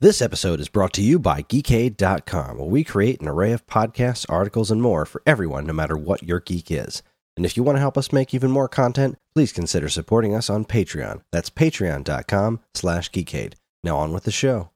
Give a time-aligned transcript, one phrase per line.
[0.00, 4.24] This episode is brought to you by Geekade.com, where we create an array of podcasts,
[4.28, 7.02] articles, and more for everyone, no matter what your geek is.
[7.36, 10.48] And if you want to help us make even more content, please consider supporting us
[10.48, 11.22] on Patreon.
[11.32, 13.54] That's patreon.com slash geekade.
[13.82, 14.70] Now on with the show.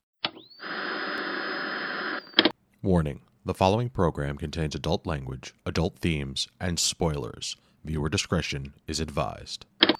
[2.83, 7.57] Warning the following program contains adult language, adult themes, and spoilers.
[7.85, 9.67] Viewer discretion is advised.
[9.81, 9.97] Teenage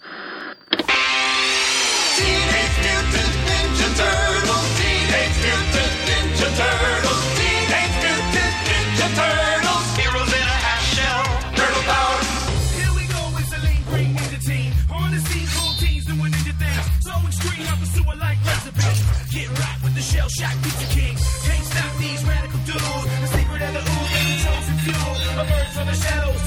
[2.81, 4.82] Mutant Ninja Turtles.
[6.43, 7.23] Ninja Turtles.
[7.39, 9.85] Teenage Mutant Ninja Turtles.
[9.95, 11.23] Heroes in a half shell.
[11.55, 12.19] Turtle power.
[12.75, 14.71] Here we go, it's a lean green ninja team.
[14.91, 16.85] On the scene, cool teens doing ninja things.
[16.99, 18.99] So extreme, I pursue it like recipes.
[19.31, 21.15] Get right with the shell shock pizza king.
[21.47, 23.07] Can't stop these radical dudes.
[23.23, 24.99] The secret of the ooze and the chosen few.
[25.39, 26.42] Emerge from the shadows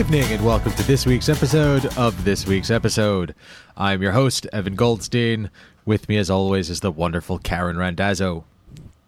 [0.00, 3.34] evening, and welcome to this week's episode of This Week's Episode.
[3.76, 5.50] I'm your host, Evan Goldstein.
[5.84, 8.46] With me, as always, is the wonderful Karen Randazzo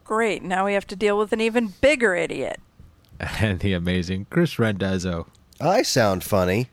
[0.05, 0.43] Great.
[0.43, 2.61] Now we have to deal with an even bigger idiot.
[3.41, 5.29] and the amazing Chris Randazzo.
[5.59, 6.69] I sound funny.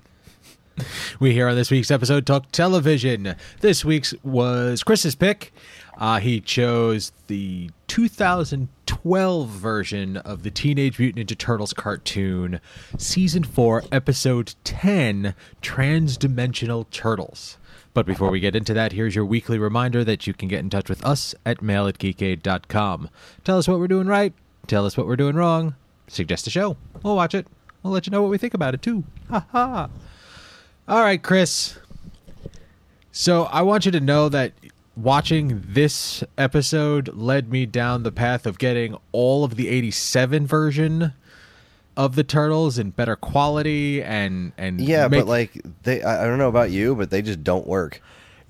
[1.21, 3.35] We here on this week's episode talk television.
[3.61, 5.53] This week's was Chris's pick.
[5.97, 12.59] Uh, he chose the 2012 version of the Teenage Mutant Ninja Turtles cartoon,
[12.97, 17.57] Season 4, Episode 10 Transdimensional Turtles.
[17.93, 20.69] But before we get into that, here's your weekly reminder that you can get in
[20.69, 23.09] touch with us at mail at geekade.com.
[23.43, 24.33] Tell us what we're doing right,
[24.67, 25.75] tell us what we're doing wrong,
[26.07, 26.77] suggest a show.
[27.03, 27.47] We'll watch it.
[27.83, 29.03] We'll let you know what we think about it, too.
[29.29, 29.89] Ha ha.
[30.87, 31.77] All right, Chris.
[33.11, 34.53] So I want you to know that
[35.03, 41.13] watching this episode led me down the path of getting all of the 87 version
[41.97, 46.37] of the turtles in better quality and and Yeah, make- but like they I don't
[46.37, 48.01] know about you, but they just don't work.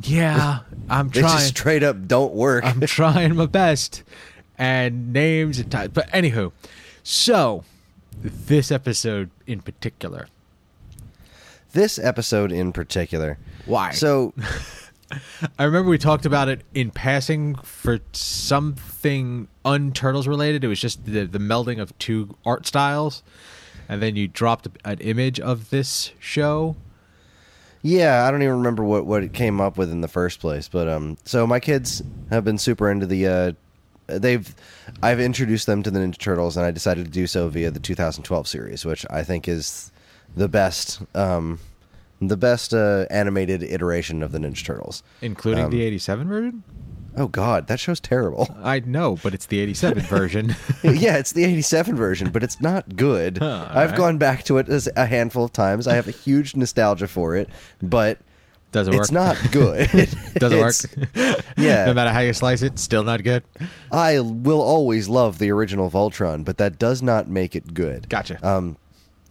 [0.02, 0.60] yeah
[0.90, 2.64] i'm They trying just straight up don't work.
[2.66, 4.04] i'm trying my best
[4.58, 6.52] and names and types but anywho
[7.04, 7.64] so
[8.24, 10.28] this episode in particular
[11.72, 13.38] this episode in particular.
[13.68, 13.92] Why?
[13.92, 14.34] So
[15.58, 20.64] I remember we talked about it in passing for something unturtles related.
[20.64, 23.24] It was just the the melding of two art styles,
[23.88, 26.76] and then you dropped an image of this show.
[27.82, 30.68] Yeah, I don't even remember what, what it came up with in the first place.
[30.68, 33.28] But um, so my kids have been super into the.
[33.28, 33.52] Uh,
[34.08, 34.54] they've,
[35.02, 37.80] I've introduced them to the Ninja Turtles, and I decided to do so via the
[37.80, 39.92] 2012 series, which I think is
[40.36, 41.60] the best, um,
[42.22, 45.04] the best uh, animated iteration of the Ninja Turtles.
[45.22, 46.64] Including Um, the 87 version?
[47.18, 48.48] Oh God, that show's terrible.
[48.64, 50.56] I know, but it's the 87 version.
[50.84, 53.40] yeah, it's the 87 version, but it's not good.
[53.40, 53.96] Huh, I've alright.
[53.98, 55.88] gone back to it as a handful of times.
[55.88, 57.50] I have a huge nostalgia for it,
[57.82, 58.20] but
[58.72, 59.02] Doesn't work.
[59.02, 59.90] it's not good.
[60.36, 60.76] Doesn't work.
[61.58, 61.86] Yeah.
[61.86, 63.44] no matter how you slice it, still not good.
[63.92, 68.08] I will always love the original Voltron, but that does not make it good.
[68.08, 68.38] Gotcha.
[68.48, 68.78] Um,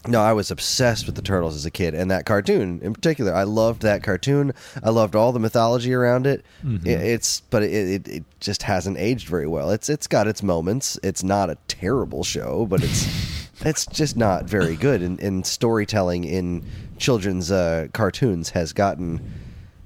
[0.08, 3.34] no, I was obsessed with the turtles as a kid, and that cartoon in particular.
[3.34, 4.52] I loved that cartoon.
[4.82, 6.44] I loved all the mythology around it.
[6.64, 6.86] Mm-hmm.
[6.86, 9.70] It- it's, but it, it it just hasn't aged very well.
[9.70, 10.98] It's it's got its moments.
[11.02, 15.02] It's not a terrible show, but it's it's just not very good.
[15.02, 16.64] And, and storytelling in
[16.98, 19.20] children's uh, cartoons has gotten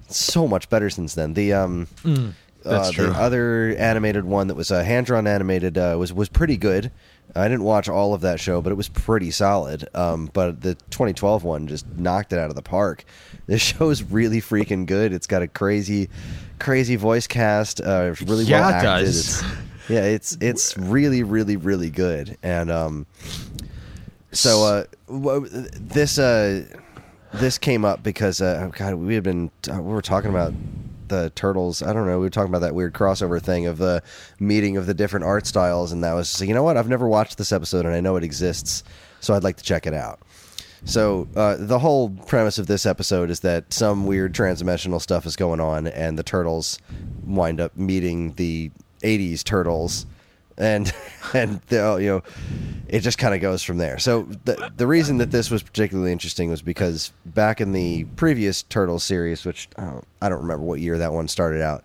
[0.09, 1.35] so much better since then.
[1.35, 1.87] The um.
[2.03, 2.33] Mm,
[2.65, 3.07] that's uh, true.
[3.07, 6.93] The other animated one that was a hand drawn animated uh, was was pretty good.
[7.35, 9.89] I didn't watch all of that show, but it was pretty solid.
[9.95, 13.05] Um, but the 2012 one just knocked it out of the park.
[13.47, 15.13] This show is really freaking good.
[15.13, 16.09] It's got a crazy,
[16.59, 17.81] crazy voice cast.
[17.81, 18.87] Uh, it's really Yeah, well it acted.
[18.87, 19.19] does.
[19.19, 19.43] It's,
[19.89, 22.37] yeah, it's it's really really really good.
[22.43, 23.07] And um,
[24.33, 25.45] so uh,
[25.81, 26.65] this uh,
[27.35, 30.53] this came up because uh, oh God, we had been uh, we were talking about
[31.13, 31.83] the turtles.
[31.83, 32.19] I don't know.
[32.19, 34.03] We were talking about that weird crossover thing of the
[34.41, 36.77] meeting of the different art styles, and that was just, you know what?
[36.77, 38.83] I've never watched this episode, and I know it exists,
[39.21, 40.21] so I'd like to check it out.
[40.85, 45.37] So uh, the whole premise of this episode is that some weird transdimensional stuff is
[45.37, 46.79] going on, and the turtles
[47.25, 48.73] wind up meeting the
[49.03, 50.07] '80s turtles,
[50.63, 50.93] and
[51.35, 52.23] and the, you know
[52.89, 53.99] it just kind of goes from there.
[53.99, 58.63] So the the reason that this was particularly interesting was because back in the previous
[58.65, 61.85] Turtles series, which I don't, I don't remember what year that one started out,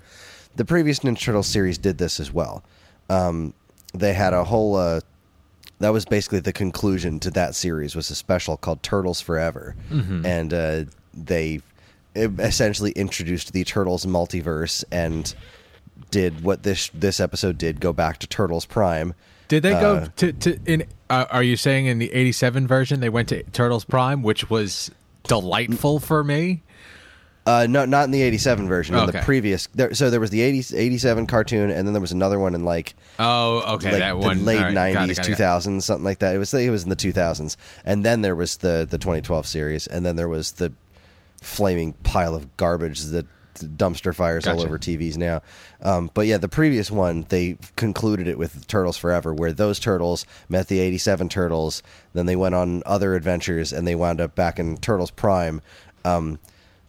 [0.55, 2.63] the previous Ninja Turtles series did this as well.
[3.09, 3.53] Um,
[3.93, 4.99] they had a whole uh,
[5.79, 9.75] that was basically the conclusion to that series was a special called Turtles Forever,
[10.25, 10.83] and uh,
[11.13, 11.61] they
[12.15, 15.33] essentially introduced the Turtles multiverse and
[16.11, 19.13] did what this this episode did go back to Turtles Prime.
[19.47, 20.85] Did they go Uh, to, to in?
[21.09, 24.91] Uh, are you saying in the '87 version they went to Turtles Prime, which was
[25.23, 26.63] delightful for me?
[27.45, 28.93] Uh, no, not in the '87 version.
[28.93, 32.11] In the previous, there, so there was the 80, 87 cartoon, and then there was
[32.11, 35.29] another one in like Oh, okay, like that one late all right, nineties, got it,
[35.29, 35.37] got it.
[35.37, 36.35] thousands, something like that.
[36.35, 37.55] It was it was in the two thousands,
[37.85, 40.73] and then there was the the twenty twelve series, and then there was the
[41.41, 43.25] flaming pile of garbage that
[43.59, 45.41] dumpster fires all over TVs now.
[45.81, 50.25] Um, but yeah, the previous one they concluded it with Turtles Forever, where those turtles
[50.49, 51.81] met the eighty seven turtles.
[52.13, 55.61] Then they went on other adventures, and they wound up back in Turtles Prime.
[56.05, 56.39] Um,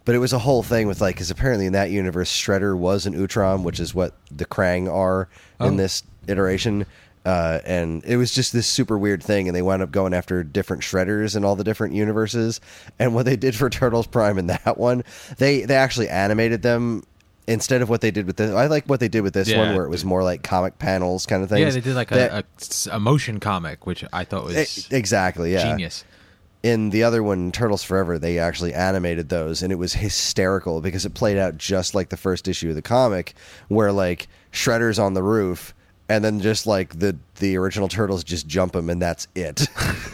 [0.05, 3.05] but it was a whole thing with like, because apparently in that universe, Shredder was
[3.05, 5.27] an Utrom, which is what the Krang are
[5.59, 5.77] in Oh.
[5.77, 6.85] this iteration.
[7.25, 10.43] Uh, and it was just this super weird thing, and they wound up going after
[10.43, 12.61] different shredders in all the different universes.
[12.97, 15.03] And what they did for Turtles Prime in that one,
[15.37, 17.03] they they actually animated them
[17.45, 18.51] instead of what they did with this.
[18.51, 19.57] I like what they did with this Yeah.
[19.57, 21.61] one, where it was more like comic panels kind of thing.
[21.63, 22.43] Yeah, they did like a,
[22.89, 26.05] a, a motion comic, which I thought was exactly yeah genius.
[26.63, 31.05] in the other one, Turtles Forever, they actually animated those, and it was hysterical because
[31.05, 33.33] it played out just like the first issue of the comic,
[33.67, 35.73] where like Shredder's on the roof,
[36.09, 39.67] and then just like the the original Turtles just jump him, and that's it.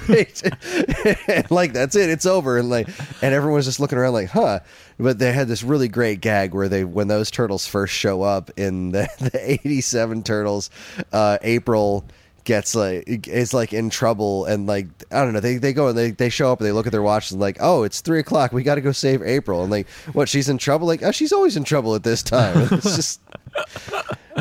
[0.07, 2.87] And, like that's it, it's over, and like
[3.23, 4.59] and everyone's just looking around like, huh.
[4.99, 8.51] But they had this really great gag where they when those turtles first show up
[8.57, 10.69] in the the eighty seven Turtles,
[11.13, 12.05] uh, April
[12.43, 15.39] gets like is like in trouble and like I don't know.
[15.39, 17.39] They they go and they, they show up and they look at their watch and
[17.39, 18.51] like oh it's three o'clock.
[18.51, 19.61] We got to go save April.
[19.61, 20.87] And like what she's in trouble?
[20.87, 22.67] Like oh she's always in trouble at this time.
[22.71, 23.21] It's just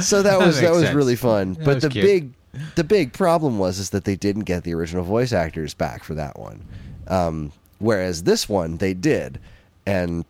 [0.00, 0.94] so that was that was sense.
[0.94, 2.04] really fun That but the cute.
[2.04, 2.32] big
[2.76, 6.14] the big problem was is that they didn't get the original voice actors back for
[6.14, 6.64] that one
[7.08, 9.38] um, whereas this one they did
[9.86, 10.24] and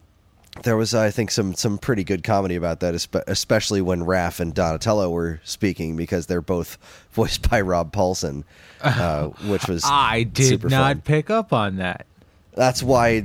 [0.62, 2.94] there was I think some some pretty good comedy about that,
[3.26, 6.78] especially when Raph and Donatello were speaking because they're both
[7.12, 8.44] voiced by Rob Paulsen,
[8.81, 11.00] uh, which was I did not fun.
[11.00, 12.06] pick up on that.
[12.52, 13.25] That's why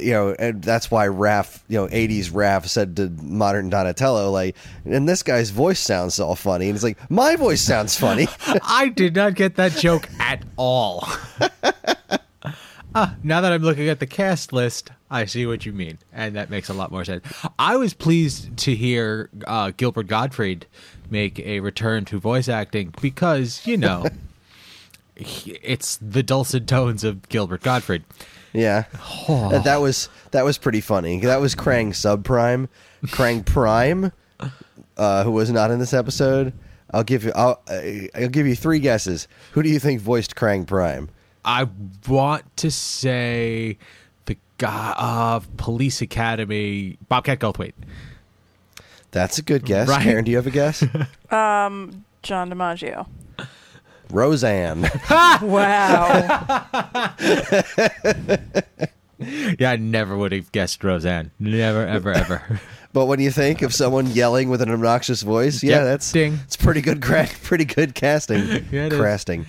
[0.00, 4.56] you know, and that's why Raph, you know, '80s Raph said to modern Donatello, like,
[4.84, 8.28] and this guy's voice sounds all funny, and he's like, my voice sounds funny.
[8.62, 11.06] I did not get that joke at all.
[12.94, 16.36] Ah, now that I'm looking at the cast list, I see what you mean, and
[16.36, 17.24] that makes a lot more sense.
[17.58, 20.66] I was pleased to hear uh, Gilbert Gottfried
[21.10, 24.06] make a return to voice acting because you know
[25.16, 28.04] it's the dulcet tones of Gilbert Gottfried.
[28.52, 28.84] Yeah,
[29.28, 31.20] that, that was that was pretty funny.
[31.20, 32.68] That was Krang Subprime,
[33.06, 34.12] Krang Prime,
[34.96, 36.52] uh, who was not in this episode.
[36.90, 37.80] I'll give you I'll, uh,
[38.14, 39.28] I'll give you three guesses.
[39.52, 41.10] Who do you think voiced Krang Prime?
[41.44, 41.68] I
[42.08, 43.78] want to say
[44.24, 47.72] the guy of Police Academy, Bobcat Goldthwait.
[49.10, 49.88] That's a good guess.
[49.88, 50.02] Right.
[50.02, 50.84] Karen, do you have a guess?
[51.30, 53.06] Um, John DiMaggio.
[54.10, 54.88] Roseanne.
[55.42, 57.14] Wow.
[59.58, 61.32] Yeah, I never would have guessed Roseanne.
[61.40, 62.60] Never, ever, ever.
[62.92, 65.60] But when you think of someone yelling with an obnoxious voice?
[65.60, 65.84] Yeah, Yep.
[65.84, 66.38] that's Ding.
[66.44, 67.02] It's pretty good.
[67.02, 68.64] Cra- pretty good casting.
[68.70, 68.88] Yeah.
[68.90, 69.44] Casting.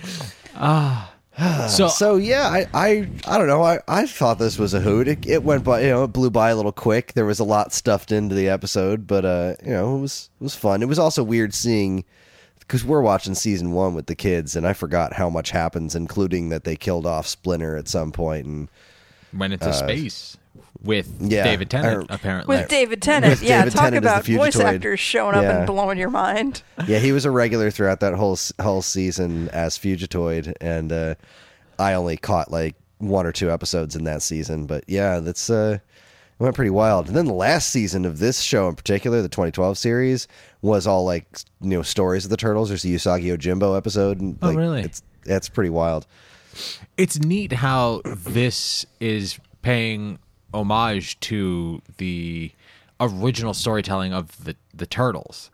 [1.68, 3.62] so, So yeah, I, I I don't know.
[3.62, 5.06] I, I thought this was a hoot.
[5.06, 7.12] It, it went by, you know, it blew by a little quick.
[7.12, 10.42] There was a lot stuffed into the episode, but uh, you know, it was it
[10.44, 10.82] was fun.
[10.82, 12.04] It was also weird seeing
[12.70, 16.50] because we're watching season one with the kids, and I forgot how much happens, including
[16.50, 18.68] that they killed off Splinter at some point, and
[19.34, 20.36] went into space
[20.80, 22.56] with uh, yeah, David Tennant, I- apparently.
[22.56, 23.32] With David Tennant.
[23.32, 25.58] With yeah, David talk Tennant about voice actors showing up Yeah.
[25.58, 26.62] and blowing your mind.
[26.86, 31.16] yeah, he was a regular throughout that whole whole season as Fugitoid, and uh,
[31.76, 34.66] I only caught like one or two episodes in that season.
[34.66, 35.82] But yeah, that's uh, it
[36.40, 37.06] went pretty wild.
[37.08, 40.26] And then the last season of this show in particular, the 2012 series,
[40.62, 41.26] was all like
[41.60, 42.68] you know stories of the turtles.
[42.70, 44.20] There's the Usagi Yojimbo episode.
[44.20, 44.82] And, Oh, like, really?
[44.82, 46.06] It's that's pretty wild.
[46.96, 50.18] it's neat how this is paying
[50.52, 52.50] homage to the
[53.00, 55.50] original storytelling of the the turtles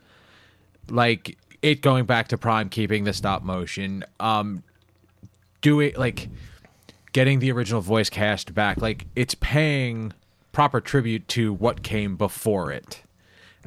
[0.89, 4.63] like it going back to prime keeping the stop motion um
[5.61, 6.29] doing like
[7.13, 10.13] getting the original voice cast back like it's paying
[10.57, 13.03] proper tribute to what came before it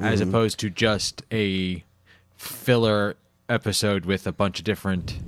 [0.00, 1.84] as opposed to just a
[2.36, 3.14] filler
[3.48, 5.20] episode with a bunch of different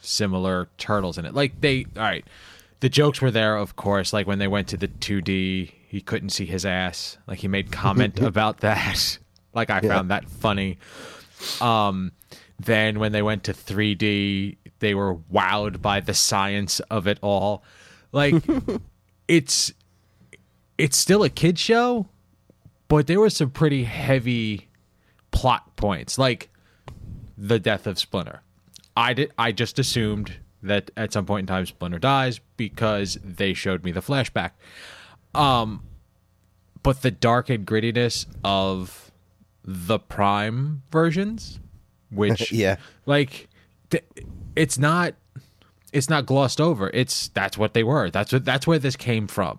[0.00, 1.34] similar turtles in it.
[1.34, 2.24] Like they, all right,
[2.80, 4.14] the jokes were there, of course.
[4.14, 7.18] Like when they went to the 2D, he couldn't see his ass.
[7.26, 9.18] Like he made comment about that.
[9.52, 10.78] Like I found that funny.
[11.60, 12.12] Um,
[12.58, 17.62] then when they went to 3D, they were wowed by the science of it all.
[18.10, 18.42] Like
[19.28, 19.74] it's
[20.78, 22.06] it's still a kid show,
[22.88, 24.68] but there were some pretty heavy
[25.30, 26.50] plot points, like
[27.36, 28.42] the death of Splinter.
[28.96, 29.32] I did.
[29.38, 33.92] I just assumed that at some point in time Splinter dies because they showed me
[33.92, 34.52] the flashback.
[35.34, 35.82] Um,
[36.82, 39.10] but the dark and grittiness of
[39.64, 41.60] the Prime versions,
[42.10, 42.76] which Yeah.
[43.04, 43.48] like
[43.90, 44.04] th-
[44.54, 45.14] it's not
[45.92, 46.90] it's not glossed over.
[46.94, 48.10] It's that's what they were.
[48.10, 49.58] That's what that's where this came from.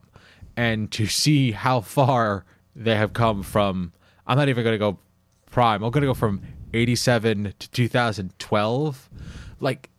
[0.57, 2.43] And to see how far
[2.75, 3.93] they have come from
[4.25, 4.99] I'm not even going to go
[5.49, 5.83] prime.
[5.83, 6.41] I'm going to go from
[6.73, 9.09] 87 to 2012.
[9.59, 9.89] Like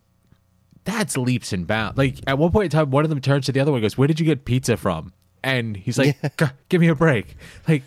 [0.83, 1.97] that's leaps and bounds.
[1.97, 3.83] Like at one point in time one of them turns to the other one and
[3.83, 5.13] goes, "Where did you get pizza from?"
[5.43, 7.35] And he's like, "G- "Give me a break."
[7.67, 7.83] Like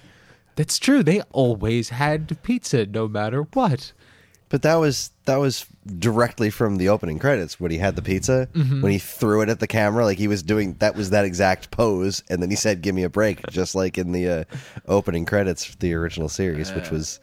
[0.56, 1.02] that's true.
[1.02, 3.92] They always had pizza no matter what.
[4.48, 5.66] But that was that was
[5.98, 8.82] directly from the opening credits when he had the pizza Mm-hmm.
[8.82, 11.72] when he threw it at the camera like he was doing that was that exact
[11.72, 14.44] pose and then he said give me a break just like in the uh,
[14.86, 17.18] opening credits for the original series which was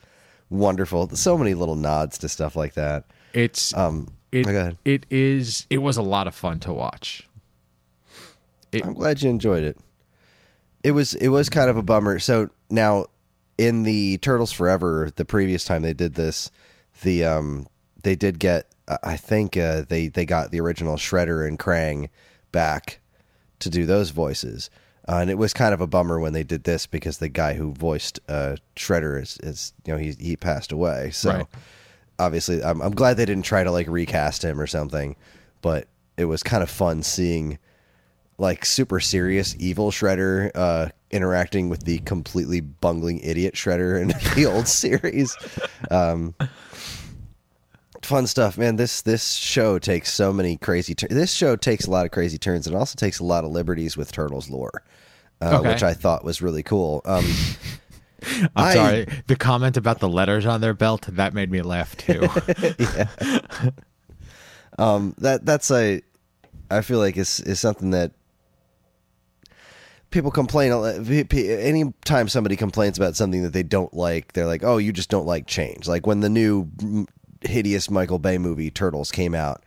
[0.50, 5.66] wonderful so many little nods to stuff like that It's um it, oh, it is
[5.70, 7.28] it was a lot of fun to watch.
[8.72, 9.78] It, I'm glad you enjoyed it.
[10.84, 12.20] It was it was kind of a bummer.
[12.20, 13.06] So now
[13.58, 16.52] in the Turtles Forever, the previous time they did this,
[17.02, 17.68] the um
[18.04, 22.10] they did get uh, I think uh, they they got the original Shredder and Krang
[22.52, 23.00] back
[23.60, 24.70] to do those voices.
[25.08, 27.54] Uh, and it was kind of a bummer when they did this because the guy
[27.54, 31.10] who voiced uh, Shredder is, is you know he he passed away.
[31.12, 31.46] So Right.
[32.20, 35.16] obviously I'm I'm glad they didn't try to like recast him or something,
[35.62, 35.88] but
[36.18, 37.58] it was kind of fun seeing
[38.38, 44.46] like super serious evil Shredder uh, interacting with the completely bungling idiot Shredder in the
[44.54, 45.36] old series.
[45.92, 46.36] Um,
[48.10, 48.76] fun stuff, man.
[48.76, 50.94] This this show takes so many crazy.
[50.96, 53.52] Tur- this show takes a lot of crazy turns and also takes a lot of
[53.52, 54.84] liberties with Turtles lore,
[55.42, 55.70] uh, Okay.
[55.70, 57.02] which I thought was really cool.
[57.06, 57.26] Um,
[58.24, 59.08] I'm I- sorry.
[59.28, 62.22] The comment about the letters on their belt that made me laugh too.
[64.78, 66.02] um, that that's a
[66.72, 68.12] I feel like is is something that
[70.12, 74.34] people complain a lot- p- p- anytime somebody complains about something that they don't like
[74.34, 76.68] they're like oh you just don't like change like when the new
[77.42, 79.64] hideous Michael Bay movie Turtles came out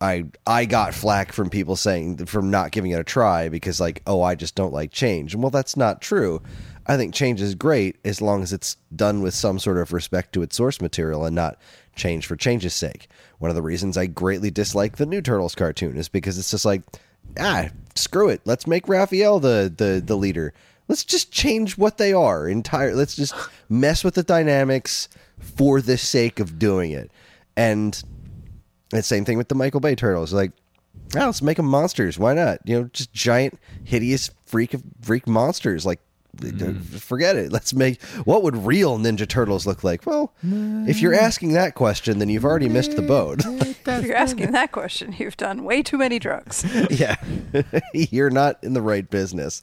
[0.00, 4.02] I I got flack from people saying from not giving it a try because like
[4.06, 5.34] oh I just don't like change.
[5.34, 6.42] And well that's not true.
[6.86, 10.32] I think change is great as long as it's done with some sort of respect
[10.32, 11.58] to its source material and not
[11.94, 13.08] change for change's sake.
[13.38, 16.64] One of the reasons I greatly dislike the new Turtles cartoon is because it's just
[16.64, 16.82] like
[17.38, 18.40] ah screw it.
[18.46, 20.54] Let's make Raphael the the the leader.
[20.88, 23.34] Let's just change what they are entire let's just
[23.68, 27.10] mess with the dynamics for the sake of doing it
[27.56, 28.02] and
[28.92, 30.32] and same thing with the Michael Bay turtles.
[30.32, 30.52] Like,
[31.16, 32.18] ah, let's make them monsters.
[32.18, 32.58] Why not?
[32.64, 35.86] You know, just giant, hideous freak of freak monsters.
[35.86, 36.00] Like,
[36.98, 37.52] forget it.
[37.52, 40.06] Let's make what would real Ninja Turtles look like?
[40.06, 43.42] Well, if you're asking that question, then you've already missed the boat.
[43.86, 46.64] If you're asking that question, you've done way too many drugs.
[46.90, 47.16] yeah,
[47.92, 49.62] you're not in the right business.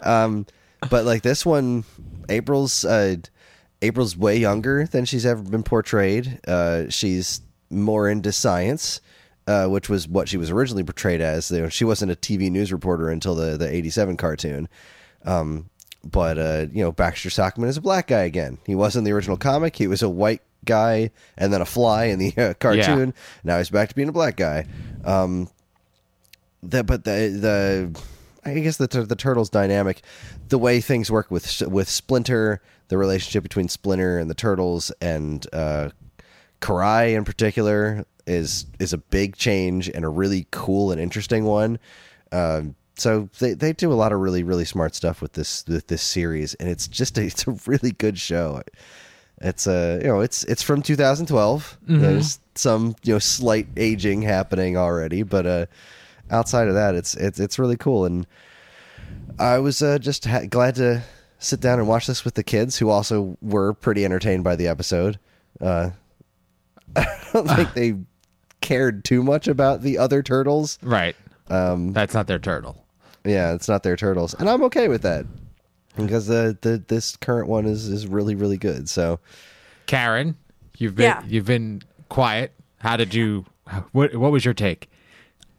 [0.00, 0.46] Um,
[0.90, 1.84] but like this one,
[2.28, 3.16] April's uh,
[3.84, 6.40] April's way younger than she's ever been portrayed.
[6.46, 9.00] Uh, she's more into science,
[9.46, 11.50] uh, which was what she was originally portrayed as.
[11.50, 14.68] You know, she wasn't a TV news reporter until the the '87 cartoon.
[15.24, 15.68] Um,
[16.02, 18.58] but uh, you know, Baxter Stockman is a black guy again.
[18.66, 19.76] He wasn't the original comic.
[19.76, 23.12] He was a white guy and then a fly in the uh, cartoon.
[23.42, 24.66] Now he's back to being a black guy.
[25.04, 25.48] Um,
[26.62, 28.00] the but the the
[28.44, 30.02] I guess the the turtles dynamic,
[30.48, 35.46] the way things work with with Splinter, the relationship between Splinter and the turtles, and
[35.52, 35.90] uh,
[36.60, 41.78] Karai in particular is is a big change and a really cool and interesting one.
[42.32, 45.86] Um, so they they do a lot of really really smart stuff with this with
[45.88, 48.62] this series, and it's just a, it's a really good show.
[49.40, 51.78] It's uh you know it's it's from 2012.
[52.00, 55.66] There's some you know slight aging happening already, but uh
[56.30, 58.04] outside of that, it's it's it's really cool.
[58.04, 58.26] And
[59.38, 61.02] I was uh, just ha- glad to
[61.44, 64.66] sit down and watch this with the kids, who also were pretty entertained by the
[64.68, 65.18] episode.
[65.60, 65.90] Uh,
[66.96, 67.94] I don't think they
[68.60, 70.78] cared too much about the other turtles.
[70.82, 71.16] right.
[71.48, 72.84] Um, That's not their turtle.
[73.24, 75.26] Yeah, it's not their turtles, and I'm okay with that
[75.96, 78.88] because the, the this current one is is really really good.
[78.88, 79.18] So
[79.86, 80.36] Karen,
[80.78, 81.22] you've been Yeah.
[81.26, 82.52] you've been quiet.
[82.78, 83.44] How did you?
[83.92, 84.90] What what was your take?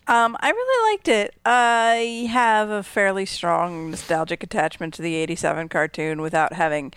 [0.07, 1.33] Um, I really liked it.
[1.45, 6.93] I have a fairly strong nostalgic attachment to the '87 cartoon without having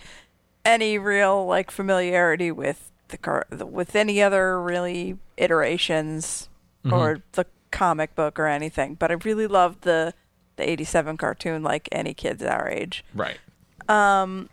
[0.63, 6.49] any real like familiarity with the car the, with any other really iterations
[6.91, 8.95] or the comic book or anything.
[8.95, 10.13] But I really loved the
[10.57, 13.03] the '87 cartoon, like any kids our age.
[13.15, 13.39] Right.
[13.87, 14.49] Um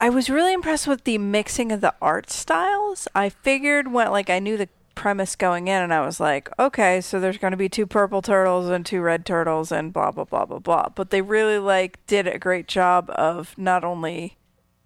[0.00, 3.08] I was really impressed with the mixing of the art styles.
[3.14, 7.00] I figured when like I knew the premise going in and I was like, okay,
[7.00, 10.24] so there's going to be two purple turtles and two red turtles and blah blah
[10.24, 10.88] blah blah blah.
[10.88, 14.36] But they really like did a great job of not only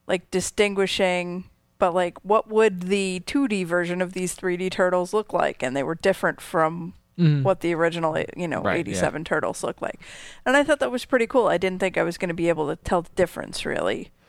[0.07, 1.45] like distinguishing
[1.79, 5.83] but like what would the 2D version of these 3D turtles look like and they
[5.83, 6.93] were different from
[7.43, 8.93] what the original you know Right, yeah.
[8.93, 10.00] 87 turtles look like.
[10.47, 11.49] And I thought that was pretty cool.
[11.49, 14.11] I didn't think I was going to be able to tell the difference really.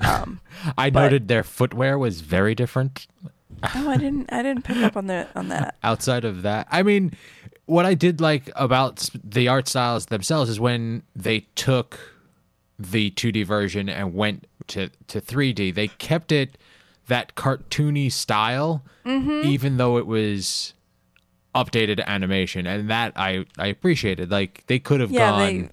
[0.00, 0.40] Um
[0.76, 3.06] I noted their footwear was very different.
[3.74, 4.32] Oh, I didn't.
[4.32, 5.76] I didn't pick up on the on that.
[5.82, 7.12] outside of that i mean
[7.66, 11.98] what i did like about the art styles themselves is when they took
[12.78, 16.56] the 2d version and went to, to 3d they kept it
[17.08, 19.46] that cartoony style mm-hmm.
[19.48, 20.74] even though it was
[21.54, 25.70] updated animation and that i i appreciated like they could have Yeah, gone they-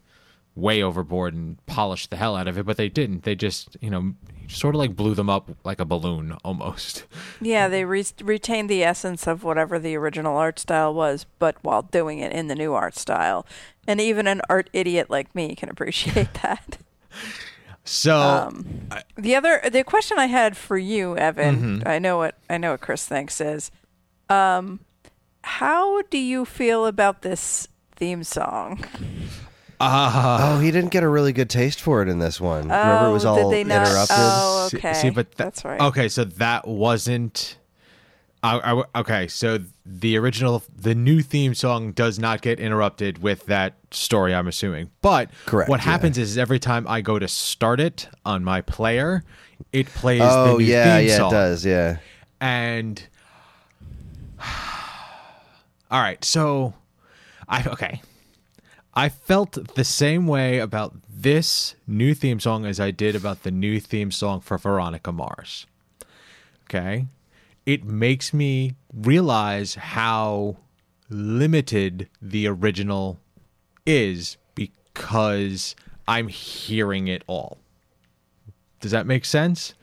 [0.56, 3.90] way overboard and polished the hell out of it but they didn't they just you
[3.90, 4.14] know
[4.48, 7.06] sort of like blew them up like a balloon almost
[7.42, 11.82] Yeah, they re- retained the essence of whatever the original art style was, but while
[11.82, 13.46] doing it in the new art style.
[13.88, 16.78] And even an art idiot like me can appreciate that.
[17.84, 21.88] so Um, the other, the question I had for you, Evan, Mm-hmm.
[21.88, 23.72] I know what I know what Chris thinks is,
[24.30, 24.80] um,
[25.44, 28.84] how do you feel about this theme song?
[29.80, 30.56] Ah.
[30.56, 32.64] oh, he didn't get a really good taste for it in this one.
[32.70, 33.88] Remember, it was Oh, all did they not?
[33.88, 34.16] interrupted.
[34.18, 34.94] Oh, okay.
[34.94, 35.80] See, but tha- that's right.
[35.82, 37.58] Okay, so that wasn't.
[38.44, 43.18] I, I w- okay, so the original, the new theme song does not get interrupted
[43.24, 44.36] with that story.
[44.36, 45.86] I'm assuming, but Correct, What yeah.
[45.86, 49.24] happens is every time I go to start it on my player,
[49.74, 51.32] it plays Oh, the new yeah, theme yeah, song.
[51.32, 51.66] it does.
[51.66, 51.98] Yeah.
[52.40, 53.02] And
[55.92, 56.74] all right, so
[57.48, 58.02] I okay.
[58.96, 63.52] I felt the same way about this new theme song as I did about the
[63.52, 65.66] new theme song for Veronica Mars.
[66.64, 67.08] Okay?
[67.66, 70.58] It makes me realize how
[71.10, 73.20] limited the original
[73.86, 75.76] is because
[76.08, 77.58] I'm hearing it all.
[78.80, 79.74] Does that make sense?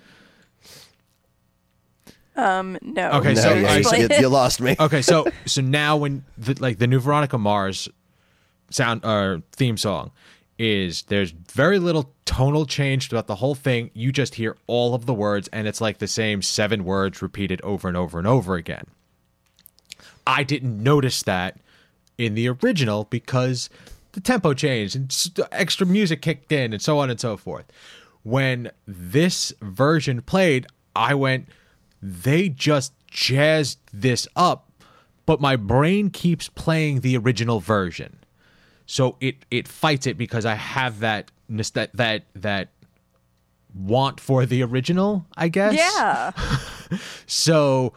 [2.34, 3.10] Um, no.
[3.12, 4.20] Okay, No, so yeah, I- you, Explain you, it.
[4.20, 4.74] you lost me.
[4.80, 7.88] okay, so so now when the, like the new Veronica Mars
[8.74, 10.10] sound uh, theme song
[10.58, 13.90] is there's very little tonal change throughout the whole thing.
[13.94, 17.60] You just hear all of the words, and it's like the same seven words repeated
[17.62, 18.86] over and over and over again.
[20.26, 21.58] I didn't notice that
[22.18, 23.68] in the original because
[24.12, 27.64] the tempo changed and extra music kicked in and so on and so forth.
[28.22, 31.48] When this version played, I went,
[32.00, 34.70] they just jazzed this up,
[35.26, 38.18] but my brain keeps playing the original version.
[38.86, 42.68] So it it fights it because I have that that that that
[43.74, 45.74] want for the original, I guess.
[45.74, 46.32] Yeah.
[47.26, 47.94] So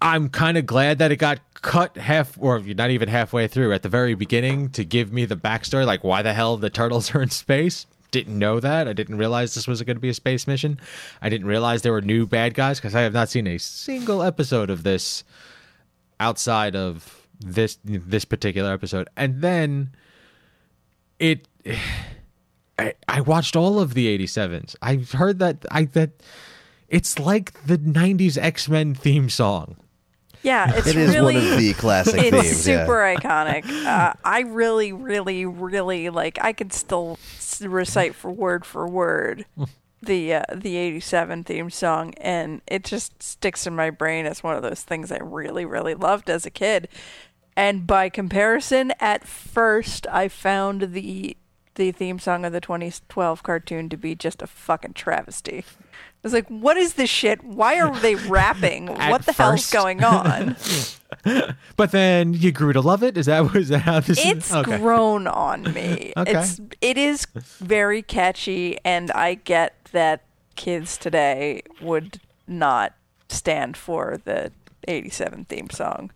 [0.00, 3.82] I'm kind of glad that it got cut half, or not even halfway through at
[3.82, 7.22] the very beginning to give me the backstory, like why the hell the turtles are
[7.22, 7.86] in space.
[8.12, 8.88] Didn't know that.
[8.88, 10.80] I didn't realize this was going to be a space mission.
[11.20, 14.22] I didn't realize there were new bad guys because I have not seen a single
[14.22, 15.24] episode of this
[16.20, 19.08] outside of this this particular episode.
[19.16, 19.90] And then
[21.18, 21.48] it
[22.78, 24.76] I, I watched all of the 87s.
[24.82, 26.10] I've heard that I that
[26.88, 29.76] it's like the 90s X-Men theme song.
[30.42, 32.60] Yeah, it's It is really one of the classic it's themes.
[32.60, 33.16] super yeah.
[33.16, 33.84] iconic.
[33.84, 36.38] Uh, I really, really, really like.
[36.40, 37.18] I could still
[37.60, 39.46] recite for word for word
[40.02, 44.54] the uh, the '87 theme song, and it just sticks in my brain as one
[44.54, 46.88] of those things I really, really loved as a kid.
[47.56, 51.36] And by comparison, at first, I found the
[51.76, 55.58] the theme song of the 2012 cartoon to be just a fucking travesty.
[55.58, 57.44] I was like, "What is this shit?
[57.44, 58.88] Why are they rapping?
[58.88, 60.56] What the hell's going on?"
[61.76, 63.16] But then you grew to love it.
[63.16, 64.54] Is that was that how this it's is?
[64.54, 64.78] Okay.
[64.78, 66.12] grown on me.
[66.16, 66.32] Okay.
[66.32, 70.22] It's it is very catchy, and I get that
[70.56, 72.94] kids today would not
[73.28, 74.52] stand for the
[74.86, 76.10] '87 theme song.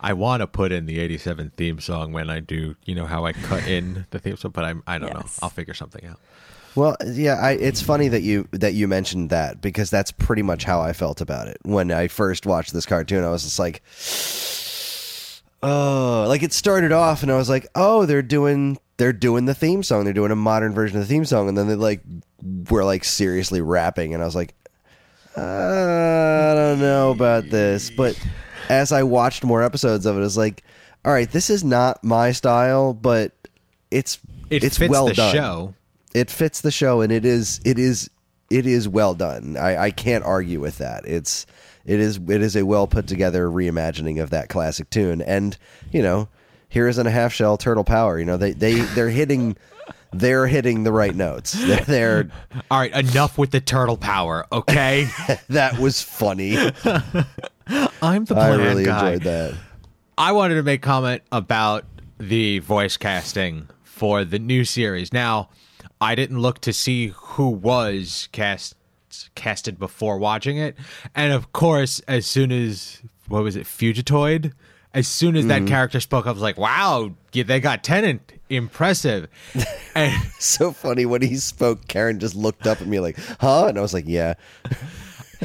[0.00, 3.24] I want to put in the 87 theme song when I do, you know how
[3.24, 5.24] I cut in the theme song, but I'm I don't know.
[5.42, 6.18] I'll figure something out.
[6.76, 10.64] Well, yeah, I, it's funny that you that you mentioned that because that's pretty much
[10.64, 13.24] how I felt about it when I first watched this cartoon.
[13.24, 13.82] I was just like,
[15.62, 19.54] oh, like it started off, and I was like, oh, they're doing they're doing the
[19.54, 20.04] theme song.
[20.04, 22.02] They're doing a modern version of the theme song, and then they like
[22.70, 24.54] were like seriously rapping, and I was like,
[25.36, 28.16] I don't know about this, but
[28.70, 30.62] as I watched more episodes of it, I was like,
[31.04, 33.32] all right, this is not my style, but
[33.90, 35.74] it's It it's fits well the done show.
[36.14, 38.08] it fits the show and it is it is
[38.50, 39.56] it is well done.
[39.56, 41.04] I, I can't argue with that.
[41.06, 41.46] It's
[41.84, 45.22] it is it is a well put together reimagining of that classic tune.
[45.22, 45.56] And
[45.92, 46.28] you know,
[46.68, 48.18] here is in a half shell, turtle power.
[48.18, 49.56] You know, they they they're hitting
[50.12, 51.52] they're hitting the right notes.
[51.66, 52.28] They're, they're
[52.70, 55.06] All right, enough with the turtle power, okay?
[55.48, 56.56] that was funny.
[58.02, 59.12] I'm the plan I really guy.
[59.12, 59.54] enjoyed that.
[60.18, 61.84] I wanted to make comment about
[62.18, 65.12] the voice casting for the new series.
[65.12, 65.48] Now,
[66.00, 68.74] I didn't look to see who was cast
[69.34, 70.76] casted before watching it,
[71.14, 74.52] and of course, as soon as what was it, Fugitoid,
[74.94, 75.68] as soon as that mm-hmm.
[75.68, 79.28] character spoke, I was like, "Wow, yeah, they got Tennant, impressive."
[79.94, 81.86] and So funny when he spoke.
[81.86, 84.34] Karen just looked up at me like, "Huh?" And I was like, "Yeah."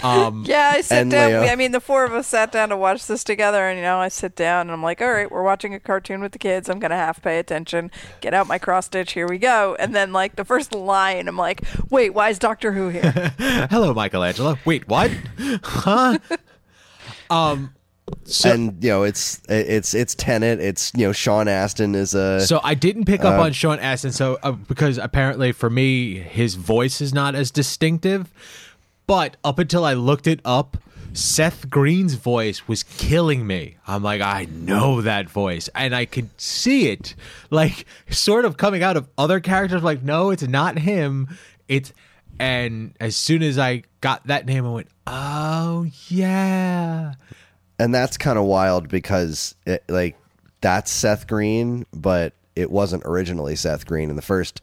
[0.45, 1.29] Yeah, I sit down.
[1.29, 1.41] Leo.
[1.43, 3.97] I mean, the four of us sat down to watch this together, and you know,
[3.97, 6.69] I sit down and I'm like, "All right, we're watching a cartoon with the kids.
[6.69, 7.91] I'm gonna have to pay attention.
[8.21, 9.13] Get out my cross stitch.
[9.13, 12.71] Here we go." And then, like the first line, I'm like, "Wait, why is Doctor
[12.73, 13.33] Who here?"
[13.69, 14.57] hello, Michelangelo.
[14.65, 15.11] Wait, what?
[15.63, 16.19] huh?
[17.29, 17.73] Um.
[18.25, 20.61] So, and you know, it's it's it's Tennant.
[20.61, 23.79] It's you know, Sean Astin is a So I didn't pick up Uh, on Sean
[23.79, 28.31] Astin, so uh, because apparently for me his voice is not as distinctive.
[29.07, 30.77] But up until I looked it up,
[31.13, 33.77] Seth Green's voice was killing me.
[33.87, 37.15] I'm like, I know that voice, and I could see it,
[37.49, 39.83] like sort of coming out of other characters.
[39.83, 41.29] Like, no, it's not him.
[41.67, 41.93] It's
[42.37, 47.13] and as soon as I got that name, I went, oh yeah.
[47.79, 50.17] and that's kind of wild because it, like
[50.61, 54.09] that's Seth Green, but it wasn't originally Seth Green.
[54.09, 54.61] In the first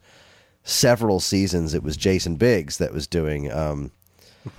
[0.65, 3.91] several seasons, it was Jason Biggs that was doing um,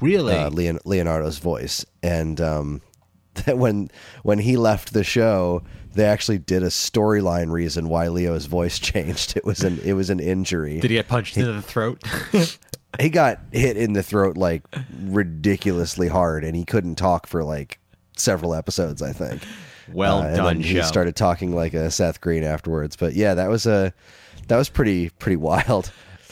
[0.01, 0.35] Really?
[0.35, 2.81] uh, Leon- Leonardo's voice, and um,
[3.45, 3.89] that when
[4.23, 9.35] when he left the show, they actually did a storyline reason why Leo's voice changed.
[9.37, 10.79] It was an it was an injury.
[10.79, 12.01] Did he get punched in the throat?
[12.99, 14.63] he got hit in the throat like
[15.01, 17.79] ridiculously hard, and he couldn't talk for like
[18.17, 19.01] several episodes.
[19.01, 19.43] I think.
[19.91, 22.95] well Uh, and done, then he started talking like a Seth Green afterwards.
[22.95, 23.93] But yeah, that was a
[24.47, 25.91] that was pretty pretty wild.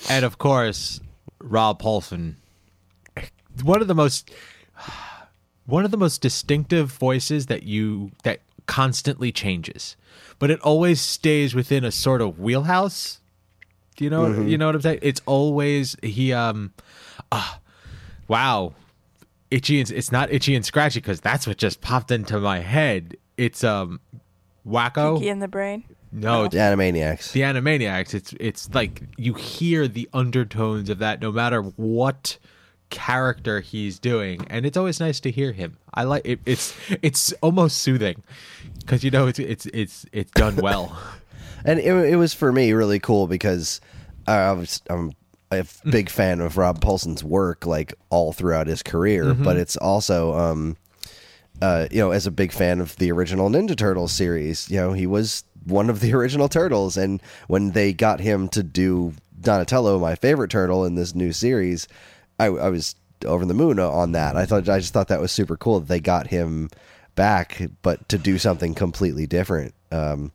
[0.10, 1.00] and of course
[1.40, 2.36] Rob Paulsen,
[3.64, 4.32] one of the most
[5.66, 9.96] one of the most distinctive voices that you that constantly changes,
[10.40, 13.20] but it always stays within a sort of wheelhouse.
[13.96, 15.00] Do you know you know what I'm saying?
[15.02, 16.74] It's always he um
[17.32, 17.60] ah
[18.28, 18.74] wow
[19.52, 23.18] itchy and it's not itchy and scratchy because that's what just popped into my head.
[23.38, 24.00] It's um
[24.66, 25.20] wacko.
[25.20, 25.84] Key in the brain.
[26.14, 27.32] No, it's The Animaniacs.
[27.32, 32.38] the Animaniacs, it's it's like you hear the undertones of that no matter what
[32.92, 35.78] character he's doing, and it's always nice to hear him.
[35.94, 36.40] I like it.
[36.46, 38.22] It's it's almost soothing
[38.80, 40.96] because you know it's it's it's it's done well.
[41.66, 43.82] and it, it was for me really cool because
[44.28, 45.14] I was I'm
[45.50, 50.34] a big fan of Rob Paulsen's work like all throughout his career, but it's also
[50.36, 50.78] um
[51.62, 54.94] uh you know as a big fan of the original Ninja Turtles series, you know
[54.94, 60.00] he was one of the original turtles, and when they got him to do Donatello,
[60.00, 61.88] my favorite turtle in this new series,
[62.42, 64.36] I, I was over the moon on that.
[64.36, 66.70] I thought I just thought that was super cool that they got him
[67.16, 69.74] back, but to do something completely different.
[69.92, 70.32] Um,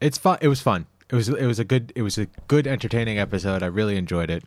[0.00, 0.38] it's fun.
[0.40, 0.86] It was fun.
[1.10, 3.62] It was it was a good it was a good entertaining episode.
[3.62, 4.44] I really enjoyed it.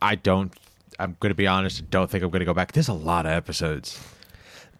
[0.00, 0.52] I don't.
[0.98, 1.90] I'm going to be honest.
[1.90, 2.72] Don't think I'm going to go back.
[2.72, 4.00] There's a lot of episodes.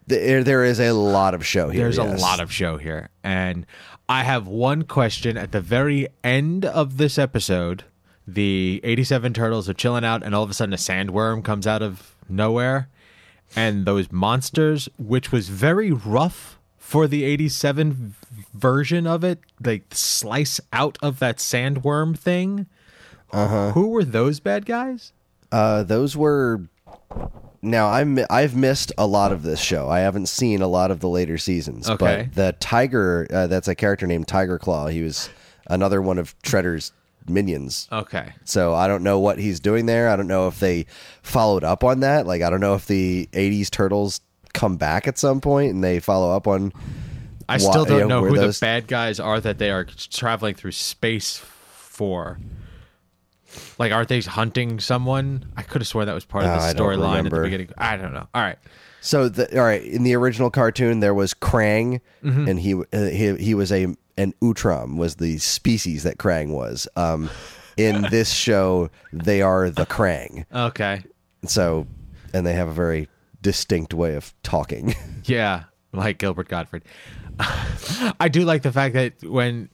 [0.07, 1.83] there, there is a lot of show here.
[1.83, 2.19] There's yes.
[2.19, 3.09] a lot of show here.
[3.23, 3.65] And
[4.07, 7.83] I have one question at the very end of this episode.
[8.27, 11.81] The 87 turtles are chilling out, and all of a sudden a sandworm comes out
[11.81, 12.89] of nowhere.
[13.55, 18.15] And those monsters, which was very rough for the 87
[18.53, 22.67] version of it, like slice out of that sandworm thing.
[23.31, 23.71] Uh-huh.
[23.71, 25.11] Who were those bad guys?
[25.51, 26.61] Uh, those were.
[27.61, 29.89] Now I'm I've missed a lot of this show.
[29.89, 31.89] I haven't seen a lot of the later seasons.
[31.89, 32.29] Okay.
[32.29, 34.87] But the tiger, uh, that's a character named Tiger Claw.
[34.87, 35.29] He was
[35.67, 36.91] another one of Shredder's
[37.27, 37.87] minions.
[37.91, 38.33] Okay.
[38.43, 40.09] So I don't know what he's doing there.
[40.09, 40.85] I don't know if they
[41.21, 42.25] followed up on that.
[42.27, 44.21] Like I don't know if the '80s turtles
[44.53, 46.71] come back at some point and they follow up on.
[47.47, 49.69] I why- still you don't know, know who those- the bad guys are that they
[49.71, 52.39] are traveling through space for.
[53.79, 55.45] Like, aren't they hunting someone?
[55.55, 57.69] I could have sworn that was part of Uh, the don't storyline at the beginning.
[57.77, 58.27] I don't know.
[58.33, 58.57] All right.
[59.01, 62.47] So the, all right, in the original cartoon there was Krang, Mm-hmm.
[62.49, 66.87] and he uh, he he was a an Utrom was the species that Krang was.
[66.95, 67.29] Um,
[67.77, 70.45] in this show, they are the Krang.
[70.53, 71.03] Okay.
[71.45, 71.87] So,
[72.33, 73.07] and they have a very
[73.41, 74.95] distinct way of talking.
[75.27, 76.83] Yeah, like Gilbert Gottfried.
[78.19, 79.69] I do like the fact that when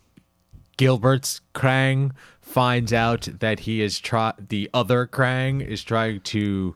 [0.77, 6.73] Gilbert's Krang finds out that he is try the other Krang is trying to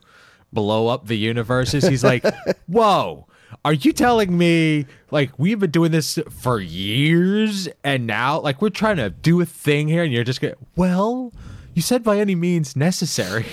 [0.52, 2.22] blow up the universes, he's like,
[2.66, 3.26] "Whoa."
[3.64, 8.70] Are you telling me like we've been doing this for years and now like we're
[8.70, 11.32] trying to do a thing here and you're just going well
[11.74, 13.46] you said by any means necessary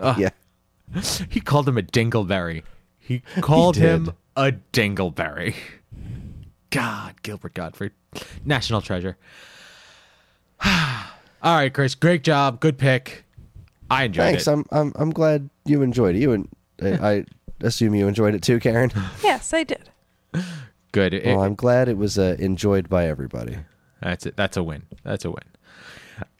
[0.18, 0.30] yeah.
[1.30, 2.62] he called him a dingleberry.
[2.98, 5.54] He called him a dingleberry.
[6.70, 7.92] God, Gilbert Gottfried
[8.44, 9.16] national treasure.
[10.64, 13.24] All right, Chris, great job, good pick.
[13.90, 14.42] I enjoyed Thanks.
[14.42, 14.50] it.
[14.50, 16.18] Thanks i'm I'm I'm glad you enjoyed it.
[16.18, 16.48] You and
[16.82, 17.24] I, I
[17.60, 18.90] assume you enjoyed it too, Karen.
[19.22, 19.90] Yes, I did.
[20.92, 21.14] good.
[21.14, 23.56] It- Well, I'm glad it was uh, enjoyed by everybody.
[24.02, 24.36] that's it.
[24.36, 24.82] That's a win.
[25.04, 25.44] That's a win.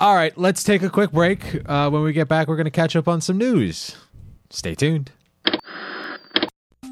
[0.01, 1.63] All right, let's take a quick break.
[1.67, 3.97] Uh, when we get back, we're going to catch up on some news.
[4.51, 5.13] Stay tuned.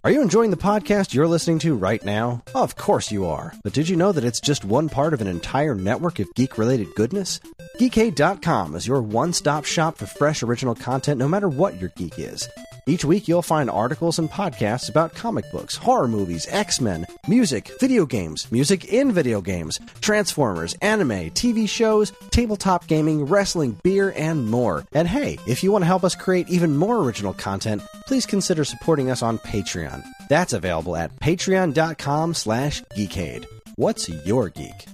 [0.05, 2.43] Are you enjoying the podcast you're listening to right now?
[2.55, 3.53] Of course you are.
[3.65, 6.59] But did you know that it's just one part of an entire network of geek
[6.59, 7.41] related goodness?
[7.81, 12.19] Geekade.com is your one stop shop for fresh original content no matter what your geek
[12.21, 12.49] is.
[12.89, 17.69] Each week you'll find articles and podcasts about comic books, horror movies, X Men, music,
[17.81, 24.49] video games, music in video games, Transformers, anime, TV shows, tabletop gaming, wrestling, beer, and
[24.49, 24.85] more.
[24.93, 28.65] And hey, if you want to help us create even more original content, please consider
[28.65, 30.05] supporting us on Patreon.
[30.29, 33.47] That's available at patreon.com slash geekade.
[33.75, 34.87] What's your geek?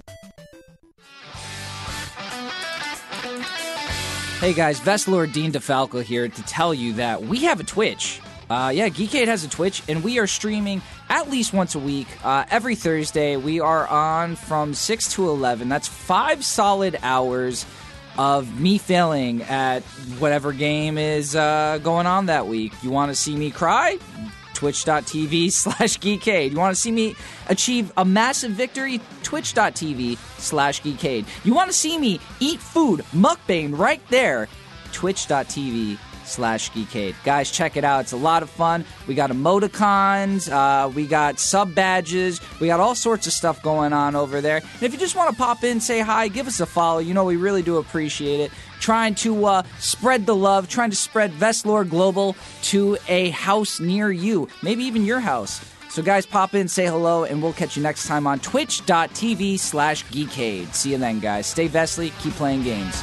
[4.42, 8.20] Hey guys, Vestlord Dean DeFalco here to tell you that we have a Twitch.
[8.50, 12.08] Uh, yeah, Geekade has a Twitch, and we are streaming at least once a week.
[12.24, 15.68] Uh, every Thursday, we are on from 6 to 11.
[15.68, 17.64] That's five solid hours
[18.18, 19.84] of me failing at
[20.18, 22.72] whatever game is uh, going on that week.
[22.82, 23.96] You want to see me cry?
[24.54, 26.52] twitch.tv slash geekade.
[26.52, 27.14] You want to see me
[27.48, 29.00] achieve a massive victory?
[29.22, 31.26] Twitch.tv slash geekade.
[31.44, 34.48] You want to see me eat food, mukbang right there?
[34.92, 37.14] Twitch.tv slash geekade.
[37.24, 38.02] Guys, check it out.
[38.02, 38.84] It's a lot of fun.
[39.06, 43.92] We got emoticons, uh, we got sub badges, we got all sorts of stuff going
[43.92, 44.56] on over there.
[44.56, 47.00] And if you just want to pop in, say hi, give us a follow.
[47.00, 50.96] You know, we really do appreciate it trying to uh, spread the love, trying to
[50.96, 55.64] spread Vestlore Global to a house near you, maybe even your house.
[55.88, 60.04] So, guys, pop in, say hello, and we'll catch you next time on twitch.tv slash
[60.06, 60.74] geekade.
[60.74, 61.46] See you then, guys.
[61.46, 63.02] Stay Vestly, keep playing games.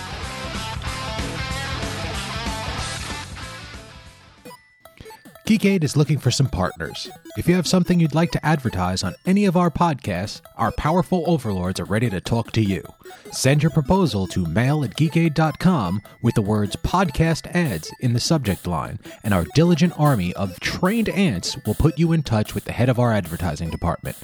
[5.50, 7.10] Geekade is looking for some partners.
[7.36, 11.24] If you have something you'd like to advertise on any of our podcasts, our powerful
[11.26, 12.84] overlords are ready to talk to you.
[13.32, 18.68] Send your proposal to mail at geekade.com with the words podcast ads in the subject
[18.68, 22.72] line, and our diligent army of trained ants will put you in touch with the
[22.72, 24.18] head of our advertising department.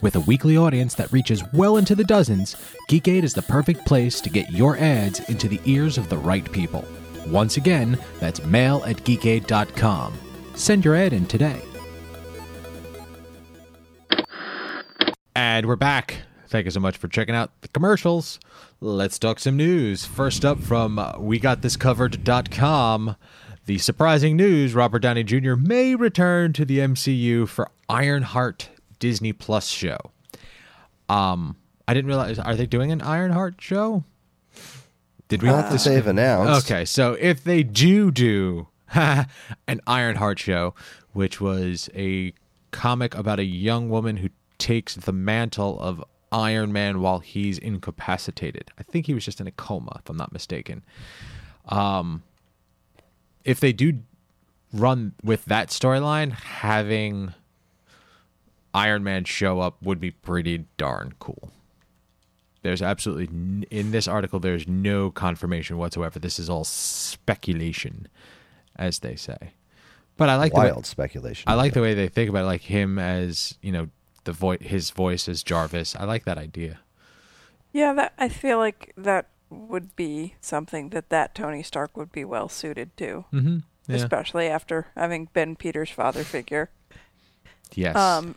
[0.00, 2.54] With a weekly audience that reaches well into the dozens,
[2.88, 6.48] Geekade is the perfect place to get your ads into the ears of the right
[6.52, 6.84] people.
[7.26, 10.16] Once again, that's mail at geekade.com.
[10.58, 11.62] Send your ad in today.
[15.36, 16.22] And we're back.
[16.48, 18.40] Thank you so much for checking out the commercials.
[18.80, 20.04] Let's talk some news.
[20.04, 23.14] First up from WeGotThisCovered.com.
[23.66, 25.54] The surprising news Robert Downey Jr.
[25.54, 29.98] may return to the MCU for Ironheart Disney Plus show.
[31.08, 31.54] Um,
[31.86, 32.40] I didn't realize.
[32.40, 34.02] Are they doing an Ironheart show?
[35.28, 36.68] Did we Not that they've announced.
[36.68, 40.74] Okay, so if they do do an Ironheart show,
[41.12, 42.32] which was a
[42.70, 48.70] comic about a young woman who takes the mantle of Iron Man while he's incapacitated.
[48.78, 50.84] I think he was just in a coma, if I'm not mistaken.
[51.68, 52.22] Um,
[53.44, 54.00] if they do
[54.72, 57.32] run with that storyline, having
[58.74, 61.50] Iron Man show up would be pretty darn cool.
[62.62, 64.40] There's absolutely in this article.
[64.40, 66.18] There's no confirmation whatsoever.
[66.18, 68.08] This is all speculation,
[68.78, 69.52] as they say.
[70.16, 71.44] But I like the way- Wild speculation.
[71.48, 73.88] I like the way they think about it, like him as you know
[74.24, 75.94] the voice, his voice as Jarvis.
[75.96, 76.80] I like that idea.
[77.72, 82.24] Yeah, that I feel like that would be something that that Tony Stark would be
[82.24, 83.58] well suited to, Mm-hmm.
[83.86, 83.96] Yeah.
[83.96, 86.68] especially after having been Peter's father figure.
[87.74, 87.96] yes.
[87.96, 88.34] Um,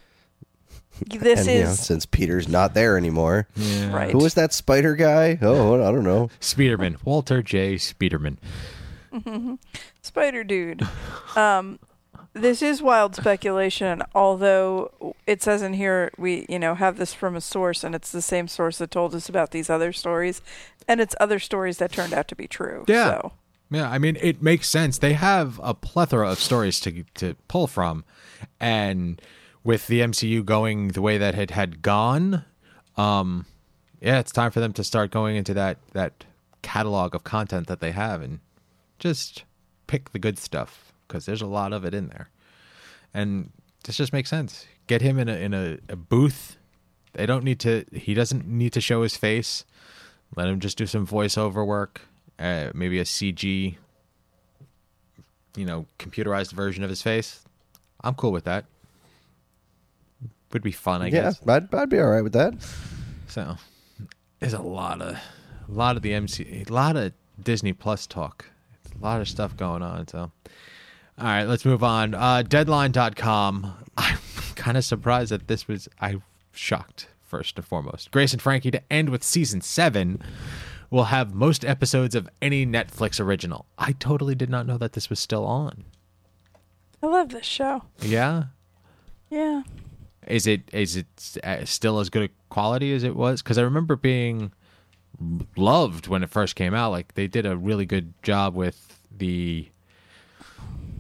[1.08, 3.48] this and, you know, is since Peter's not there anymore.
[3.56, 3.92] yeah.
[3.94, 4.12] right.
[4.12, 5.40] Who was that spider guy?
[5.42, 6.30] Oh, I don't know.
[6.40, 7.76] Speederman, Walter J.
[7.76, 8.38] Speederman.
[10.02, 10.88] Spider Dude.
[11.36, 11.80] Um,
[12.34, 17.36] this is wild speculation, although it says in here we, you know, have this from
[17.36, 20.42] a source, and it's the same source that told us about these other stories,
[20.88, 22.86] and it's other stories that turned out to be true.
[22.88, 23.08] Yeah.
[23.10, 23.32] So.
[23.70, 24.98] Yeah, I mean it makes sense.
[24.98, 28.04] They have a plethora of stories to to pull from,
[28.60, 29.22] and
[29.64, 32.44] with the MCU going the way that it had gone,
[32.98, 33.46] um,
[34.02, 36.26] yeah, it's time for them to start going into that that
[36.62, 38.40] catalog of content that they have and
[39.02, 39.44] just
[39.88, 42.30] pick the good stuff because there's a lot of it in there.
[43.14, 43.52] And
[43.84, 44.66] this just makes sense.
[44.88, 46.58] Get him in a in a, a booth.
[47.14, 47.84] They don't need to.
[47.92, 49.66] He doesn't need to show his face.
[50.38, 52.02] Let him just do some voiceover work.
[52.40, 53.76] Uh, maybe a CG,
[55.56, 57.44] you know, computerized version of his face.
[58.02, 58.66] I'm cool with that.
[60.54, 61.42] Would be fun, I yeah, guess.
[61.48, 62.54] I'd, I'd be all right with that.
[63.28, 63.58] So
[64.40, 68.51] there's a lot of a lot of the MC a lot of Disney Plus talk.
[69.02, 70.08] A lot of stuff going on.
[70.08, 70.32] So
[71.18, 72.14] all right, let's move on.
[72.14, 73.74] Uh deadline.com.
[73.98, 74.18] I'm
[74.56, 76.18] kind of surprised that this was I
[76.52, 78.12] shocked first and foremost.
[78.12, 80.22] Grace and Frankie to end with season 7
[80.90, 83.66] will have most episodes of any Netflix original.
[83.78, 85.86] I totally did not know that this was still on.
[87.02, 87.84] I love this show.
[88.02, 88.44] Yeah.
[89.30, 89.64] Yeah.
[90.28, 91.08] Is it is it
[91.44, 93.42] uh, still as good a quality as it was?
[93.42, 94.52] Because I remember being
[95.56, 96.92] loved when it first came out.
[96.92, 99.70] Like they did a really good job with the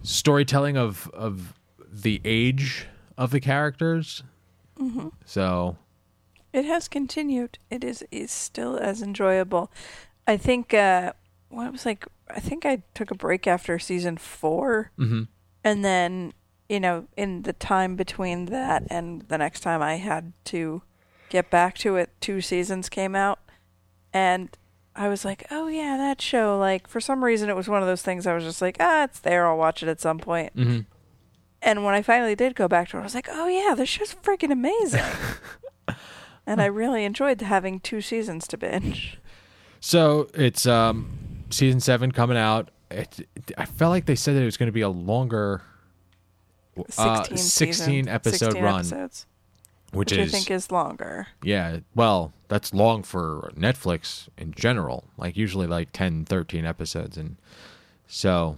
[0.03, 1.53] storytelling of of
[1.91, 4.23] the age of the characters.
[5.25, 5.77] So
[6.53, 7.59] It has continued.
[7.69, 9.71] It is is still as enjoyable.
[10.27, 11.13] I think uh
[11.49, 15.27] what it was like I think I took a break after season 4 Mhm.
[15.63, 16.33] and then
[16.67, 20.81] you know in the time between that and the next time I had to
[21.29, 23.39] get back to it two seasons came out
[24.13, 24.49] and
[24.95, 27.87] I was like, "Oh yeah, that show." Like for some reason it was one of
[27.87, 29.47] those things I was just like, "Ah, it's there.
[29.47, 30.85] I'll watch it at some point." Mhm.
[31.61, 33.89] And when I finally did go back to it, I was like, "Oh yeah, this
[33.89, 35.03] show's freaking amazing."
[36.45, 39.19] and I really enjoyed having two seasons to binge.
[39.79, 42.69] So it's um season seven coming out.
[42.89, 45.61] It, I felt like they said that it was going to be a longer,
[46.97, 49.25] uh, 16, 16 episode 16 run, episodes,
[49.91, 51.27] which, which is I think is longer.
[51.43, 51.79] yeah.
[51.95, 55.05] Well, that's long for Netflix in general.
[55.17, 57.37] Like usually like 10, 13 episodes, and
[58.07, 58.57] so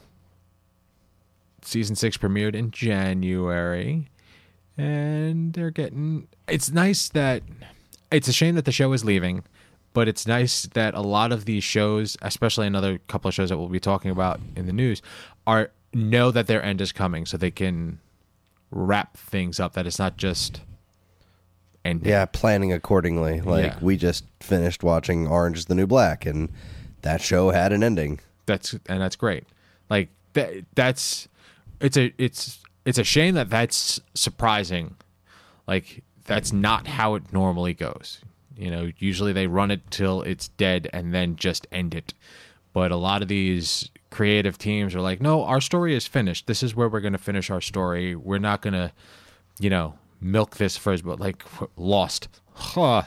[1.62, 4.10] season six premiered in January,
[4.78, 6.28] and they're getting.
[6.48, 7.44] It's nice that
[8.12, 9.44] it's a shame that the show is leaving,
[9.94, 13.58] but it's nice that a lot of these shows, especially another couple of shows that
[13.58, 15.02] we'll be talking about in the news,
[15.48, 18.00] are know that their end is coming, so they can
[18.72, 19.74] wrap things up.
[19.74, 20.62] That it's not just
[21.86, 22.10] ending.
[22.10, 23.42] Yeah, planning accordingly.
[23.42, 23.78] Like Yeah.
[23.82, 26.50] we just finished watching Orange is the New Black, and
[27.02, 28.20] that show had an ending.
[28.46, 29.46] that's and that's great.
[29.90, 31.28] Like that that's
[31.80, 34.96] it's a it's it's a shame that that's surprising.
[35.68, 38.20] Like that's not how it normally goes.
[38.58, 42.14] You know, usually they run it till it's dead and then just end it.
[42.72, 46.48] But a lot of these creative teams are like, "No, our story is finished.
[46.48, 48.16] This is where we're going to finish our story.
[48.16, 48.92] We're not going to,
[49.60, 51.44] you know, milk this for as but like
[51.78, 52.28] Lost.
[52.54, 53.04] Huh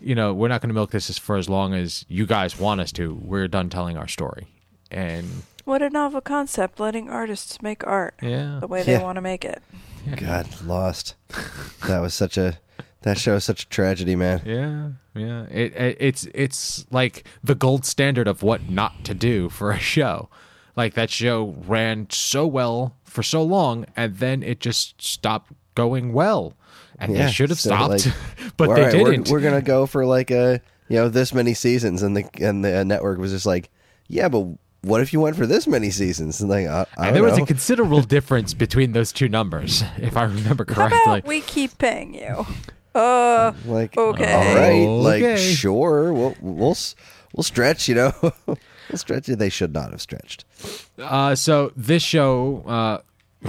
[0.00, 2.58] you know, we're not going to milk this as for as long as you guys
[2.58, 3.14] want us to.
[3.22, 4.48] We're done telling our story.
[4.90, 9.02] And What a novel concept, letting artists make art yeah, the way they Yeah.
[9.02, 9.62] want to make it.
[10.16, 11.14] God, Lost.
[11.86, 12.58] that was such a
[13.00, 14.42] that show is such a tragedy, man.
[14.44, 15.44] yeah, yeah.
[15.50, 19.78] It, it it's it's like the gold standard of what not to do for a
[19.78, 20.28] show.
[20.76, 26.12] Like that show ran so well for so long, and then it just stopped going
[26.12, 26.54] well.
[26.98, 28.14] And Yeah, they should have so, stopped, like,
[28.56, 29.28] but All they right, didn't.
[29.28, 32.84] We're, gonna go for like a you know this many seasons, and the and the
[32.84, 33.70] network was just like,
[34.08, 34.46] yeah, but
[34.82, 36.40] what if you went for this many seasons?
[36.40, 37.44] And like, I, I and don't there was know.
[37.44, 40.82] a considerable difference between those two numbers, if I remember correctly.
[40.98, 41.18] How correctly.
[41.18, 42.46] about we keep paying you?
[42.94, 44.32] Uh, like, Okay.
[44.32, 45.36] all right, like Okay.
[45.54, 46.76] sure, we'll we'll
[47.32, 48.12] we'll stretch, you know,
[48.46, 48.58] we'll
[48.94, 49.26] stretch.
[49.26, 50.44] They should not have stretched.
[50.96, 53.48] Uh, so this show, uh,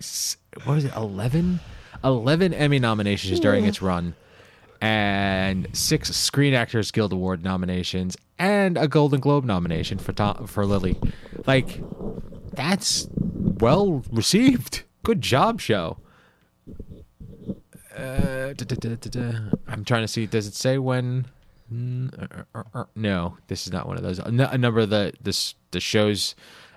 [0.00, 0.94] s- what is it?
[0.94, 1.60] 11?
[2.02, 4.14] 11 Emmy nominations during its run,
[4.80, 10.66] and six Screen Actors Guild Award nominations, and a Golden Globe nomination for Tom, for
[10.66, 10.98] Lily.
[11.46, 11.80] Like,
[12.52, 14.82] that's well received.
[15.02, 15.98] Good job, show.
[17.96, 19.32] Uh, da, da, da.
[19.68, 20.26] I'm trying to see.
[20.26, 21.26] Does it say when?
[21.72, 24.18] Mm, er, er, er, No, this is not one of those.
[24.18, 26.34] A, a number of the this the shows.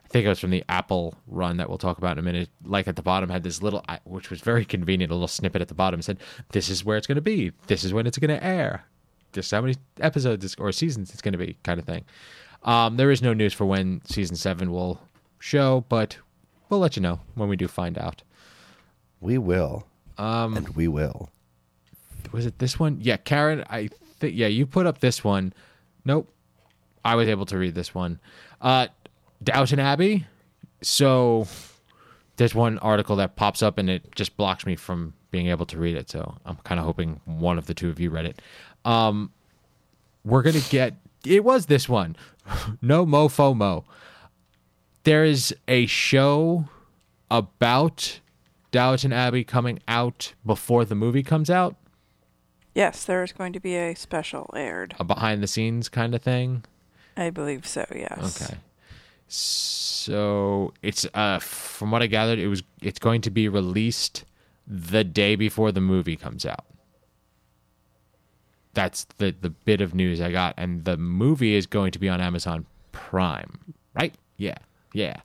[0.07, 2.49] I think it was from the Apple run that we'll talk about in a minute.
[2.63, 5.67] Like at the bottom had this little, which was very convenient, a little snippet at
[5.67, 6.17] the bottom said,
[6.51, 7.51] "This is where it's going to be.
[7.67, 8.85] This is when it's going to air.
[9.33, 12.05] This is how many episodes or seasons it's going to be." Kind of thing.
[12.63, 15.01] Um, there is no news for when season seven will
[15.39, 16.17] show, but
[16.69, 18.23] we'll let you know when we do find out.
[19.19, 19.85] We will,
[20.17, 21.29] Um, and we will.
[22.31, 22.99] was it this one?
[23.01, 23.65] Yeah, Karen.
[23.69, 23.89] I
[24.19, 25.53] think yeah, you put up this one.
[26.05, 26.31] Nope,
[27.03, 28.19] I was able to read this one.
[28.61, 28.87] Uh,
[29.43, 30.25] Downton Abbey.
[30.81, 31.47] So
[32.37, 35.77] there's one article that pops up and it just blocks me from being able to
[35.77, 36.09] read it.
[36.09, 38.41] So I'm kind of hoping one of the two of you read it.
[38.85, 39.31] Um,
[40.23, 42.15] we're gonna get it was this one.
[42.81, 43.83] No mofo mo.
[45.03, 46.69] There is a show
[47.29, 48.19] about
[48.71, 51.75] Downton Abbey coming out before the movie comes out,
[52.73, 54.95] Yes, there is going to be a special aired.
[54.99, 56.63] a behind the scenes kind of thing.
[57.17, 57.83] I believe so.
[57.93, 58.39] Yes.
[58.39, 58.55] Okay.
[59.27, 64.23] So it's uh from what I gathered it was it's going to be released
[64.65, 66.65] the day before the movie comes out.
[68.73, 72.07] That's the the bit of news I got and the movie is going to be
[72.09, 74.15] on Amazon Prime, right?
[74.37, 74.57] Yeah.
[74.93, 75.17] Yeah.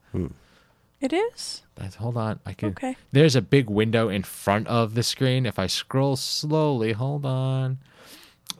[1.00, 1.62] It is.
[1.74, 2.38] That's, hold on.
[2.46, 2.96] I can Okay.
[3.10, 5.46] There's a big window in front of the screen.
[5.46, 7.78] If I scroll slowly, hold on.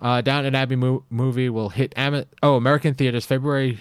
[0.01, 3.81] Uh, Downton Abbey mo- movie will hit Am- oh American theaters February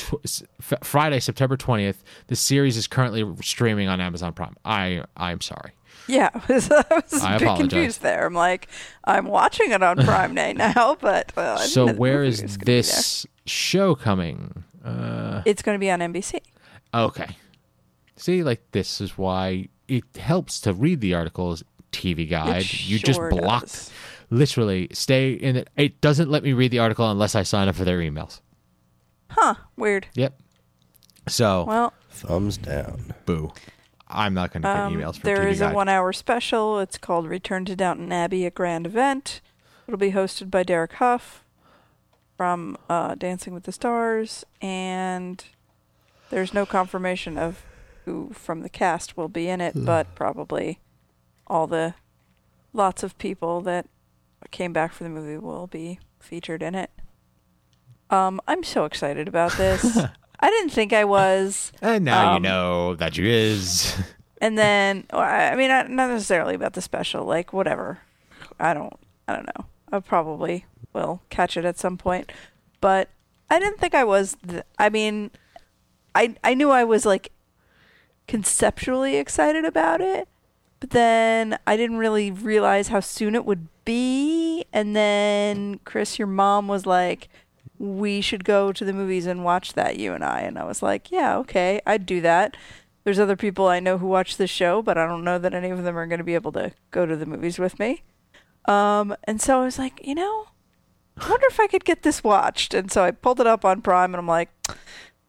[0.00, 0.42] tw-
[0.84, 1.96] Friday September 20th.
[2.28, 4.56] The series is currently streaming on Amazon Prime.
[4.64, 5.72] I I'm sorry.
[6.08, 7.58] Yeah, I was, I was I a bit apologize.
[7.70, 8.26] confused there.
[8.26, 8.68] I'm like,
[9.04, 12.72] I'm watching it on Prime Day now, but uh, So where is was gonna be
[12.72, 14.64] this show coming?
[14.82, 15.42] there.
[15.46, 16.40] It's going to be on NBC.
[16.94, 17.36] Okay.
[18.16, 21.62] See, like this is why it helps to read the articles.
[21.92, 22.72] TV guide.
[22.72, 23.62] You just block.
[23.62, 23.90] does.
[24.30, 25.68] Literally, stay in it.
[25.76, 28.40] It doesn't let me read the article unless I sign up for their emails.
[29.30, 29.54] Huh?
[29.76, 30.08] Weird.
[30.14, 30.38] Yep.
[31.28, 33.14] So, Well, Thumbs down.
[33.26, 33.52] boo.
[34.08, 35.72] I'm not going to get um, emails from there TV is guide.
[35.72, 36.80] a one-hour special.
[36.80, 39.40] It's called "Return to Downton Abbey: A Grand Event."
[39.86, 41.44] It'll be hosted by Derek Hough
[42.36, 45.44] from uh, Dancing with the Stars, and
[46.30, 47.62] there's no confirmation of
[48.04, 50.80] who from the cast will be in it, but probably
[51.46, 51.94] all the
[52.72, 53.86] lots of people that
[54.50, 56.90] came back for the movie will be featured in it.
[58.10, 59.96] Um, I'm so excited about this.
[60.40, 61.72] I didn't think I was.
[61.80, 63.96] and now you um, know that you is.
[64.40, 67.98] And then, I mean, not not necessarily about the special, like whatever.
[68.58, 68.94] I don't,
[69.28, 69.66] I don't know.
[69.92, 72.32] I probably will catch it at some point,
[72.80, 73.10] but
[73.50, 74.36] I didn't think I was.
[74.46, 75.30] Th- I mean,
[76.14, 77.32] I I knew I was like
[78.26, 80.26] conceptually excited about it,
[80.78, 84.64] but then I didn't really realize how soon it would be.
[84.72, 87.28] And then Chris, your mom was like,
[87.80, 90.82] "We should go to the movies and watch that." You and I, and I was
[90.82, 92.56] like, "Yeah, okay, I'd do that."
[93.02, 95.70] There's other people I know who watch this show, but I don't know that any
[95.70, 98.02] of them are going to be able to go to the movies with me.
[98.66, 100.48] Um, and so I was like, you know,
[101.16, 102.74] I wonder if I could get this watched.
[102.74, 104.50] And so I pulled it up on Prime, and I'm like,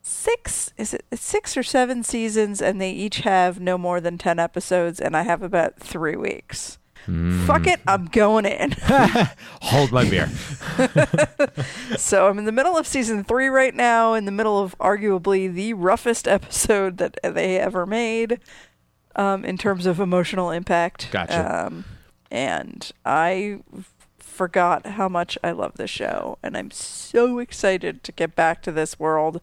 [0.01, 4.39] six is it six or seven seasons, and they each have no more than ten
[4.39, 6.77] episodes, and I have about three weeks.
[7.05, 8.71] Fuck it, I'm going in.
[9.61, 10.27] Hold my beer.
[11.97, 15.51] so I'm in the middle of season three right now, in the middle of arguably
[15.51, 18.39] the roughest episode that they ever made,
[19.15, 21.09] um, in terms of emotional impact.
[21.11, 21.65] Gotcha.
[21.67, 21.85] Um,
[22.29, 23.59] and I
[24.19, 28.71] forgot how much I love this show, and I'm so excited to get back to
[28.71, 29.41] this world.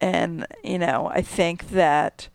[0.00, 2.28] And you know, I think that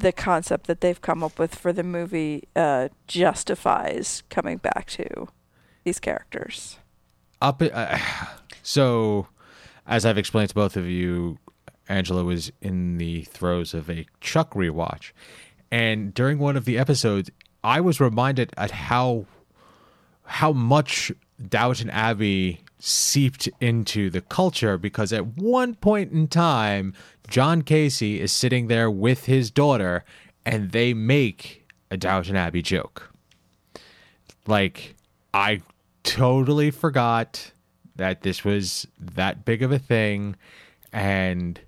[0.00, 5.28] the concept that they've come up with for the movie uh, justifies coming back to
[5.84, 6.78] these characters.
[7.40, 7.62] Up.
[7.62, 7.98] Uh,
[8.62, 9.28] so,
[9.86, 11.38] as I've explained to both of you,
[11.88, 15.12] Angela was in the throes of a Chuck rewatch,
[15.70, 17.30] and during one of the episodes,
[17.62, 19.26] I was reminded at how
[20.24, 21.12] how much
[21.48, 26.94] Downton Abbey seeped into the culture because at one point in time,
[27.28, 30.04] John Casey is sitting there with his daughter
[30.44, 33.10] and they make a Downton Abbey joke.
[34.46, 34.94] Like,
[35.34, 35.62] I
[36.02, 37.52] totally forgot
[37.96, 40.36] that this was that big of a thing
[40.92, 41.60] and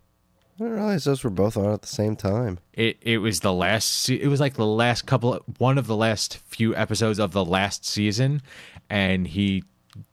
[0.60, 2.58] I didn't realize those were both on at the same time.
[2.72, 6.36] it it was the last it was like the last couple one of the last
[6.36, 8.42] few episodes of the last season
[8.90, 9.64] and he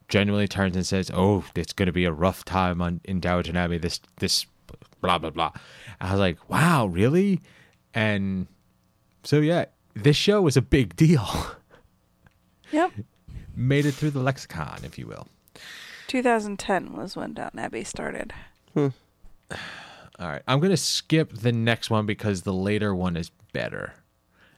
[0.07, 3.57] genuinely turns and says oh it's going to be a rough time on in Downton
[3.57, 4.45] Abbey this this
[5.01, 5.51] blah blah blah.
[5.99, 7.41] I was like wow really?
[7.93, 8.47] And
[9.23, 11.27] so yeah this show was a big deal.
[12.71, 12.91] Yep.
[13.55, 15.27] made it through the lexicon if you will.
[16.07, 18.33] 2010 was when Downton Abbey started.
[18.75, 18.89] all
[20.19, 23.93] right I'm going to skip the next one because the later one is better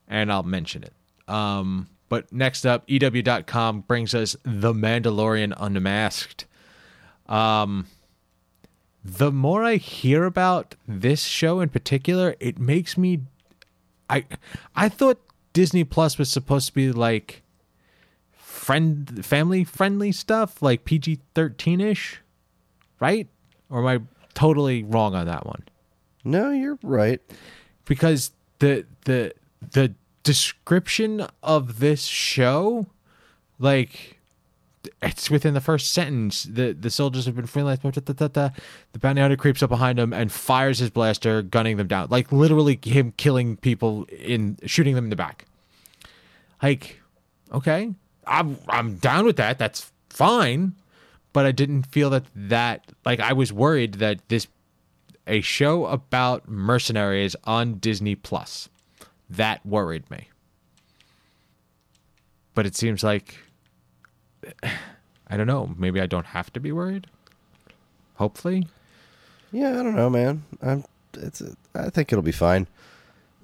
[0.08, 0.94] and I'll mention it.
[1.28, 6.46] Um, but next up, EW.com brings us The Mandalorian Unmasked.
[7.28, 7.88] Um,
[9.04, 13.22] the more I hear about this show in particular, it makes me.
[14.10, 14.26] I
[14.76, 15.20] I thought
[15.54, 17.44] Disney Plus was supposed to be like
[18.34, 22.22] friend family friendly stuff, like PG thirteen ish,
[23.00, 23.28] right?
[23.70, 24.02] Or am I
[24.34, 25.64] totally wrong on that one?
[26.24, 27.22] No, you're right.
[27.86, 29.34] because the the
[29.72, 29.94] the
[30.28, 32.86] description of this show
[33.60, 34.20] like
[35.02, 36.44] it's within the first sentence.
[36.44, 37.82] The the soldiers have been freelanced.
[38.34, 38.50] blah.
[38.92, 42.08] The bounty hunter creeps up behind him and fires his blaster, gunning them down.
[42.10, 45.46] Like literally him killing people in shooting them in the back.
[46.62, 47.00] Like,
[47.54, 47.94] okay,
[48.26, 49.58] I'm I'm down with that.
[49.58, 50.74] That's fine.
[51.32, 54.48] But I didn't feel that that like I was worried that this
[55.26, 58.68] a show about mercenaries on Disney Plus.
[59.30, 60.30] That worried me.
[62.54, 63.38] But it seems like
[65.30, 67.08] I don't know, maybe I don't have to be worried.
[68.16, 68.68] Hopefully.
[69.52, 70.44] Yeah, I don't know, man.
[70.62, 70.84] I'm.
[71.14, 71.42] It's.
[71.76, 72.68] I think it'll be fine.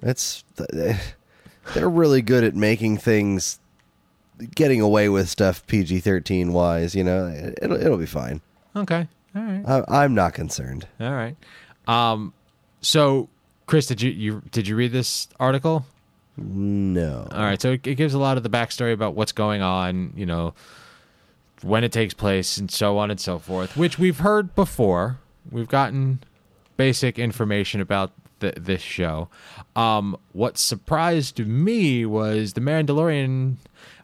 [0.02, 0.44] It's.
[1.74, 3.58] They're really good at making things,
[4.54, 6.94] getting away with stuff PG thirteen wise.
[6.94, 8.42] You know, it'll it'll be fine.
[8.76, 9.08] Okay.
[9.34, 9.64] All right.
[9.66, 10.86] I, I'm not concerned.
[11.00, 11.36] All right.
[11.88, 12.34] Um
[12.82, 13.28] so
[13.66, 15.86] Chris, did you, you did you read this article?
[16.36, 17.26] No.
[17.30, 20.12] All right, so it, it gives a lot of the backstory about what's going on,
[20.16, 20.52] you know,
[21.62, 25.18] when it takes place, and so on and so forth, which we've heard before.
[25.50, 26.20] We've gotten
[26.76, 29.28] basic information about th- this show.
[29.76, 33.56] Um, what surprised me was the Mandalorian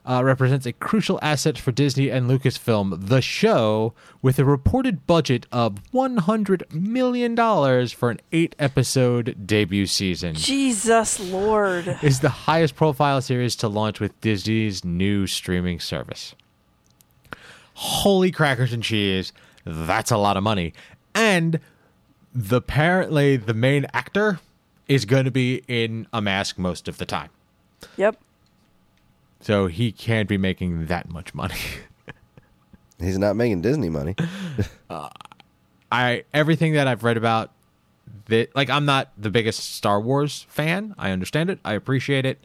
[0.05, 3.07] uh, represents a crucial asset for Disney and Lucasfilm.
[3.07, 7.35] The show, with a reported budget of $100 million
[7.87, 11.99] for an eight episode debut season Jesus Lord.
[12.01, 16.33] is the highest profile series to launch with Disney's new streaming service.
[17.73, 19.33] Holy crackers and cheese,
[19.65, 20.73] that's a lot of money.
[21.13, 21.59] And
[22.33, 24.39] the apparently the main actor
[24.87, 27.29] is going to be in a mask most of the time.
[27.97, 28.17] Yep.
[29.41, 31.55] So he can't be making that much money.
[32.99, 34.15] He's not making Disney money.
[34.89, 35.07] Uh,
[35.89, 37.51] I everything that I've read about
[38.25, 40.93] that like I'm not the biggest Star Wars fan.
[40.97, 41.59] I understand it.
[41.63, 42.39] I appreciate it.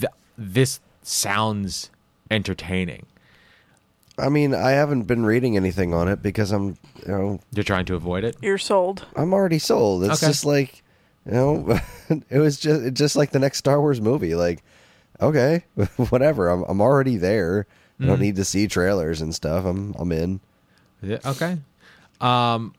[0.00, 1.90] Th- this sounds
[2.30, 3.04] entertaining.
[4.18, 7.84] I mean, I haven't been reading anything on it because I'm, you know, You're trying
[7.84, 8.36] to avoid it.
[8.40, 9.04] You're sold.
[9.14, 10.04] I'm already sold.
[10.04, 10.30] It's Okay.
[10.30, 10.82] just like,
[11.26, 11.80] you know,
[12.30, 14.34] it was just just like the next Star Wars movie.
[14.34, 14.62] Like,
[15.20, 15.64] okay,
[16.10, 16.48] whatever.
[16.48, 17.66] I'm I'm already there.
[18.00, 19.64] I don't need to see trailers and stuff.
[19.64, 20.40] I'm I'm in.
[21.02, 21.58] Yeah, okay.
[22.20, 22.74] Um,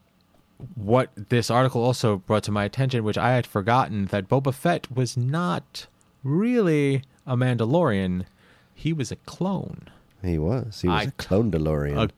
[0.75, 4.87] what this article also brought to my attention, which I had forgotten, that Boba Fett
[4.93, 5.87] was not
[6.23, 8.25] really a Mandalorian.
[8.73, 9.89] He was a clone.
[10.23, 10.81] He was.
[10.81, 11.97] He was I- a clone DeLorean.
[11.97, 12.09] A-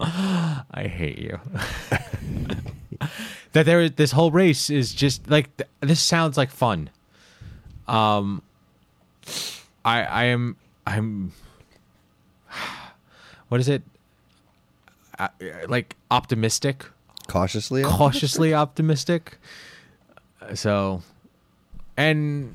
[0.70, 1.40] I hate you.
[3.52, 6.90] that there, this whole race is just like this sounds like fun.
[7.86, 8.42] Um,
[9.84, 10.56] I I am
[10.86, 11.32] I'm.
[13.48, 13.82] What is it?
[15.18, 15.28] Uh,
[15.68, 16.84] like optimistic
[17.28, 17.82] Cautiously.
[17.82, 19.38] cautiously optimistic.
[20.54, 21.02] So,
[21.96, 22.54] and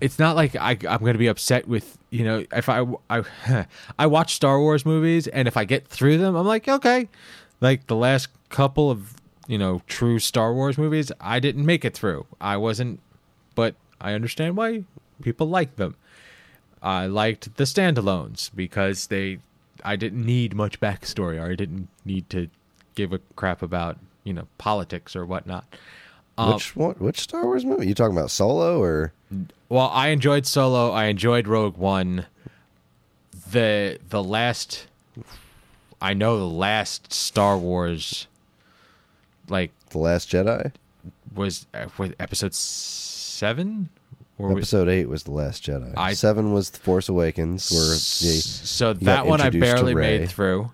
[0.00, 3.22] it's not like I, I'm going to be upset with you know if I I
[3.98, 7.08] I watch Star Wars movies and if I get through them, I'm like okay,
[7.60, 9.14] like the last couple of
[9.46, 12.26] you know true Star Wars movies, I didn't make it through.
[12.40, 13.00] I wasn't,
[13.54, 14.84] but I understand why
[15.22, 15.96] people like them.
[16.82, 19.38] I liked the standalones because they
[19.84, 22.48] I didn't need much backstory or I didn't need to
[22.94, 25.64] give a crap about, you know, politics or whatnot.
[26.38, 26.94] Um, which one?
[26.96, 27.86] Which Star Wars movie?
[27.86, 29.12] You talking about Solo or?
[29.68, 32.26] well, I enjoyed Solo, I enjoyed Rogue One.
[33.50, 34.86] The the last
[36.00, 38.26] I know the last Star Wars
[39.48, 40.72] like The Last Jedi.
[41.34, 43.88] was uh, was episode 7
[44.38, 45.92] was- Episode eight was The Last Jedi.
[45.96, 47.70] I- Seven was The Force Awakens.
[47.70, 50.70] Where they so that one I barely made through.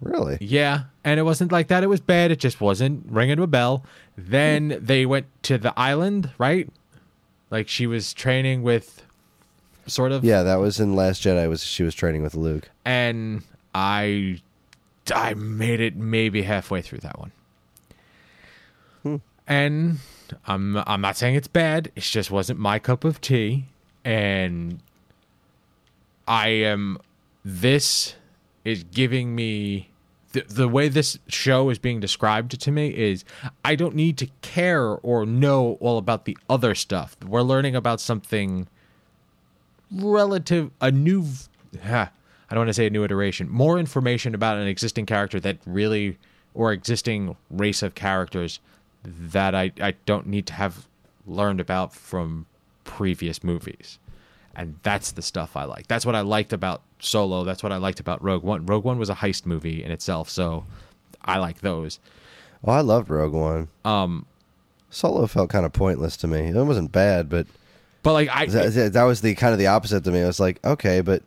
[0.00, 1.82] really Yeah, and it wasn't like that.
[1.82, 2.30] It was bad.
[2.30, 3.84] It just wasn't ringing a bell.
[4.16, 4.84] Then hmm.
[4.84, 6.68] they went to the island, right?
[7.50, 9.02] Like she was training with,
[9.86, 10.24] sort of.
[10.24, 11.48] yeah, that was in Last Jedi.
[11.48, 12.68] Was she was training with Luke?
[12.84, 13.42] And
[13.74, 14.40] I,
[15.14, 17.32] I made it maybe halfway through that one.
[19.02, 19.16] Hmm.
[19.46, 19.98] And
[20.46, 21.90] I'm I'm not saying it's bad.
[21.96, 23.66] It just wasn't my cup of tea.
[24.04, 24.80] And
[26.26, 26.98] I am.
[27.44, 28.14] This
[28.64, 29.90] is giving me
[30.32, 33.24] the the way this show is being described to me is
[33.64, 37.16] I don't need to care or know all about the other stuff.
[37.26, 38.68] We're learning about something
[39.90, 41.26] relative a new
[41.82, 42.08] huh,
[42.50, 45.58] I don't want to say a new iteration, more information about an existing character that
[45.66, 46.18] really
[46.54, 48.60] or existing race of characters
[49.04, 50.86] that I, I don't need to have
[51.26, 52.46] learned about from
[52.84, 53.98] previous movies.
[54.56, 55.88] And that's the stuff I like.
[55.88, 57.44] That's what I liked about Solo.
[57.44, 58.66] That's what I liked about Rogue One.
[58.66, 60.64] Rogue One was a heist movie in itself, so
[61.24, 61.98] I like those.
[62.64, 63.68] Oh, I loved Rogue One.
[63.84, 64.26] Um,
[64.90, 66.48] Solo felt kind of pointless to me.
[66.48, 67.46] It wasn't bad, but
[68.04, 70.22] But like I that, that was the kind of the opposite to me.
[70.22, 71.24] I was like, okay, but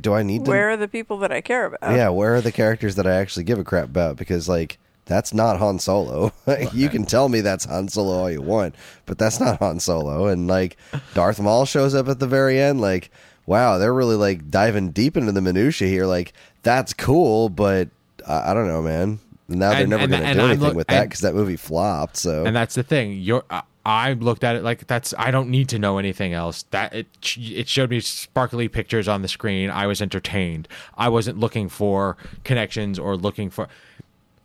[0.00, 0.50] do I need to?
[0.50, 1.96] Where are the people that I care about?
[1.96, 4.16] yeah, where are the characters that I actually give a crap about?
[4.16, 6.32] Because like that's not Han Solo.
[6.72, 8.74] you can tell me that's Han Solo all you want,
[9.06, 10.26] but that's not Han Solo.
[10.26, 10.76] And like
[11.14, 13.10] Darth Maul shows up at the very end, like
[13.46, 16.06] wow, they're really like diving deep into the minutia here.
[16.06, 16.32] Like
[16.62, 17.88] that's cool, but
[18.26, 19.18] I, I don't know, man.
[19.48, 22.16] Now they're And- never going to do anything look- with that because that movie flopped.
[22.16, 23.18] So and that's the thing.
[23.20, 25.12] You're, I, I looked at it like that's.
[25.18, 26.62] I don't need to know anything else.
[26.70, 29.70] That it it showed me sparkly pictures on the screen.
[29.70, 30.68] I was entertained.
[30.96, 33.66] I wasn't looking for connections or looking for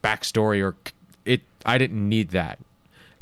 [0.04, 0.76] backstory or
[1.26, 1.42] it.
[1.66, 2.60] I didn't need that.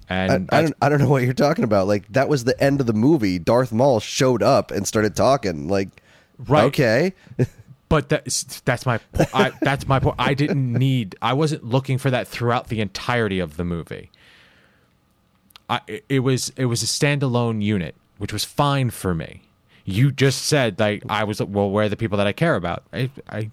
[0.08, 1.88] And I, I don't I don't know what you're talking about.
[1.88, 3.40] Like that was the end of the movie.
[3.40, 5.68] Darth Maul showed up and started talking.
[5.68, 5.90] Like
[6.38, 6.66] Right.
[6.66, 7.14] okay.
[7.88, 10.16] But that's that's my po- I, that's my point.
[10.18, 11.16] I didn't need.
[11.22, 14.10] I wasn't looking for that throughout the entirety of the movie.
[15.70, 19.44] I it- it was it was a standalone unit, which was fine for me.
[19.86, 22.84] You just said like I was well, where are the people that I care about?
[22.92, 23.52] I I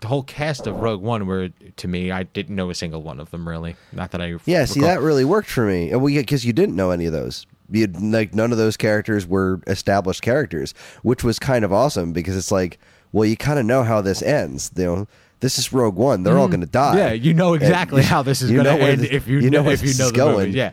[0.00, 2.10] the whole cast of Rogue One were to me.
[2.10, 3.76] I didn't know a single one of them really.
[3.92, 5.90] Not that I Yeah, see that really worked for me.
[5.90, 7.46] And we because you didn't know any of those.
[7.70, 10.72] You like none of those characters were established characters,
[11.02, 12.78] which was kind of awesome because it's like,
[13.12, 14.70] well, you kind of know how this ends.
[14.76, 15.08] You know,
[15.40, 16.94] this is Rogue One; they're all going to die.
[16.94, 16.98] Mm.
[16.98, 19.50] Yeah, you know And exactly how this is you know where end this- if you
[19.50, 20.72] know- where if you this know the movie, yeah.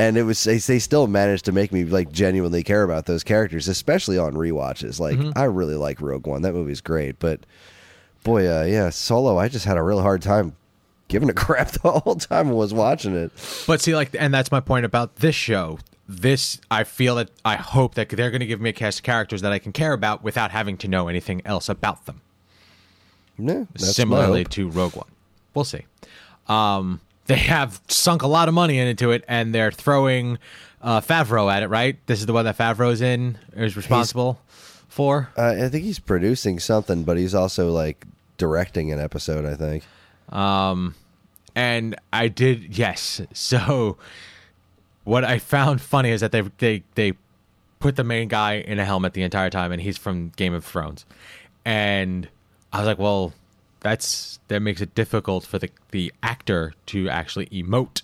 [0.00, 3.24] And it was they, they still managed to make me like genuinely care about those
[3.24, 5.00] characters, especially on rewatches.
[5.00, 5.36] Like Mm-hmm.
[5.36, 7.18] I really like Rogue One; that movie's great.
[7.18, 7.40] But
[8.24, 10.56] boy, uh, yeah, Solo, I just had a real hard time
[11.08, 13.32] giving a crap the whole time I was watching it.
[13.66, 15.78] But see, like, and that's my point about this show.
[16.10, 19.02] This, I feel that I hope that they're going to give me a cast of
[19.02, 22.22] characters that I can care about without having to know anything else about them.
[23.38, 25.06] Yeah, Similarly to Rogue One,
[25.54, 25.84] we'll see.
[26.48, 30.38] Um, they have sunk a lot of money into it, and they're throwing
[30.80, 31.68] uh, Favreau at it.
[31.68, 31.98] Right?
[32.06, 34.40] This is the one that Favreau's in is responsible
[34.98, 35.30] for.
[35.38, 38.04] Uh, I think he's producing something, but he's also like
[38.36, 39.46] directing an episode.
[39.46, 39.84] I think.
[40.34, 40.96] Um,
[41.54, 43.20] and I did yes.
[43.32, 43.96] So
[45.04, 47.12] what I found funny is that they they they
[47.78, 50.64] put the main guy in a helmet the entire time, and he's from Game of
[50.64, 51.06] Thrones,
[51.64, 52.28] and
[52.72, 53.32] I was like, well,
[53.78, 58.02] that's that makes it difficult for the the actor to actually emote,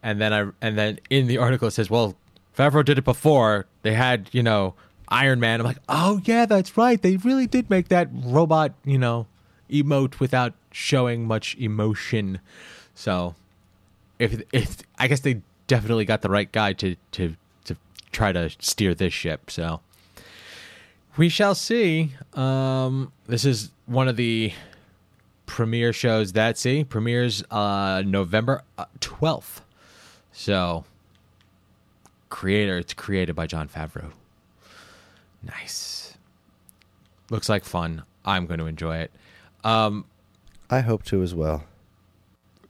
[0.00, 2.14] and then I and then in the article it says, well,
[2.56, 3.66] Favreau did it before.
[3.82, 4.74] They had you know
[5.08, 5.60] Iron Man.
[5.60, 7.00] I'm like, oh yeah, that's right.
[7.00, 9.26] They really did make that robot you know
[9.70, 12.40] emote without showing much emotion.
[12.94, 13.34] So
[14.18, 17.76] if if I guess they definitely got the right guy to to to
[18.12, 19.50] try to steer this ship.
[19.50, 19.80] So
[21.16, 22.12] we shall see.
[22.34, 24.52] Um, this is one of the
[25.46, 28.62] premiere shows that see premieres uh, November
[29.00, 29.62] twelfth.
[30.32, 30.84] So
[32.28, 34.12] creator, it's created by Jon Favreau.
[35.46, 36.16] Nice.
[37.30, 38.02] Looks like fun.
[38.24, 39.10] I'm going to enjoy it.
[40.70, 41.64] I hope to as well.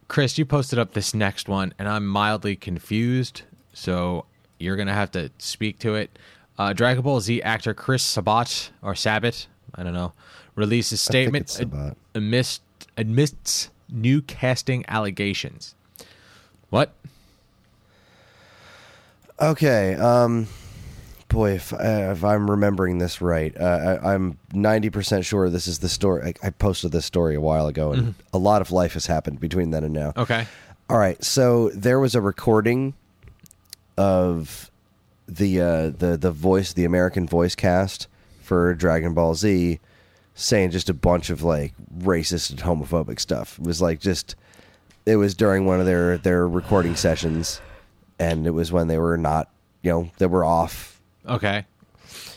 [0.08, 4.24] Chris, you posted up this next one, and I'm mildly confused, so
[4.58, 6.16] you're gonna have to speak to it.
[6.58, 10.12] Uh, Dragon Ball Z actor Chris Sabat or Sabat, I don't know,
[10.54, 11.96] releases statement Sabat.
[12.14, 12.62] amidst
[12.96, 15.74] amidst new casting allegations.
[16.70, 16.94] What?
[19.40, 19.94] Okay.
[19.96, 20.46] Um,
[21.28, 25.80] boy, if, uh, if I'm remembering this right, uh, I, I'm 90% sure this is
[25.80, 26.34] the story.
[26.42, 29.40] I, I posted this story a while ago, and a lot of life has happened
[29.40, 30.12] between then and now.
[30.16, 30.46] Okay.
[30.88, 31.22] All right.
[31.22, 32.94] So there was a recording
[33.96, 34.70] of
[35.28, 38.06] the uh, the the voice, the American voice cast
[38.40, 39.80] for Dragon Ball Z,
[40.34, 43.58] saying just a bunch of like racist and homophobic stuff.
[43.58, 44.36] It was like just
[45.04, 47.60] it was during one of their their recording sessions,
[48.18, 49.50] and it was when they were not,
[49.82, 50.95] you know, they were off.
[51.28, 51.66] Okay.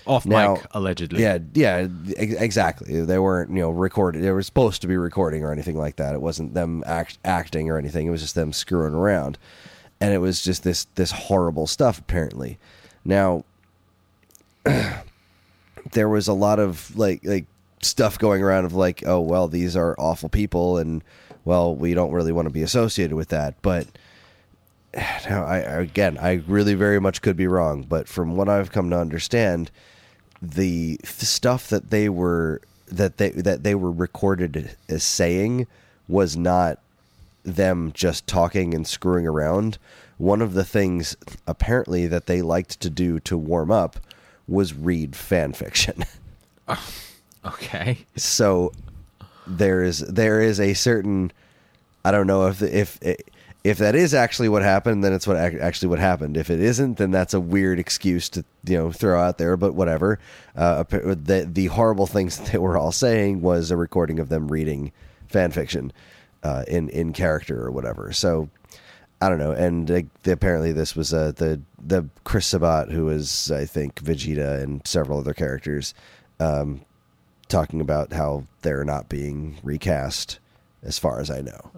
[0.07, 1.21] Off Now- mic, allegedly.
[1.21, 1.87] Yeah, yeah,
[2.17, 3.01] ex- exactly.
[3.03, 4.23] They weren't, you know, recorded.
[4.23, 6.15] They were supposed to be recording or anything like that.
[6.15, 8.07] It wasn't them act, acting or anything.
[8.07, 9.37] It was just them screwing around,
[10.01, 11.99] and it was just this this horrible stuff.
[11.99, 12.57] Apparently,
[13.05, 13.43] now
[15.91, 17.45] there was a lot of like like
[17.81, 21.03] stuff going around of like, oh well, these are awful people, and
[21.45, 23.87] well, we don't really want to be associated with that, but.
[25.29, 28.89] Now, I again, I really very much could be wrong, but from what I've come
[28.89, 29.69] to understand,
[30.41, 35.67] the th- stuff that they were that they that they were recorded as saying
[36.07, 36.79] was not
[37.43, 39.77] them just talking and screwing around.
[40.17, 41.15] One of the things
[41.47, 43.97] apparently that they liked to do to warm up
[44.47, 46.03] was read fan fiction.
[47.45, 47.99] Okay.
[48.17, 48.73] so
[49.47, 51.31] there is there is a certain
[52.03, 52.99] I don't know if if
[53.63, 56.37] if that is actually what happened, then it's what ac- actually what happened.
[56.37, 59.57] If it isn't, then that's a weird excuse to you know throw out there.
[59.57, 60.19] But whatever.
[60.55, 64.47] Uh, the the horrible things that they were all saying was a recording of them
[64.47, 64.91] reading
[65.27, 65.91] fan fiction
[66.43, 68.13] uh, in in character or whatever.
[68.13, 68.49] So
[69.21, 69.51] I don't know.
[69.51, 74.61] And uh, apparently, this was uh, the the Chris Sabat, who was I think Vegeta
[74.63, 75.93] and several other characters,
[76.39, 76.81] um,
[77.49, 80.39] talking about how they're not being recast,
[80.83, 81.71] as far as I know.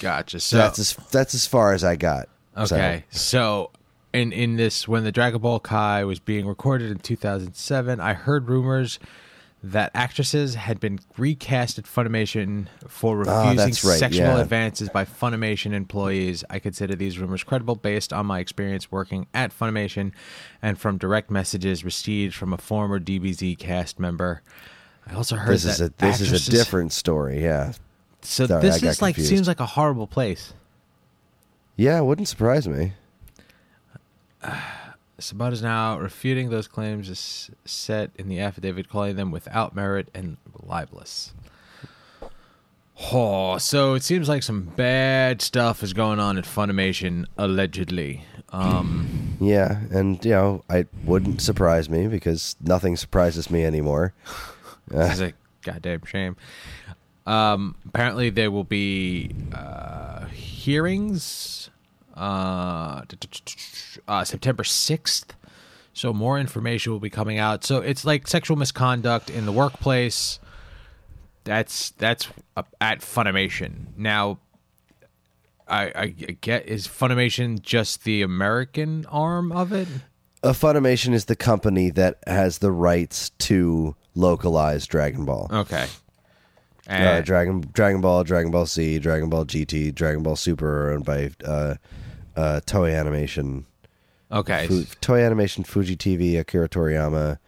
[0.00, 0.40] Gotcha.
[0.40, 2.28] So So that's as that's as far as I got.
[2.56, 3.04] Okay.
[3.10, 3.70] So,
[4.12, 8.48] in in this when the Dragon Ball Kai was being recorded in 2007, I heard
[8.48, 8.98] rumors
[9.62, 14.40] that actresses had been recast at Funimation for refusing Ah, that's right, sexual yeah.
[14.40, 16.44] advances by Funimation employees.
[16.48, 20.12] I consider these rumors credible based on my experience working at Funimation
[20.62, 24.42] and from direct messages received from a former DBZ cast member.
[25.06, 27.42] I also heard this that is a this is a different story.
[27.42, 27.72] Yeah,
[28.26, 29.30] So Sorry, this is like confused.
[29.30, 30.52] seems like a horrible place.
[31.76, 32.92] yeah, it wouldn't surprise me.
[35.18, 40.08] Sabat is now refuting those claims as set in the affidavit, calling them without merit
[40.14, 41.32] and libelous.
[43.12, 48.24] Oh, so it seems like some bad stuff is going on at Funimation, allegedly.
[48.50, 54.14] Um, Yeah, and you know, it wouldn't surprise me because nothing surprises me anymore.
[54.88, 56.36] this is a goddamn shame.
[57.26, 61.70] Um, apparently, there will be uh, hearings
[62.16, 63.02] uh,
[64.08, 65.26] uh, September 6th.
[65.92, 67.64] So more information will be coming out.
[67.64, 70.38] So it's like sexual misconduct in the workplace.
[71.44, 72.28] That's that's
[72.80, 73.96] at Funimation.
[73.96, 74.38] Now
[75.68, 79.88] I, I get is Funimation just the American arm of it?
[80.42, 85.48] Uh, Funimation is the company that has the rights to localize Dragon Ball.
[85.50, 85.86] Okay.
[86.88, 91.04] Uh, Dragon Dragon Ball, Dragon Ball Z, Dragon Ball GT, Dragon Ball Super are owned
[91.04, 91.74] by uh,
[92.36, 93.66] uh, Toei Animation,
[94.30, 94.66] okay.
[94.66, 97.38] Fu- Toei Animation, Fuji TV, Akira Toriyama,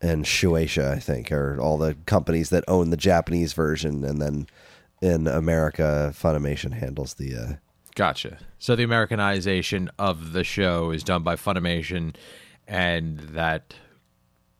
[0.00, 0.90] and Shueisha.
[0.90, 4.46] I think are all the companies that own the Japanese version, and then
[5.00, 7.34] in America, Funimation handles the.
[7.34, 7.52] Uh,
[7.94, 8.38] Gotcha.
[8.58, 12.14] So the Americanization of the show is done by Funimation,
[12.68, 13.74] and that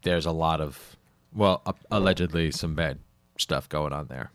[0.03, 0.97] there's a lot of,
[1.35, 2.99] well, uh, allegedly some bad
[3.39, 4.31] stuff going on there.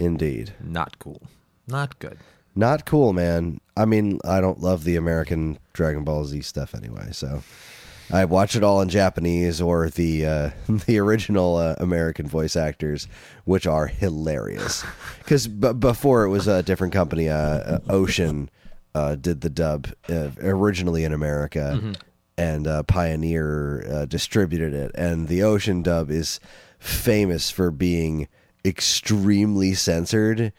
[0.00, 1.22] indeed, Not cool.
[1.66, 2.18] Not good.
[2.54, 3.60] not cool, man.
[3.76, 7.42] I mean, I don't love the American Dragon Ball Z stuff anyway, so.
[8.12, 13.08] I watch it all in Japanese or the uh, the original uh, American voice actors,
[13.46, 14.84] which are hilarious.
[15.20, 18.50] Because b- before it was a different company, uh, uh, Ocean
[18.94, 21.94] uh, did the dub uh, originally in America,
[22.36, 24.90] and uh, Pioneer uh, distributed it.
[24.94, 26.40] And the Ocean dub is
[26.84, 28.28] famous for being
[28.64, 30.52] extremely censored.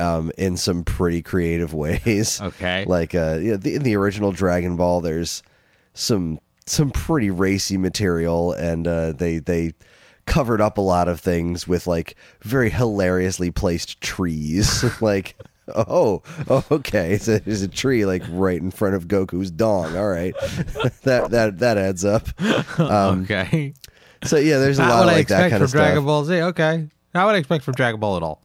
[0.00, 2.40] Um, in some pretty creative ways.
[2.40, 2.84] Okay.
[2.84, 5.42] Like uh, you know, the, in the original Dragon Ball, there's
[5.92, 9.72] some some pretty racy material, and uh, they they
[10.26, 14.84] covered up a lot of things with like very hilariously placed trees.
[15.02, 15.34] like,
[15.74, 19.96] oh, oh, okay, so there's a tree like right in front of Goku's dong.
[19.96, 20.34] All right,
[21.02, 22.28] that that that adds up.
[22.78, 23.74] Um, okay.
[24.24, 25.70] So yeah, there's a Not lot what of I like that expect kind from of
[25.70, 25.80] stuff.
[25.82, 26.42] Dragon Ball Z.
[26.42, 26.88] Okay.
[27.14, 28.42] Not what I expect from Dragon Ball at all.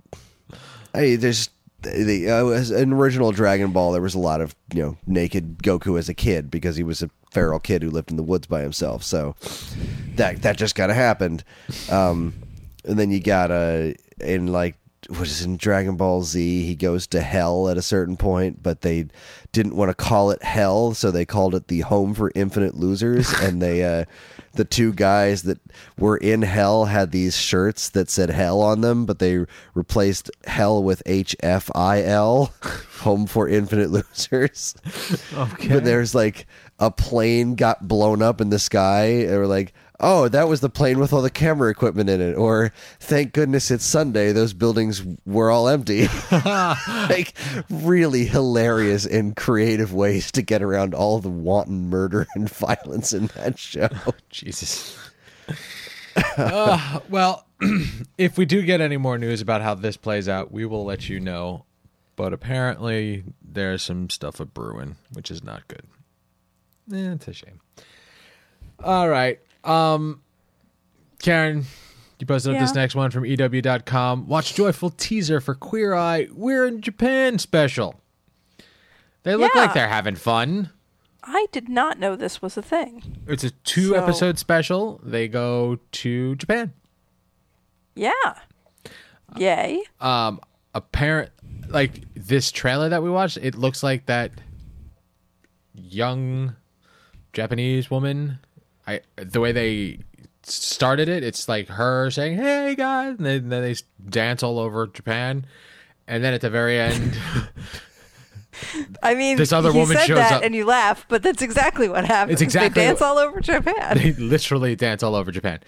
[0.93, 1.49] Hey, there's
[1.81, 3.91] the uh, as an original Dragon Ball.
[3.91, 7.01] There was a lot of you know naked Goku as a kid because he was
[7.01, 9.03] a feral kid who lived in the woods by himself.
[9.03, 9.35] So
[10.15, 11.43] that that just kind of happened.
[11.89, 12.33] Um,
[12.85, 14.75] and then you got uh, in like
[15.09, 16.65] what is in Dragon Ball Z?
[16.65, 19.07] He goes to hell at a certain point, but they
[19.51, 23.31] didn't want to call it hell, so they called it the Home for Infinite Losers.
[23.41, 24.05] and they uh,
[24.53, 25.59] the two guys that
[25.97, 30.83] were in hell had these shirts that said hell on them, but they replaced hell
[30.83, 32.53] with H F I L,
[33.01, 34.75] Home for Infinite Losers.
[35.33, 35.67] Okay.
[35.69, 36.47] But there's like
[36.79, 39.25] a plane got blown up in the sky.
[39.25, 42.35] They were like, oh, that was the plane with all the camera equipment in it.
[42.35, 44.31] Or thank goodness it's Sunday.
[44.31, 46.07] Those buildings were all empty.
[46.31, 47.33] like
[47.69, 53.27] really hilarious and creative ways to get around all the wanton murder and violence in
[53.35, 53.89] that show.
[54.07, 54.97] Oh, Jesus.
[56.37, 57.45] uh, well,
[58.17, 61.09] if we do get any more news about how this plays out, we will let
[61.09, 61.65] you know.
[62.15, 65.81] But apparently, there's some stuff a brewing, which is not good.
[66.91, 67.59] Eh, it's a shame.
[68.83, 69.39] All right.
[69.63, 70.21] Um,
[71.19, 71.65] Karen,
[72.19, 74.27] you posted up this next one from EW.com.
[74.27, 76.27] Watch joyful teaser for Queer Eye.
[76.33, 77.99] We're in Japan special.
[79.23, 79.61] They look Yeah.
[79.61, 80.69] like they're having fun.
[81.23, 83.23] I did not know this was a thing.
[83.27, 84.99] It's a two So- episode special.
[85.03, 86.73] They go to Japan.
[87.95, 88.11] Yeah.
[89.37, 89.81] Yay.
[90.01, 90.39] um
[90.75, 91.31] apparent
[91.69, 94.31] like this trailer that we watched, it looks like that
[95.73, 96.55] young
[97.31, 98.39] Japanese woman.
[98.87, 99.99] I the way they
[100.43, 103.75] started it, it's like her saying "Hey guys," and then, then they
[104.09, 105.45] dance all over Japan,
[106.07, 107.17] and then at the very end,
[109.01, 110.43] I mean, This other you woman said shows that up.
[110.43, 112.33] and you laugh, but that's exactly what happens.
[112.33, 113.97] It's exactly they dance all over Japan.
[113.97, 115.59] they literally dance all over Japan,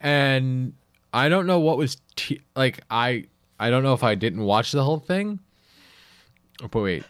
[0.00, 0.72] and
[1.12, 2.80] I don't know what was t- like.
[2.90, 3.24] I
[3.58, 5.38] I don't know if I didn't watch the whole thing.
[6.62, 7.04] Oh, but wait.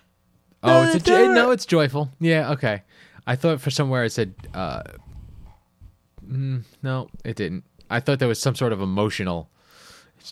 [0.63, 1.51] Oh, it's a jo- no.
[1.53, 2.11] It's joyful.
[2.21, 2.51] Yeah.
[2.53, 2.83] Okay.
[3.31, 4.35] I thought for somewhere it said.
[4.53, 4.83] uh
[6.27, 7.63] mm, No, it didn't.
[7.89, 9.49] I thought there was some sort of emotional.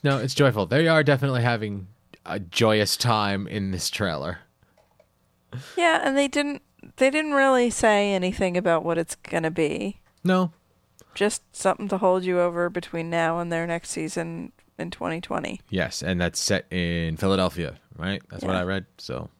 [0.02, 0.66] No, it's joyful.
[0.66, 1.86] They are definitely having
[2.26, 4.40] a joyous time in this trailer.
[5.76, 6.62] yeah, and they didn't.
[6.96, 10.00] They didn't really say anything about what it's gonna be.
[10.24, 10.50] No.
[11.14, 15.60] Just something to hold you over between now and their next season in 2020.
[15.70, 18.22] Yes, and that's set in Philadelphia, right?
[18.28, 18.86] That's what I read.
[18.98, 19.30] So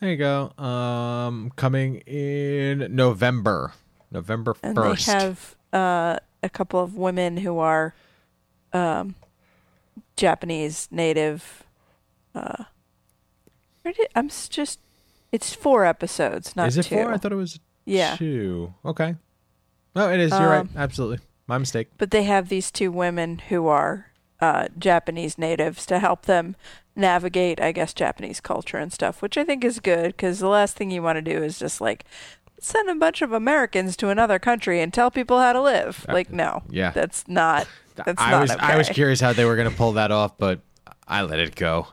[0.00, 0.50] there you go.
[0.62, 3.72] Um, coming in November,
[4.10, 5.06] November And first.
[5.06, 7.94] they have uh, a couple of women who are
[8.72, 9.14] um,
[10.16, 11.64] Japanese native.
[12.34, 12.64] Uh,
[13.84, 14.78] did- I'm just.
[15.32, 16.96] It's four episodes, not Is it two.
[16.96, 17.12] four?
[17.12, 18.16] I thought it was Yeah.
[18.16, 18.74] two.
[18.84, 19.14] Okay.
[19.94, 20.30] No, it is.
[20.32, 20.60] You're right.
[20.60, 21.88] Um, Absolutely, my mistake.
[21.98, 24.06] But they have these two women who are
[24.40, 26.56] uh, Japanese natives to help them
[26.96, 30.76] navigate, I guess, Japanese culture and stuff, which I think is good because the last
[30.76, 32.04] thing you want to do is just like
[32.60, 36.04] send a bunch of Americans to another country and tell people how to live.
[36.08, 36.90] Like, no, yeah.
[36.90, 37.66] that's not.
[37.96, 38.66] That's I not was okay.
[38.66, 40.60] I was curious how they were going to pull that off, but
[41.06, 41.88] I let it go.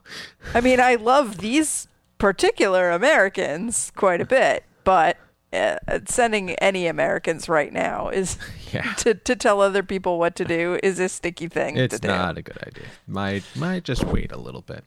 [0.54, 1.88] I mean, I love these
[2.18, 5.18] particular Americans quite a bit, but
[5.58, 8.38] uh, sending any Americans right now is
[8.74, 8.94] Yeah.
[8.96, 12.42] to to tell other people what to do is a sticky thing It's not a
[12.42, 12.84] good idea.
[13.08, 14.84] Might might just wait a little bit.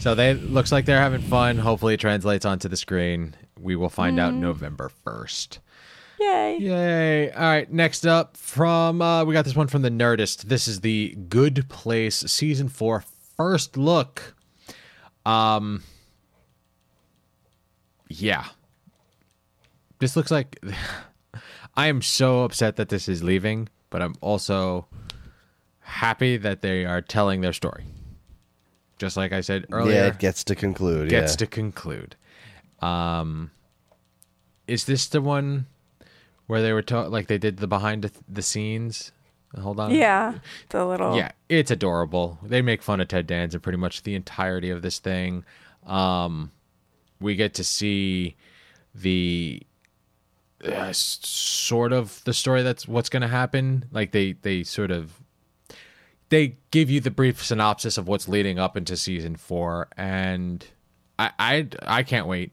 [0.00, 1.58] So they looks like they're having fun.
[1.58, 3.34] Hopefully, it translates onto the screen.
[3.58, 4.38] We will find out Mm.
[4.38, 5.58] November first.
[6.18, 6.58] Yay!
[6.58, 7.30] Yay!
[7.32, 10.42] All right, next up from uh, we got this one from the Nerdist.
[10.44, 13.02] This is the Good Place season four
[13.36, 14.34] first look.
[15.24, 15.82] Um,
[18.08, 18.44] yeah,
[20.00, 20.58] this looks like
[21.76, 24.86] I am so upset that this is leaving, but I'm also
[25.80, 27.84] happy that they are telling their story.
[28.98, 31.08] Just like I said earlier, Yeah, it gets to conclude.
[31.08, 31.36] gets yeah.
[31.38, 32.16] to conclude.
[32.80, 33.50] Um,
[34.66, 35.66] is this the one
[36.46, 39.12] where they were ta- like they did the behind the, the scenes?
[39.58, 39.92] Hold on.
[39.92, 40.38] Yeah,
[40.68, 42.38] the little Yeah, it's adorable.
[42.42, 45.44] They make fun of Ted Danson pretty much the entirety of this thing.
[45.86, 46.52] Um,
[47.20, 48.36] we get to see
[48.94, 49.62] the
[50.64, 53.84] uh, sort of the story that's what's going to happen.
[53.92, 55.20] Like they they sort of
[56.28, 60.64] they give you the brief synopsis of what's leading up into season four, and
[61.18, 62.52] I I, I can't wait.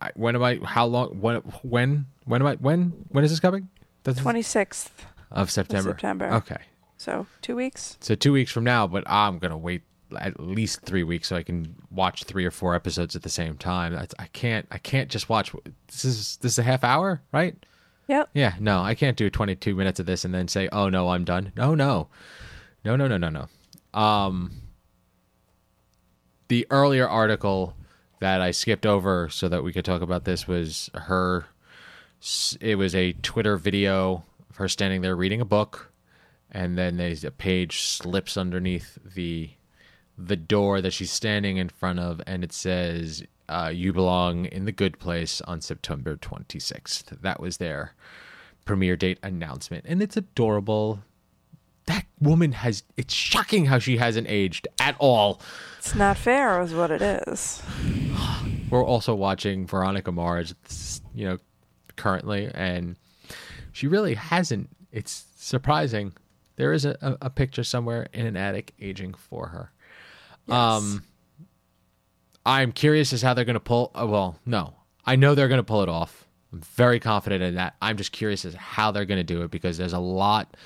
[0.00, 0.60] I, when am I?
[0.62, 1.20] How long?
[1.20, 1.36] When?
[1.62, 2.06] When?
[2.24, 2.54] When am I?
[2.56, 2.92] When?
[3.08, 3.68] When is this coming?
[4.04, 5.06] That's twenty sixth.
[5.30, 5.90] of September.
[5.90, 6.32] September.
[6.34, 6.58] Okay.
[6.98, 7.96] So two weeks.
[8.00, 9.82] So two weeks from now, but I'm gonna wait
[10.18, 13.56] at least three weeks so I can watch three or four episodes at the same
[13.56, 13.92] time.
[13.92, 14.66] That's, I can't.
[14.70, 15.52] I can't just watch.
[15.88, 17.56] This is this is a half hour, right?
[18.08, 18.30] Yep.
[18.34, 18.54] Yeah.
[18.60, 21.52] No, I can't do 22 minutes of this and then say, "Oh no, I'm done."
[21.56, 22.08] No, no,
[22.84, 24.00] no, no, no, no, no.
[24.00, 24.52] Um,
[26.48, 27.74] the earlier article
[28.20, 31.46] that I skipped over so that we could talk about this was her.
[32.60, 35.92] It was a Twitter video of her standing there reading a book,
[36.50, 39.50] and then there's a page slips underneath the
[40.18, 44.64] the door that she's standing in front of, and it says, uh, "You belong in
[44.64, 47.20] the good place" on September 26th.
[47.20, 47.94] That was their
[48.64, 51.00] premiere date announcement, and it's adorable.
[51.86, 52.82] That woman has.
[52.96, 55.40] It's shocking how she hasn't aged at all.
[55.78, 57.62] It's not fair, is what it is.
[58.70, 60.54] We're also watching Veronica Mars,
[61.14, 61.38] you know,
[61.94, 62.96] currently, and
[63.72, 64.70] she really hasn't.
[64.90, 66.12] It's surprising.
[66.56, 69.70] There is a, a, a picture somewhere in an attic aging for her.
[70.48, 71.02] Um,
[72.44, 73.90] I'm curious as how they're going to pull.
[73.94, 74.74] Uh, well, no,
[75.04, 76.26] I know they're going to pull it off.
[76.52, 77.74] I'm very confident in that.
[77.82, 80.56] I'm just curious as how they're going to do it because there's a lot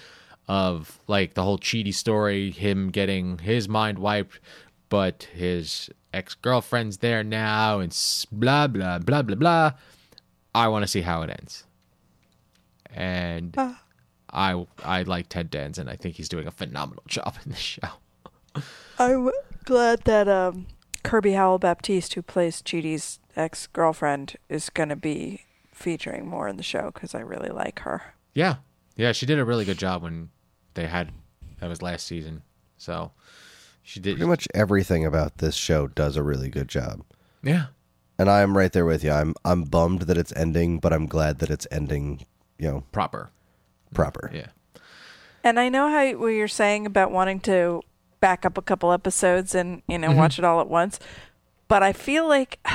[0.47, 4.41] of like the whole Chidi story, him getting his mind wiped,
[4.89, 7.97] but his ex girlfriend's there now, and
[8.33, 9.72] blah blah blah blah blah.
[10.55, 11.64] I want to see how it ends,
[12.93, 13.57] and
[14.33, 15.89] I I like Ted Danson.
[15.89, 17.89] I think he's doing a phenomenal job in this show.
[18.99, 19.31] I'm
[19.71, 20.66] glad that um,
[21.05, 26.57] Kirby Howell Baptiste, who plays Chidi's ex girlfriend, is going to be featuring more in
[26.57, 28.14] the show because I really like her.
[28.35, 28.57] Yeah,
[28.97, 30.31] yeah, she did a really good job when
[30.75, 31.12] they had
[31.61, 32.43] that was last season.
[32.79, 33.12] So
[33.83, 34.16] She did.
[34.16, 37.03] Pretty much everything about this show does a really good job.
[37.43, 37.66] Yeah.
[38.18, 39.12] And I'm right there with you.
[39.12, 42.27] I'm I'm bummed that it's ending, but I'm glad that it's ending,
[42.59, 43.31] you know, Proper.
[43.95, 44.31] proper.
[44.35, 44.49] Yeah.
[45.45, 47.83] And I know how what you're saying about wanting to
[48.21, 50.18] back up a couple episodes and you know Mm-hmm.
[50.18, 50.99] watch it all at once,
[51.68, 52.59] but I feel like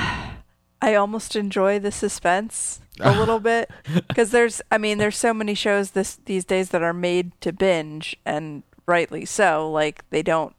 [0.82, 3.70] I almost enjoy the suspense a little bit
[4.08, 7.52] because there's I mean there's so many shows this these days that are made to
[7.52, 10.54] binge and rightly so like they don't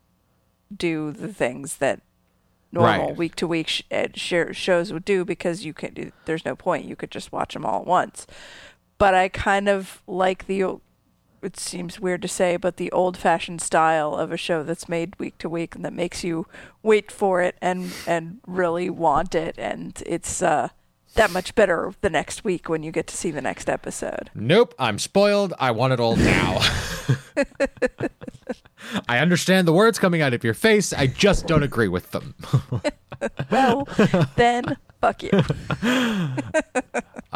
[0.75, 2.01] do the things that
[2.71, 3.17] normal Right.
[3.17, 3.83] week to week sh-
[4.51, 7.81] shows would do because you can there's no point you could just watch them all
[7.81, 8.27] at once
[8.97, 10.63] but I kind of like the
[11.47, 15.17] it seems weird to say but the old fashioned style of a show that's made
[15.17, 16.45] week to week and that makes you
[16.83, 20.67] wait for it and and really want it and it's uh
[21.15, 24.29] that much better the next week when you get to see the next episode.
[24.35, 25.51] Nope, I'm spoiled.
[25.57, 26.59] I want it all now.
[29.09, 30.93] I understand the words coming out of your face.
[30.93, 32.35] I just don't agree with them.
[33.49, 33.87] Well,
[34.35, 35.31] then fuck you.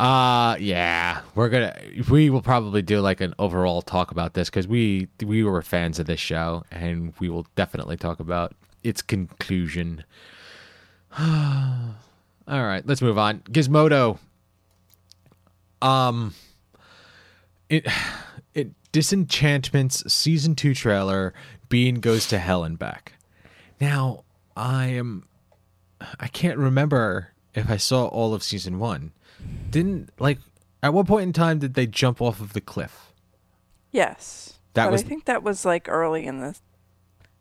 [0.01, 1.77] Uh yeah, we're gonna
[2.09, 5.99] we will probably do like an overall talk about this because we we were fans
[5.99, 10.03] of this show and we will definitely talk about its conclusion.
[11.19, 11.93] All
[12.47, 13.41] right, let's move on.
[13.41, 14.17] Gizmodo.
[15.81, 16.33] Um,
[17.69, 17.85] it
[18.55, 21.33] it Disenchantment's season two trailer.
[21.69, 23.13] Bean goes to hell and back.
[23.79, 24.23] Now
[24.55, 25.27] I am
[26.19, 29.11] I can't remember if I saw all of season one.
[29.69, 30.39] Didn't like
[30.83, 33.11] at what point in time did they jump off of the cliff?
[33.91, 34.59] Yes.
[34.73, 36.55] That but was- I think that was like early in the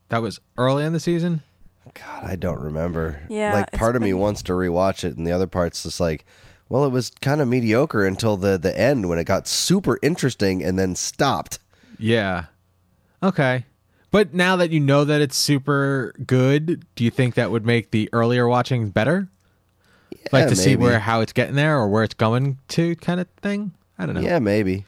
[0.09, 1.43] That was early in the season.
[1.95, 3.21] God, I don't remember.
[3.29, 6.25] Yeah, like part of me wants to rewatch it, and the other part's just like,
[6.69, 10.63] well, it was kind of mediocre until the the end when it got super interesting
[10.63, 11.59] and then stopped.
[11.99, 12.47] Yeah.
[13.23, 13.65] Okay.
[14.11, 17.91] But now that you know that it's super good, do you think that would make
[17.93, 19.29] the earlier watching better?
[20.33, 20.83] Like to see maybe.
[20.83, 23.73] where how it's getting there or where it's going to kind of thing?
[23.99, 24.21] I don't know.
[24.21, 24.85] Yeah, maybe.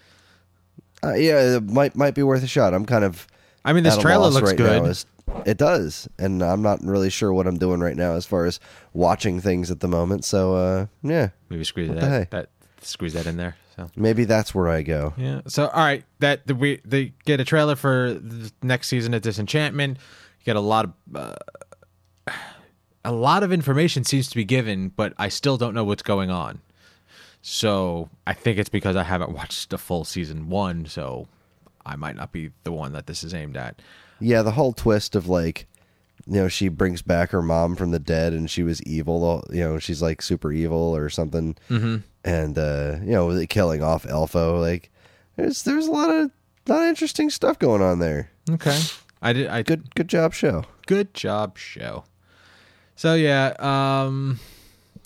[1.05, 2.75] Uh, yeah, it might might be worth a shot.
[2.75, 3.27] I'm kind of.
[3.65, 4.85] I mean, this trailer looks right good.
[4.85, 5.07] as-
[5.47, 8.61] it does, and I'm not really sure what I'm doing right now as far as
[8.93, 10.25] watching things at the moment.
[10.25, 12.51] So, uh, yeah, Maybe squeeze that, that
[12.83, 13.57] squeeze that in there.
[13.77, 15.15] So maybe that's where I go.
[15.17, 15.41] yeah.
[15.47, 19.23] So all right, that the, we they get a trailer for the next season of
[19.23, 19.99] Disenchantment.
[20.41, 22.33] You get a lot of uh,
[23.05, 26.31] a lot of information seems to be given, but I still don't know what's going
[26.31, 26.61] on.
[27.43, 31.27] So I think it's because I haven't watched the full season one, so
[31.85, 33.83] I might not be the one that this is aimed at.
[34.21, 35.67] Yeah, the whole twist of like,
[36.27, 39.45] you know, she brings back her mom from the dead, and she was evil.
[39.51, 41.97] You know, she's like super evil or something, mm-hmm.
[42.25, 44.61] and uh, you know, killing off Elfo.
[44.61, 44.93] Like,
[45.35, 46.31] there's there's a lot of
[46.69, 48.31] lot of interesting stuff going on there.
[48.49, 48.79] Okay,
[49.21, 49.49] I did.
[49.49, 50.63] I Good good job, show.
[50.87, 52.05] good job show
[52.97, 54.39] so yeah um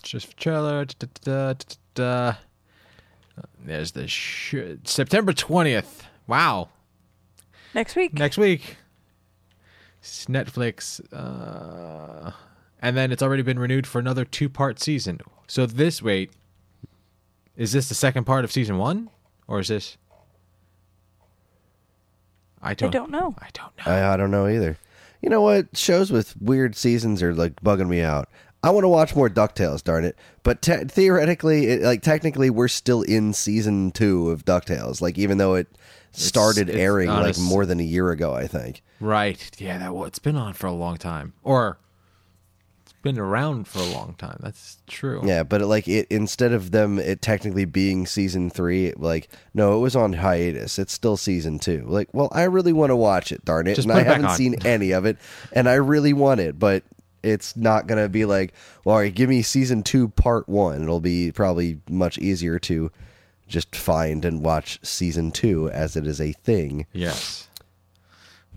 [0.02, 2.34] just for trailer da, da, da, da, da.
[3.64, 6.68] there's the sh- september 20th wow
[7.74, 8.14] next week.
[8.14, 8.76] next week
[10.00, 12.32] It's netflix uh
[12.80, 16.30] and then it's already been renewed for another two part season so this wait
[17.56, 19.08] is this the second part of season one
[19.48, 19.96] or is this
[22.62, 23.34] i I don't don't know.
[23.38, 24.76] i don't know I, I don't know either.
[25.22, 25.76] You know what?
[25.76, 28.28] Shows with weird seasons are like bugging me out.
[28.62, 30.16] I want to watch more Ducktales, darn it.
[30.42, 35.00] But te- theoretically, it, like technically, we're still in season two of Ducktales.
[35.00, 35.68] Like even though it
[36.12, 38.82] started it's airing on a like more than a year ago, I think.
[38.98, 39.50] Right.
[39.58, 41.34] Yeah, that well, it's been on for a long time.
[41.42, 41.78] Or
[43.06, 44.38] been around for a long time.
[44.40, 45.22] That's true.
[45.24, 49.76] Yeah, but it, like it instead of them it technically being season three, like no,
[49.76, 50.78] it was on hiatus.
[50.78, 51.84] It's still season two.
[51.86, 54.26] Like, well, I really want to watch it, darn it, Just and I it haven't
[54.26, 54.36] on.
[54.36, 55.16] seen any of it,
[55.52, 56.82] and I really want it, but
[57.22, 58.52] it's not gonna be like,
[58.84, 60.82] well, all right, give me season two, part one.
[60.82, 62.90] It'll be probably much easier to
[63.48, 66.86] just find and watch season two as it is a thing.
[66.92, 67.48] Yes.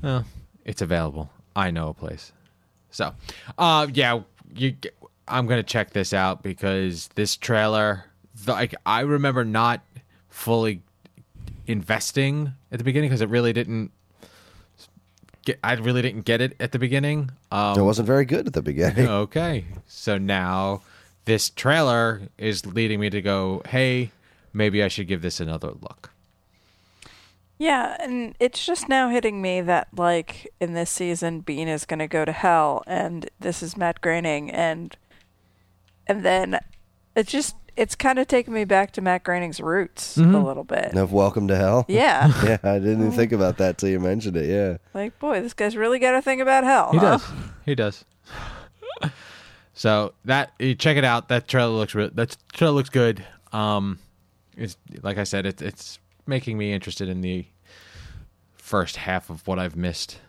[0.01, 0.25] Well,
[0.65, 1.29] it's available.
[1.55, 2.31] I know a place.
[2.91, 3.13] So,
[3.57, 4.21] uh, yeah,
[4.55, 4.75] you.
[5.27, 8.05] I'm gonna check this out because this trailer,
[8.47, 9.81] like, I remember not
[10.29, 10.81] fully
[11.67, 13.91] investing at the beginning because it really didn't.
[15.45, 17.31] Get, I really didn't get it at the beginning.
[17.51, 19.07] Um, it wasn't very good at the beginning.
[19.07, 19.65] okay.
[19.87, 20.81] So now
[21.25, 24.11] this trailer is leading me to go, hey,
[24.51, 26.11] maybe I should give this another look.
[27.59, 31.99] Yeah, and it's just now hitting me that like in this season Bean is going
[31.99, 34.95] to go to hell and this is Matt Groening and
[36.07, 36.59] and then
[37.15, 40.35] it just it's kind of taken me back to Matt Groening's roots Mm-hmm.
[40.35, 40.95] a little bit.
[40.95, 41.85] Of Welcome to Hell.
[41.89, 44.49] Yeah, Yeah, I didn't even think about that till you mentioned it.
[44.49, 44.77] Yeah.
[44.93, 46.91] like boy, this guy's really got to think about hell.
[46.93, 47.17] He huh?
[47.17, 47.25] does.
[47.65, 48.05] He does.
[49.73, 51.27] so that you check it out.
[51.27, 53.25] That trailer looks re- that trailer looks good.
[53.51, 53.99] Um,
[54.55, 55.99] it's like I said, it's it's
[56.29, 57.45] making me interested in the
[58.55, 60.19] first half of what I've missed.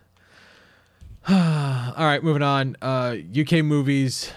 [1.28, 2.76] All right, moving on.
[2.80, 4.32] Uh, UK movies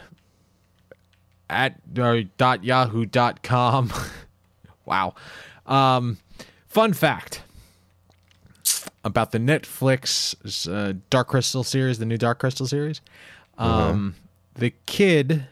[1.49, 3.91] at uh, dot yahoo dot com.
[4.85, 5.15] wow.
[5.65, 6.17] Um,
[6.67, 7.41] fun fact
[9.05, 10.35] about the Netflix
[10.71, 13.01] uh, Dark Crystal series, the new Dark Crystal series.
[13.57, 14.15] Um,
[14.55, 15.45] The kid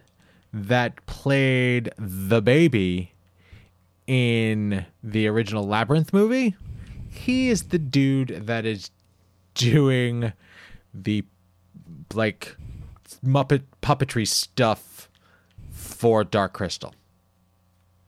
[0.53, 3.14] that played the baby
[4.12, 6.57] in the original Labyrinth movie,
[7.07, 8.91] he is the dude that is
[9.53, 10.34] doing
[10.93, 11.24] the
[12.14, 12.57] like
[13.26, 15.09] Muppet puppetry stuff
[15.70, 16.93] for Dark Crystal,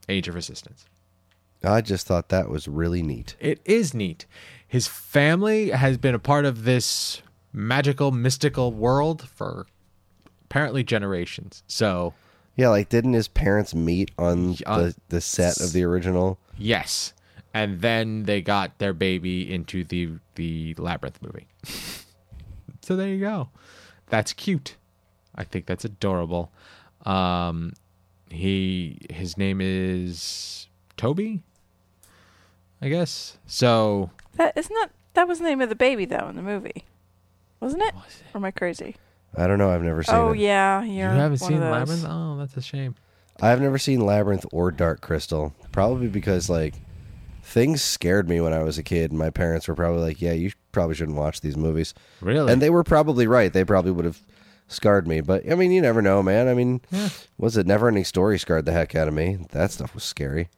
[0.09, 0.83] Age of Resistance.
[1.63, 3.37] I just thought that was really neat.
[3.39, 4.25] It is neat.
[4.67, 7.21] His family has been a part of this
[7.53, 9.67] magical, mystical world for
[10.43, 11.63] apparently generations.
[11.65, 12.13] So,
[12.55, 16.37] Yeah, like didn't his parents meet on Uh, the, the set of the original?
[16.57, 17.13] yes.
[17.55, 21.47] And then they got their baby into the the Labyrinth movie.
[22.81, 23.49] so there you go.
[24.07, 24.75] That's cute.
[25.35, 26.51] I think that's adorable.
[27.05, 27.73] Um
[28.29, 31.43] he his name is Toby,
[32.81, 33.37] I guess.
[33.45, 36.85] So That isn't that that was the name of the baby though in the movie,
[37.59, 37.93] wasn't it?
[37.95, 38.95] Or am I crazy?
[39.36, 39.69] I don't know.
[39.71, 40.39] I've never seen Oh it.
[40.39, 41.71] yeah, you you're haven't one seen of those.
[41.71, 42.05] Labyrinth?
[42.07, 42.95] Oh, that's a shame.
[43.41, 45.53] I've never seen Labyrinth or Dark Crystal.
[45.71, 46.75] Probably because like
[47.41, 49.09] things scared me when I was a kid.
[49.11, 52.51] and My parents were probably like, "Yeah, you probably shouldn't watch these movies," Really?
[52.53, 53.51] and they were probably right.
[53.51, 54.21] They probably would have
[54.67, 55.19] scarred me.
[55.21, 56.47] But I mean, you never know, man.
[56.47, 56.81] I mean,
[57.38, 59.39] was it Never Ending Story scarred the heck out of me?
[59.51, 60.49] That stuff was scary.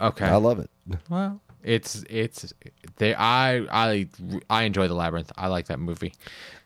[0.00, 0.24] okay.
[0.26, 0.70] I love it.
[1.10, 2.52] Well, it's it's
[2.96, 4.08] they I I
[4.50, 5.32] I enjoy the labyrinth.
[5.36, 6.12] I like that movie.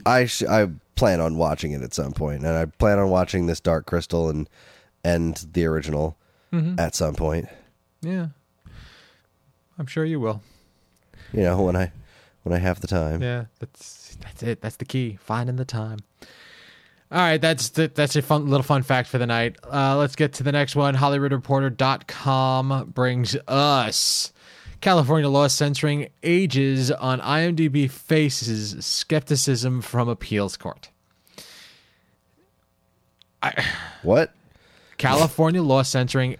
[0.04, 3.46] I sh- I plan on watching it at some point, and I plan on watching
[3.46, 4.48] this Dark Crystal and
[5.04, 6.16] and the original
[6.78, 7.48] at some point.
[8.00, 8.28] Yeah,
[9.78, 10.42] I'm sure you will.
[11.32, 11.92] You know, when I
[12.44, 13.22] when I have the time.
[13.22, 14.60] Yeah, that's that's it.
[14.62, 15.18] That's the key.
[15.20, 15.98] Finding the time.
[17.10, 19.56] All right, that's the, that's a fun little fun fact for the night.
[19.62, 20.96] Uh, let's get to the next one.
[20.96, 24.32] HollywoodReporter.com brings us
[24.80, 30.90] California law censoring ages on IMDb faces skepticism from appeals court.
[34.02, 34.32] What?
[34.98, 36.36] California law censoring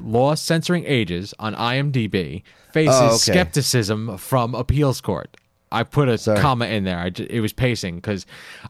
[0.00, 3.16] law censoring ages on IMDb faces Oh, okay.
[3.32, 5.36] skepticism from appeals court.
[5.70, 6.40] I put a Sorry.
[6.40, 6.98] comma in there.
[6.98, 8.26] I it was pacing because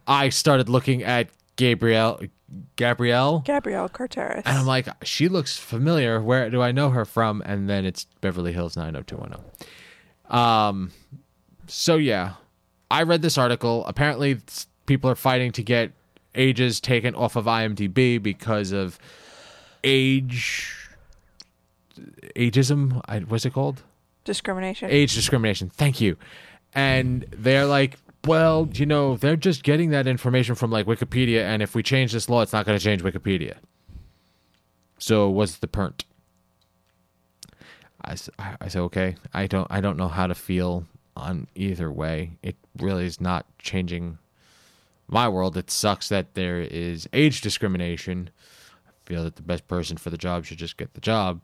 [0.07, 2.21] I started looking at Gabrielle
[2.76, 4.42] Gabrielle Gabrielle Carteris.
[4.44, 6.20] and I'm like, she looks familiar.
[6.20, 7.42] Where do I know her from?
[7.44, 10.36] And then it's Beverly Hills 90210.
[10.36, 10.90] Um,
[11.66, 12.34] so yeah,
[12.90, 13.84] I read this article.
[13.86, 14.38] Apparently,
[14.86, 15.92] people are fighting to get
[16.34, 18.98] ages taken off of IMDb because of
[19.84, 20.76] age
[22.36, 23.01] ageism.
[23.07, 23.82] I, what's it called?
[24.24, 24.90] Discrimination.
[24.90, 25.70] age discrimination.
[25.70, 26.16] Thank you.
[26.74, 27.96] And they're like,
[28.27, 32.12] well, you know, they're just getting that information from like Wikipedia, and if we change
[32.12, 33.57] this law, it's not going to change Wikipedia.
[34.99, 36.05] So what's the point?
[38.03, 39.16] I say okay.
[39.35, 42.39] I don't I don't know how to feel on either way.
[42.43, 44.18] It really is not changing
[45.07, 45.57] my world.
[45.57, 48.31] It sucks that there is age discrimination.
[48.87, 51.41] I feel that the best person for the job should just get the job.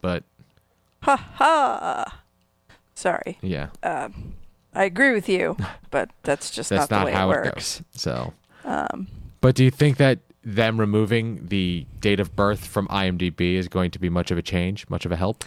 [0.00, 0.24] But
[1.02, 2.20] ha ha.
[2.94, 3.38] Sorry.
[3.40, 3.68] yeah.
[3.82, 4.34] Um,
[4.74, 5.56] I agree with you,
[5.90, 7.82] but that's just that's not not, the way how it it, works.
[7.92, 8.00] goes.
[8.00, 8.32] So,
[9.40, 13.90] but do you think that them removing the date of birth from IMDb is going
[13.90, 15.44] to be much of a change, much of a help?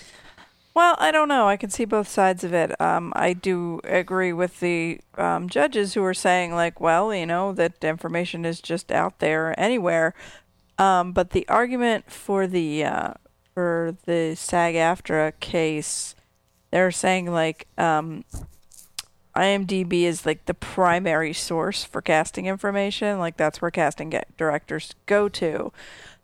[0.73, 1.49] Well, I don't know.
[1.49, 2.79] I can see both sides of it.
[2.79, 7.51] Um, I do agree with the um, judges who are saying, like, well, you know,
[7.53, 10.13] that information is just out there anywhere.
[10.77, 13.13] Um, but the argument for the uh,
[13.53, 16.15] for the SAG-AFTRA case,
[16.71, 18.23] they're saying like um,
[19.35, 23.19] IMDb is like the primary source for casting information.
[23.19, 25.71] Like that's where casting directors go to.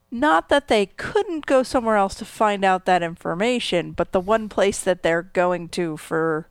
[0.10, 4.48] Not that they couldn't go somewhere else to find out that information, but the one
[4.50, 6.48] place that they're going to for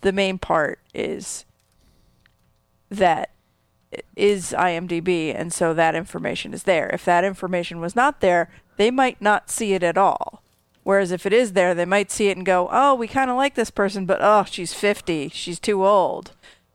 [0.00, 1.44] the main part is
[2.90, 3.30] that
[4.16, 6.88] is IMDb, and so that information is there.
[6.88, 10.43] If that information was not there, they might not see it at all.
[10.84, 13.36] Whereas if it is there, they might see it and go, "Oh, we kind of
[13.36, 16.32] like this person, but oh, she's 50, she's too old."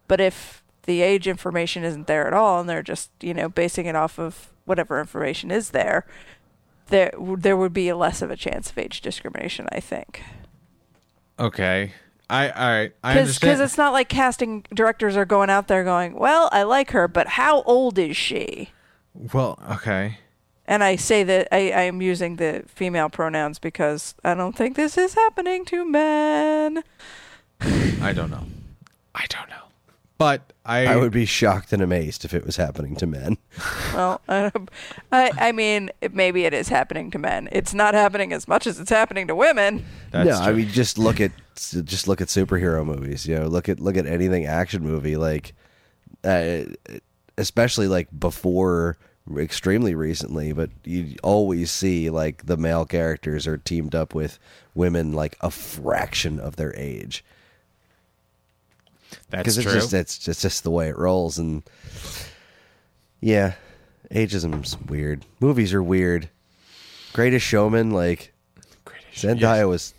[0.08, 3.86] But if the age information isn't there at all, and they're just, you know, basing
[3.86, 6.06] it off of whatever information is there,
[6.88, 9.68] there there would be less of a chance of age discrimination.
[9.72, 10.22] I think
[11.40, 11.94] Okay.
[12.30, 12.92] I all right.
[13.04, 13.62] I because understand.
[13.62, 17.28] it's not like casting directors are going out there going, "Well, I like her, but
[17.28, 18.72] how old is she?"
[19.14, 20.18] well, okay.
[20.70, 24.76] And I say that I, I am using the female pronouns because I don't think
[24.76, 26.84] this is happening to men.
[27.60, 28.46] I don't know.
[29.16, 29.56] I don't know.
[30.20, 33.38] But I, I would be shocked and amazed if it was happening to men.
[33.96, 34.52] Well, I,
[35.12, 37.50] I, I mean, it- maybe it is happening to men.
[37.52, 39.84] It's not happening as much as it's happening to women.
[40.12, 40.58] That's no, I true.
[40.58, 43.26] mean just look at just look at superhero movies.
[43.26, 45.54] You know, look at look at anything action movie like,
[46.24, 46.60] uh,
[47.38, 48.98] especially like before
[49.38, 50.52] extremely recently.
[50.54, 54.40] But you always see like the male characters are teamed up with
[54.76, 57.24] women like a fraction of their age
[59.30, 59.74] that's because it's true.
[59.74, 61.64] just it's just just the way it rolls and
[63.22, 63.56] yeah,
[64.12, 65.26] ageism's weird.
[65.40, 66.30] Movies are weird.
[67.14, 68.34] Greatest Showman like.
[69.14, 69.94] Zendaya was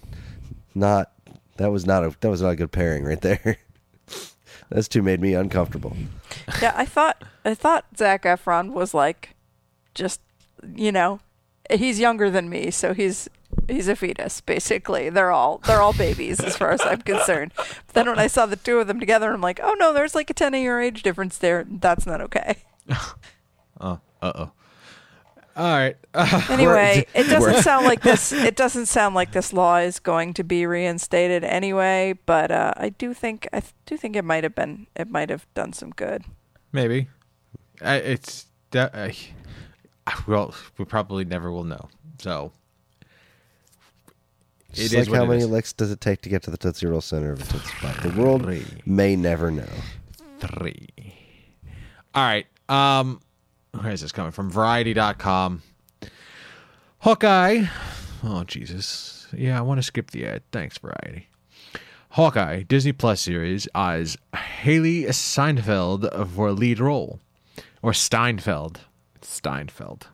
[0.75, 1.13] not.
[1.57, 2.15] That was not a.
[2.21, 3.59] That was not a good pairing right there.
[4.71, 5.97] Those two made me uncomfortable.
[6.63, 9.35] Yeah, I thought I thought Zac Efron was like,
[9.95, 10.21] just
[10.77, 11.21] you know,
[11.71, 13.29] he's younger than me, so he's
[13.69, 15.11] he's a fetus basically.
[15.11, 17.53] They're all they're all babies as far as I'm concerned.
[17.57, 20.15] But then when I saw the two of them together, I'm like, oh no, there's
[20.15, 21.67] like a ten year age difference there.
[21.69, 22.59] That's not okay.
[23.81, 24.53] Uh oh.
[25.61, 25.97] All right.
[26.51, 28.33] Anyway, it doesn't sound like this.
[28.51, 32.15] It doesn't sound like this law is going to be reinstated anyway.
[32.25, 34.87] But uh, I do think I do think it might have been.
[34.97, 36.25] It might have done some good.
[36.73, 37.09] Maybe.
[37.83, 38.47] I, it's.
[38.71, 39.11] that- Uh,
[40.27, 41.89] well, we probably never will know.
[42.19, 42.53] So.
[44.73, 45.49] Just It like is what how it many is.
[45.49, 47.97] licks does it take to get to the Tootsie Roll center of a Tootsie Pop?
[48.03, 48.65] The world Three.
[48.87, 49.69] may never know.
[50.39, 50.89] three.
[52.15, 52.47] All right.
[52.69, 53.21] Um,
[53.79, 54.51] where is this coming from?
[54.51, 55.63] Variety.com.
[57.01, 57.65] Hawkeye.
[58.23, 59.29] Oh, Jesus.
[59.37, 60.43] Yeah, I want to skip the ad.
[60.53, 61.29] Thanks, Variety.
[62.11, 67.21] Hawkeye, Disney Plus series, eyes Hailee Steinfeld for a lead role.
[67.83, 68.81] Or Steinfeld.
[69.23, 70.09] Steinfeld.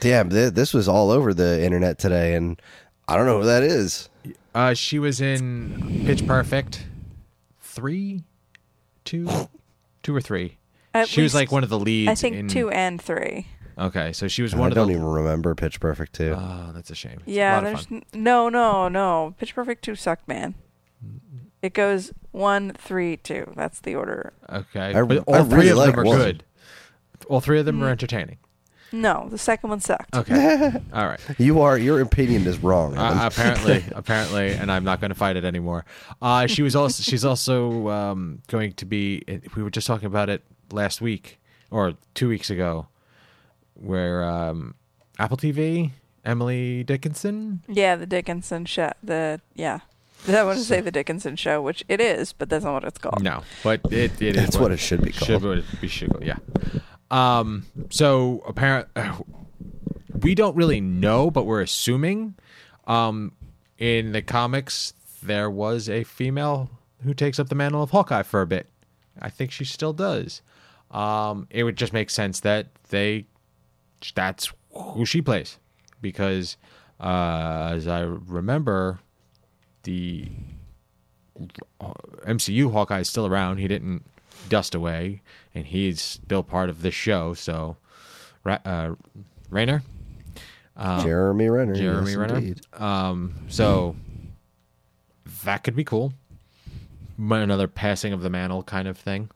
[0.00, 2.60] Damn, th- this was all over the internet today, and
[3.06, 4.08] I don't know who that is.
[4.54, 6.86] Uh, she was in Pitch Perfect.
[7.60, 8.24] Three?
[9.04, 9.48] Two?
[10.02, 10.56] Two or three?
[10.94, 12.10] At she was least- like one of the leads.
[12.10, 13.48] I think in, two and three.
[13.76, 14.80] Okay, so she was I one of the.
[14.80, 14.98] I don't the.
[15.00, 16.36] even remember Pitch Perfect too.
[16.38, 17.18] Oh, that's a shame.
[17.20, 19.34] It's a Yeah, lot there's n- no, no, no.
[19.38, 20.54] Pitch Perfect two sucked, man.
[21.60, 23.50] It goes one, three, two.
[23.56, 24.32] That's the order.
[24.48, 26.18] Okay, I- but all I three really of like them are one.
[26.18, 26.44] good.
[27.28, 27.84] All three of them Mm.
[27.84, 28.36] are entertaining.
[28.92, 30.14] No, the second one sucked.
[30.14, 31.18] Okay, all right.
[31.38, 32.96] You are your opinion is wrong.
[32.96, 35.84] Uh, apparently, apparently, and I'm not going to fight it anymore.
[36.22, 39.22] Uh, she was also she's also um, going to be.
[39.56, 40.44] We were just talking about it
[40.74, 41.38] last week
[41.70, 42.88] or two weeks ago,
[43.74, 44.74] where um,
[45.18, 45.92] Apple TV
[46.24, 47.62] Emily Dickinson.
[47.68, 48.92] Yeah, the Dickinson show.
[49.02, 49.80] The yeah,
[50.28, 52.98] I want to say the Dickinson show, which it is, but that's not what it's
[52.98, 53.22] called.
[53.22, 55.44] No, but it, it is That's what it should be Should called.
[55.44, 56.36] what it be should yeah.
[57.10, 57.66] Um.
[57.90, 58.88] So apparent,
[60.20, 62.34] we don't really know, but we're assuming.
[62.86, 63.32] Um,
[63.78, 66.70] in the comics, there was a female
[67.02, 68.68] who takes up the mantle of Hawkeye for a bit.
[69.20, 70.42] I think she still does.
[70.94, 73.26] Um, it would just make sense that they
[74.14, 75.58] that's who she plays
[76.00, 76.56] because
[77.00, 79.00] uh, as I remember,
[79.82, 80.28] the
[82.24, 83.58] MCU Hawkeye is still around.
[83.58, 84.04] He didn't
[84.48, 85.22] dust away,
[85.54, 87.34] and he's still part of this show.
[87.34, 87.76] So,
[88.46, 88.94] uh,
[89.50, 89.82] Rayner,
[91.02, 91.74] Jeremy Renner.
[91.74, 92.54] Jeremy yes, Renner.
[92.72, 93.96] Um, so
[95.44, 96.12] that could be cool.
[97.18, 99.30] Another passing of the mantle kind of thing.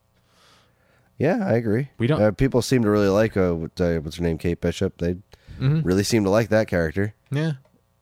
[1.18, 1.88] Yeah, I agree.
[1.98, 4.60] We don't- Uh, people seem to really like uh, what, uh, what's her name, Kate
[4.60, 4.98] Bishop.
[4.98, 5.16] They
[5.60, 5.80] Mm-hmm.
[5.82, 7.14] really seem to like that character.
[7.32, 7.54] Yeah.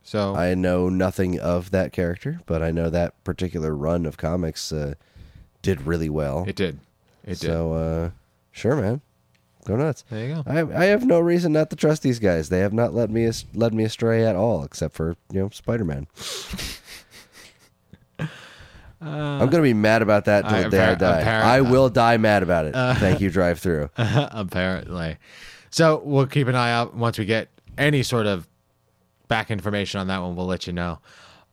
[0.03, 4.71] So I know nothing of that character, but I know that particular run of comics
[4.73, 4.93] uh,
[5.63, 6.45] did really well.
[6.47, 6.79] it did.
[7.25, 7.49] It did.
[7.49, 8.11] so, uh,
[8.53, 9.01] sure, man,
[9.65, 10.05] go nuts.
[10.11, 10.43] There you go.
[10.47, 12.51] I I have no reason not to trust these guys.
[12.51, 15.85] They have not led me led me astray at all, except for you know Spider
[15.85, 16.07] Man.
[19.01, 21.23] I'm gonna be mad about that till I- the day I appar- die.
[21.23, 22.73] appar- I will die mad about it.
[22.99, 23.91] Thank you, drive through.
[23.99, 25.17] apparently.
[25.71, 28.49] So we'll keep an eye out once we get any sort of
[29.29, 30.37] back information on that one.
[30.37, 31.01] We'll let you know.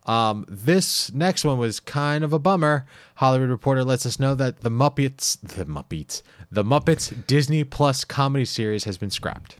[0.05, 2.85] Um, this next one was kind of a bummer.
[3.15, 6.21] Hollywood Reporter lets us know that the Muppets, the Muppets,
[6.51, 9.57] the Muppets Disney Plus comedy series has been scrapped.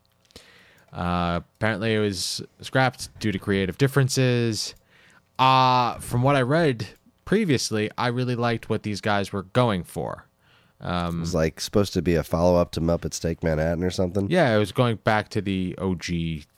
[0.91, 4.76] Uh, apparently, it was scrapped due to creative differences.
[5.39, 6.88] Uh, from what I read
[7.26, 10.26] previously, I really liked what these guys were going for.
[10.82, 14.30] it was like supposed to be a follow up to Muppets Take Manhattan or something.
[14.30, 16.06] Yeah, it was going back to the OG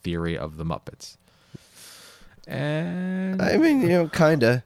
[0.04, 1.18] theory of the Muppets.
[2.48, 4.64] And I mean, you know, kinda.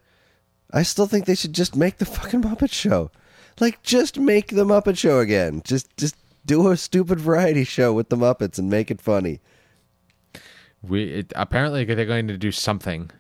[0.72, 3.12] I still think they should just make the fucking Muppet Show.
[3.60, 5.62] Like, just make the Muppet Show again.
[5.66, 6.16] Just, just
[6.46, 9.40] do a stupid variety show with the Muppets and make it funny.
[10.82, 13.12] we it, apparently they're going to do something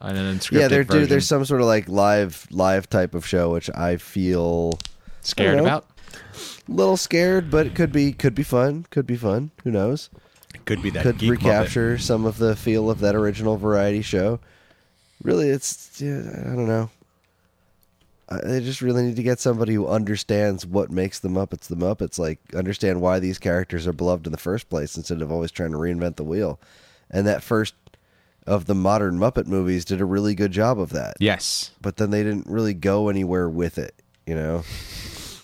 [0.00, 0.92] on an unscripted yeah, there do.
[0.92, 1.08] version.
[1.08, 4.78] There's some sort of like live, live type of show, which I feel
[5.20, 5.64] scared I know.
[5.64, 5.86] about.
[6.68, 8.86] a little scared, but it could be, could be fun.
[8.90, 9.50] Could be fun.
[9.64, 10.10] Who knows?
[10.64, 14.40] Could be that could geek recapture some of the feel of that original variety show.
[15.22, 16.90] Really, it's yeah, I don't know.
[18.28, 21.76] I, they just really need to get somebody who understands what makes the Muppets the
[21.76, 22.18] Muppets.
[22.18, 25.72] Like understand why these characters are beloved in the first place, instead of always trying
[25.72, 26.60] to reinvent the wheel.
[27.10, 27.74] And that first
[28.48, 31.16] of the modern Muppet movies did a really good job of that.
[31.20, 33.94] Yes, But then they didn't really go anywhere with it.
[34.26, 34.64] You know.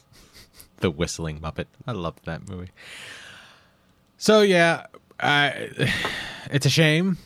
[0.78, 1.66] the whistling Muppet.
[1.86, 2.70] I loved that movie.
[4.18, 4.86] So yeah,
[5.20, 5.70] I,
[6.50, 7.18] it's a shame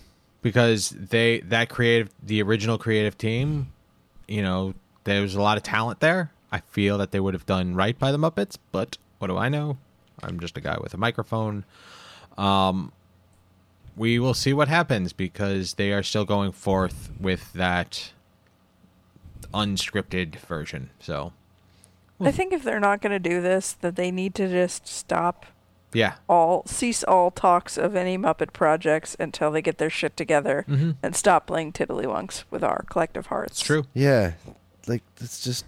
[0.42, 3.72] because they that creative the original creative team,
[4.26, 4.74] you know,
[5.04, 6.30] there was a lot of talent there.
[6.50, 9.48] I feel that they would have done right by the Muppets, but what do I
[9.48, 9.76] know?
[10.22, 11.64] I'm just a guy with a microphone.
[12.36, 12.92] Um,
[13.98, 18.12] we will see what happens because they are still going forth with that
[19.52, 20.90] unscripted version.
[21.00, 21.32] So
[22.20, 25.46] I think if they're not going to do this, that they need to just stop
[25.92, 30.66] yeah, all cease all talks of any Muppet projects until they get their shit together
[30.68, 30.90] mm-hmm.
[31.02, 33.52] and stop playing tiddlywunks with our collective hearts.
[33.52, 33.86] it's true.
[33.94, 34.32] Yeah,
[34.86, 35.64] like it's just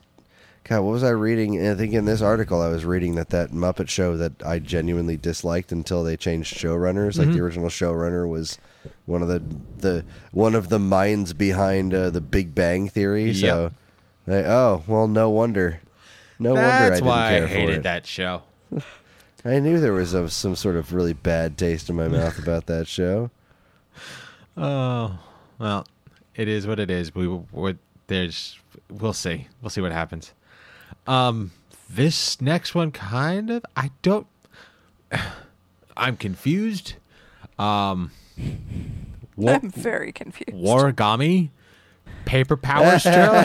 [0.64, 0.82] God.
[0.82, 1.66] What was I reading?
[1.66, 5.16] I think in this article I was reading that that Muppet show that I genuinely
[5.16, 7.18] disliked until they changed showrunners.
[7.18, 8.58] Like the original showrunner was
[9.06, 9.42] one of the
[9.78, 13.34] the one of the minds behind uh, the Big Bang Theory.
[13.34, 13.72] So,
[14.26, 15.80] they, oh well, no wonder.
[16.38, 17.82] No wonder I That's didn't why care I for hated it.
[17.82, 18.42] that show.
[19.44, 22.66] I knew there was a, some sort of really bad taste in my mouth about
[22.66, 23.30] that show.
[24.56, 25.18] Oh,
[25.58, 25.86] well,
[26.34, 27.14] it is what it is.
[27.14, 27.76] We we
[28.06, 28.58] there's
[28.90, 29.48] we'll see.
[29.62, 30.32] We'll see what happens.
[31.06, 31.52] Um
[31.88, 34.26] this next one kind of I don't
[35.96, 36.94] I'm confused.
[37.58, 38.10] Um
[39.36, 40.52] War, I'm very confused.
[40.52, 41.50] Warigami
[42.24, 43.44] Paper Powers trailer.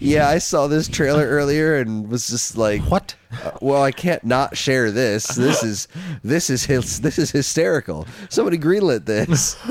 [0.00, 3.16] Yeah, I saw this trailer earlier and was just like, what?
[3.32, 5.26] Uh, well, I can't not share this.
[5.26, 5.88] This is
[6.22, 8.06] this is his, this is hysterical.
[8.28, 9.56] Somebody greenlit this.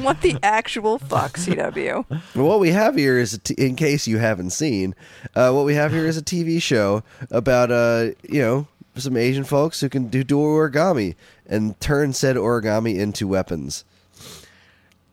[0.00, 2.04] What the actual fuck, CW?
[2.34, 4.94] what we have here is, a t- in case you haven't seen,
[5.34, 9.44] uh, what we have here is a TV show about uh, you know, some Asian
[9.44, 11.14] folks who can do, do origami
[11.46, 13.84] and turn said origami into weapons.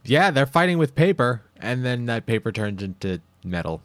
[0.05, 3.81] Yeah, they're fighting with paper and then that paper turns into metal.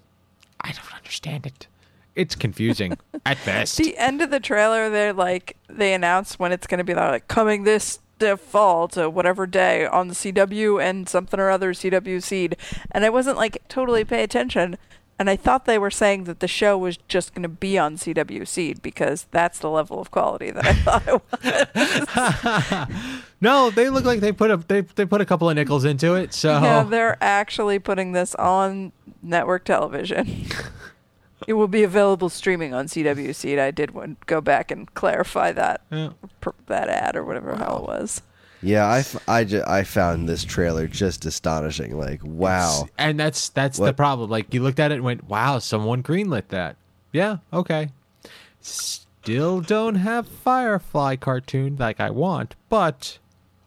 [0.61, 1.69] I don't understand it.
[2.15, 3.77] It's confusing at best.
[3.77, 7.29] the end of the trailer, they're like they announce when it's going to be like
[7.29, 11.73] coming this the fall to uh, whatever day on the CW and something or other
[11.73, 12.57] CW seed,
[12.91, 14.77] and I wasn't like totally pay attention.
[15.21, 17.97] And I thought they were saying that the show was just going to be on
[17.97, 22.89] CW Seed because that's the level of quality that I thought it was.
[23.41, 26.15] No, they look like they put a they they put a couple of nickels into
[26.17, 26.35] it.
[26.35, 28.91] So Yeah, they're actually putting this on
[29.23, 30.47] network television.
[31.47, 33.59] it will be available streaming on CW Seed.
[33.61, 36.11] I did want go back and clarify that Yeah.
[36.41, 38.23] pr- that ad or whatever the hell it was.
[38.63, 41.97] Yeah, I, f- I, ju- I found this trailer just astonishing.
[41.97, 42.89] Like, wow.
[42.99, 44.31] and that's that's the problem.
[44.31, 46.77] Like you looked at it and went, "Wow, someone greenlit that."
[47.13, 47.91] Yeah, okay.
[48.61, 53.19] Still don't have Firefly cartoon like I want, but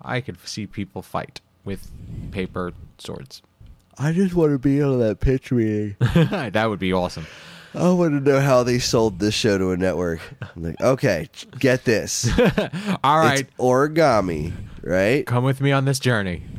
[0.02, 1.90] I could see people fight with
[2.32, 3.42] paper swords.
[3.98, 5.96] I just want to be on that pitch meeting.
[6.00, 7.28] that would be awesome.
[7.74, 10.20] I want to know how they sold this show to a network.
[10.42, 12.30] I'm like, okay, get this.
[13.04, 14.52] All right, It's origami,
[14.84, 15.26] right?
[15.26, 16.44] come with me on this journey.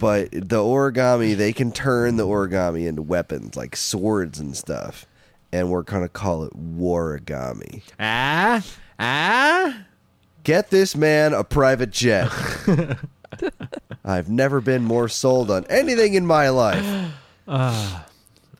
[0.00, 5.06] But the origami, they can turn the origami into weapons like swords and stuff.
[5.50, 7.82] And we're going to call it warigami.
[7.98, 8.64] Ah,
[9.00, 9.82] ah.
[10.44, 12.30] Get this man a private jet.
[14.04, 17.12] I've never been more sold on anything in my life.
[17.48, 18.04] All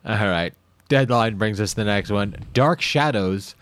[0.03, 0.53] right.
[0.89, 2.35] Deadline brings us to the next one.
[2.53, 3.55] Dark Shadows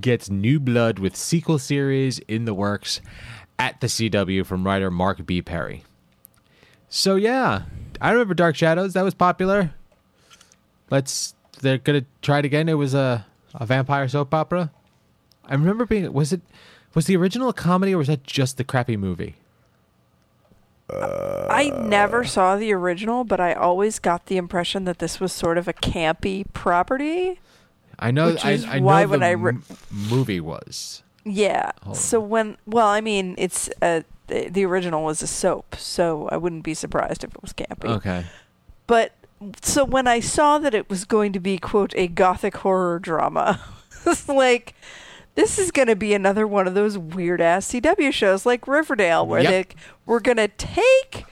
[0.00, 3.00] gets new blood with sequel series in the works
[3.58, 5.42] at the CW from writer Mark B.
[5.42, 5.84] Perry.
[6.88, 7.62] So yeah,
[8.00, 8.92] I remember Dark Shadows.
[8.94, 9.72] That was popular.
[10.90, 11.34] Let's.
[11.60, 12.68] They're gonna try it again.
[12.68, 14.70] It was a a vampire soap opera.
[15.46, 16.12] I remember being.
[16.12, 16.40] Was it?
[16.94, 19.36] Was the original a comedy or was that just the crappy movie?
[20.90, 25.32] Uh, I never saw the original, but I always got the impression that this was
[25.32, 27.40] sort of a campy property.
[27.98, 28.32] I know.
[28.32, 29.58] Which I, is I know why the when I re-
[29.90, 31.02] movie was.
[31.24, 31.72] Yeah.
[31.92, 36.36] So when well, I mean, it's uh, the, the original was a soap, so I
[36.36, 37.88] wouldn't be surprised if it was campy.
[37.88, 38.24] Okay.
[38.86, 39.12] But
[39.62, 43.60] so when I saw that it was going to be quote a gothic horror drama,
[44.06, 44.74] it's like
[45.34, 49.26] this is going to be another one of those weird ass CW shows like Riverdale,
[49.26, 49.50] where Yep.
[49.68, 49.74] they
[50.06, 51.24] we're going to take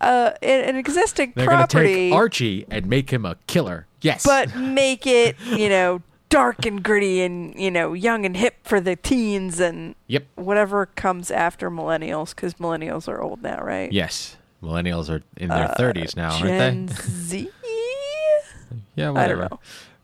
[0.00, 3.86] uh, an, existing They're property, take Archie and make him a killer.
[4.02, 4.24] Yes.
[4.24, 6.00] but make it you know
[6.30, 10.24] dark and gritty and you know young and hip for the teens and Yep.
[10.36, 13.92] whatever comes after millennials because millennials are old now, right?
[13.92, 14.36] Yes.
[14.62, 16.92] Millennials are in their Uh, thirties now, aren't Gen they?
[17.02, 17.50] Z.
[18.94, 19.60] Yeah, I don't know.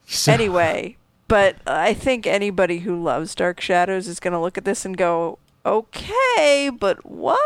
[0.06, 0.96] So- anyway,
[1.28, 4.96] but I think anybody who loves Dark Shadows is going to look at this and
[4.96, 7.38] go, "Okay, but what?"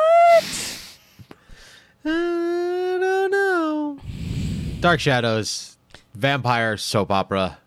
[2.04, 3.98] I don't know.
[4.80, 5.76] Dark Shadows,
[6.14, 7.58] vampire soap opera.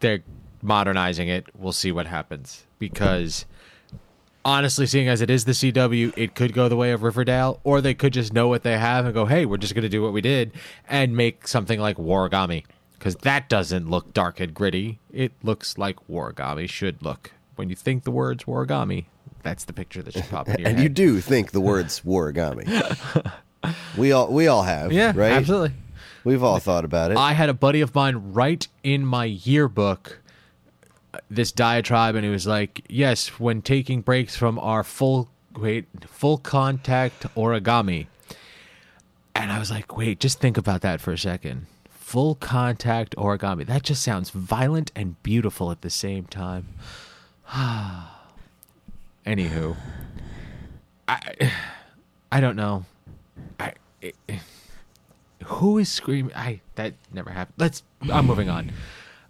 [0.00, 0.22] They're
[0.62, 1.46] modernizing it.
[1.56, 2.66] We'll see what happens.
[2.78, 3.44] Because
[4.44, 7.80] honestly, seeing as it is the CW, it could go the way of Riverdale, or
[7.80, 10.02] they could just know what they have and go, hey, we're just going to do
[10.02, 10.52] what we did
[10.88, 12.64] and make something like Warigami."
[12.98, 14.98] Because that doesn't look dark and gritty.
[15.10, 17.32] It looks like Warigami should look.
[17.56, 19.06] When you think the words Warigami,
[19.42, 20.82] that's the picture that should pop in your and head.
[20.82, 22.66] you do think the words Warigami.
[23.96, 25.32] we all we all have, yeah, right?
[25.32, 25.72] absolutely.
[26.24, 27.16] We've all thought about it.
[27.16, 30.20] I had a buddy of mine write in my yearbook
[31.14, 35.86] uh, this diatribe, and it was like, "Yes, when taking breaks from our full wait
[36.06, 38.06] full contact origami,"
[39.34, 41.66] and I was like, "Wait, just think about that for a second.
[41.88, 43.66] Full contact origami.
[43.66, 46.68] That just sounds violent and beautiful at the same time."
[49.26, 49.76] Anywho,
[51.08, 51.52] I
[52.30, 52.84] I don't know.
[53.58, 53.72] I.
[54.00, 54.14] It,
[55.44, 56.34] who is screaming?
[56.34, 57.54] I that never happened.
[57.58, 57.82] Let's.
[58.10, 58.72] I'm moving on.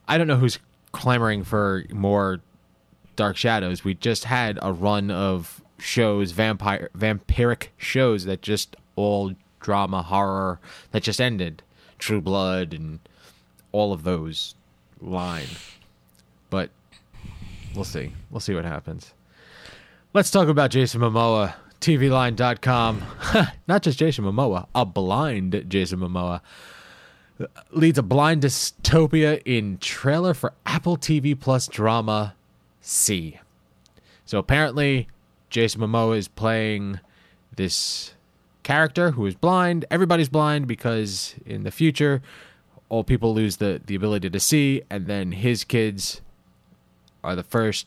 [0.09, 0.59] I don't know who's
[0.93, 2.41] clamoring for more
[3.16, 3.85] Dark Shadows.
[3.85, 10.61] We just had a run of shows, vampire, vampiric shows that just all drama horror
[10.93, 11.62] that just ended.
[11.99, 13.01] True Blood and
[13.73, 14.55] all of those
[15.01, 15.49] line.
[16.49, 16.70] But
[17.74, 18.12] we'll see.
[18.31, 19.12] We'll see what happens.
[20.12, 21.55] Let's talk about Jason Momoa.
[21.81, 23.02] TVLine.com.
[23.69, 26.40] Not just Jason Momoa, a blind Jason Momoa.
[27.70, 32.35] Leads a blind dystopia in trailer for Apple TV Plus drama
[32.82, 33.40] See.
[34.27, 35.09] So apparently,
[35.48, 37.01] Jason Momoa is playing
[37.57, 38.15] this
[38.62, 39.85] character who is blind.
[39.90, 42.23] Everybody's blind because in the future,
[42.89, 46.20] all people lose the, the ability to see, and then his kids
[47.24, 47.86] are the first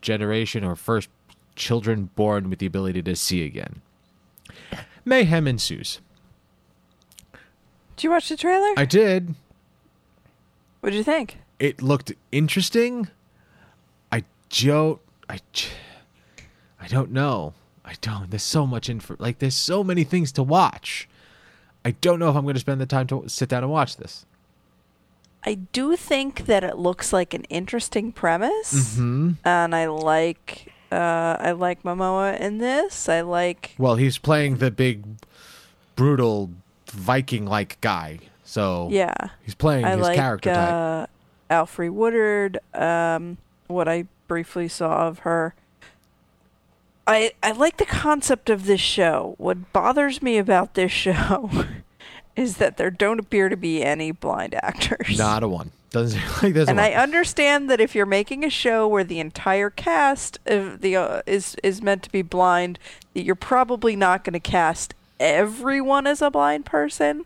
[0.00, 1.08] generation or first
[1.60, 3.82] children born with the ability to see again.
[5.04, 6.00] Mayhem ensues.
[7.96, 8.72] Did you watch the trailer?
[8.76, 9.34] I did.
[10.80, 11.38] What'd you think?
[11.58, 13.08] It looked interesting.
[14.10, 15.00] I don't.
[15.28, 15.38] I.
[16.80, 17.52] I don't know.
[17.84, 18.30] I don't.
[18.30, 19.16] There's so much info.
[19.18, 21.08] Like there's so many things to watch.
[21.84, 23.96] I don't know if I'm going to spend the time to sit down and watch
[23.98, 24.24] this.
[25.44, 29.32] I do think that it looks like an interesting premise, Hmm.
[29.44, 33.08] and I like uh, I like Momoa in this.
[33.08, 35.04] I like Well, he's playing the big,
[35.96, 36.50] brutal
[36.86, 38.18] Viking-like guy.
[38.44, 39.14] So yeah.
[39.44, 40.72] he's playing I his like character type.
[40.72, 41.06] uh,
[41.50, 42.58] Alfre Woodard.
[42.74, 43.38] Um,
[43.68, 45.54] what I briefly saw of her.
[47.06, 49.34] I I like the concept of this show.
[49.38, 51.50] What bothers me about this show
[52.36, 55.18] is that there don't appear to be any blind actors.
[55.18, 55.72] Not a one.
[55.90, 56.86] Doesn't seem like there's a and one.
[56.86, 61.22] I understand that if you're making a show where the entire cast of the uh,
[61.26, 62.78] is is meant to be blind,
[63.14, 67.24] that you're probably not going to cast everyone as a blind person.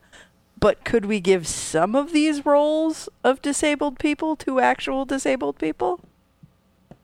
[0.58, 6.00] But could we give some of these roles of disabled people to actual disabled people?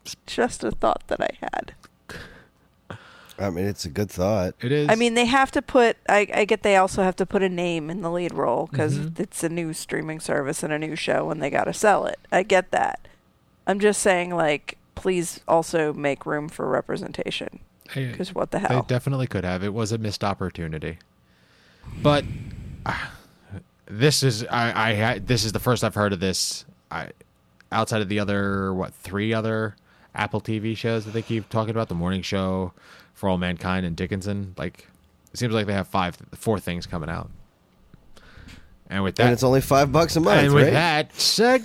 [0.02, 1.74] It's just a thought that I had.
[3.40, 4.54] I mean, it's a good thought.
[4.60, 4.88] it is.
[4.90, 5.96] I mean, they have to put.
[6.08, 8.98] I, I get they also have to put a name in the lead role because
[8.98, 9.22] Mm-hmm.
[9.22, 12.18] it's a new streaming service and a new show, and they got to sell it.
[12.30, 13.08] I get that.
[13.66, 17.60] I'm just saying, like, please also make room for representation.
[17.90, 18.82] Hey, Because what the hell?
[18.82, 19.64] They definitely could have.
[19.64, 20.98] It was a missed opportunity.
[22.02, 22.24] But
[22.86, 23.06] uh,
[23.86, 26.64] this is I, I had this is the first I've heard of this.
[26.90, 27.10] I
[27.72, 29.76] outside of the other what three other
[30.14, 32.72] Apple TV shows that they keep talking about the morning show
[33.20, 34.54] for all mankind and Dickinson.
[34.56, 34.88] Like
[35.30, 37.30] it seems like they have five four things coming out.
[38.88, 40.72] And with that and it's only five bucks a month, and with right?
[40.72, 41.64] that segue,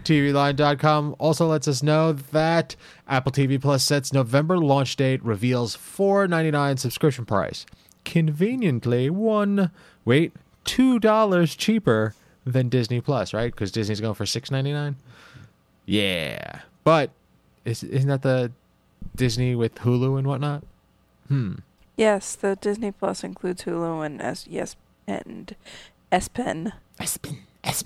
[0.00, 2.76] TVLine.com also lets us know that
[3.06, 7.66] Apple TV Plus sets November launch date reveals $4.99 subscription price.
[8.06, 9.70] Conveniently, one,
[10.06, 10.32] wait,
[10.64, 12.14] $2 cheaper
[12.46, 13.52] than Disney Plus, right?
[13.52, 14.96] Because Disney's going for six ninety nine.
[15.84, 17.10] Yeah, but
[17.66, 18.52] is, isn't that the
[19.14, 20.64] Disney with Hulu and whatnot?
[21.28, 21.56] Hmm.
[21.96, 25.54] Yes, the Disney Plus includes Hulu and S yes and
[26.10, 26.72] S Pen.
[26.98, 27.84] s pen s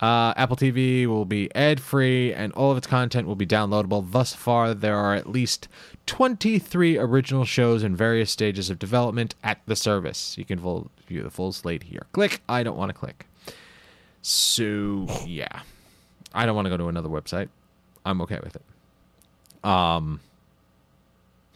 [0.00, 4.04] Uh, Apple TV will be ad free and all of its content will be downloadable.
[4.10, 5.68] Thus far, there are at least
[6.06, 10.36] 23 original shows in various stages of development at the service.
[10.36, 12.06] You can full, view the full slate here.
[12.12, 12.42] Click.
[12.48, 13.26] I don't want to click.
[14.20, 15.60] So, yeah.
[16.34, 17.48] I don't want to go to another website.
[18.04, 18.62] I'm okay with it.
[19.64, 20.20] Um,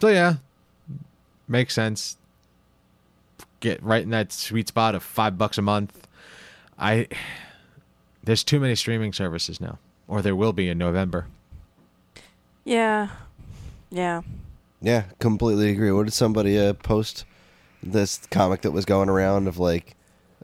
[0.01, 0.35] so, yeah.
[1.47, 2.17] Makes sense.
[3.61, 6.07] Get right in that sweet spot of five bucks a month.
[6.79, 7.09] I
[8.23, 11.27] there's too many streaming services now, or there will be in November.
[12.65, 13.09] Yeah.
[13.91, 14.21] Yeah.
[14.81, 15.91] Yeah, completely agree.
[15.91, 17.25] What did somebody uh, post?
[17.83, 19.95] This comic that was going around of like,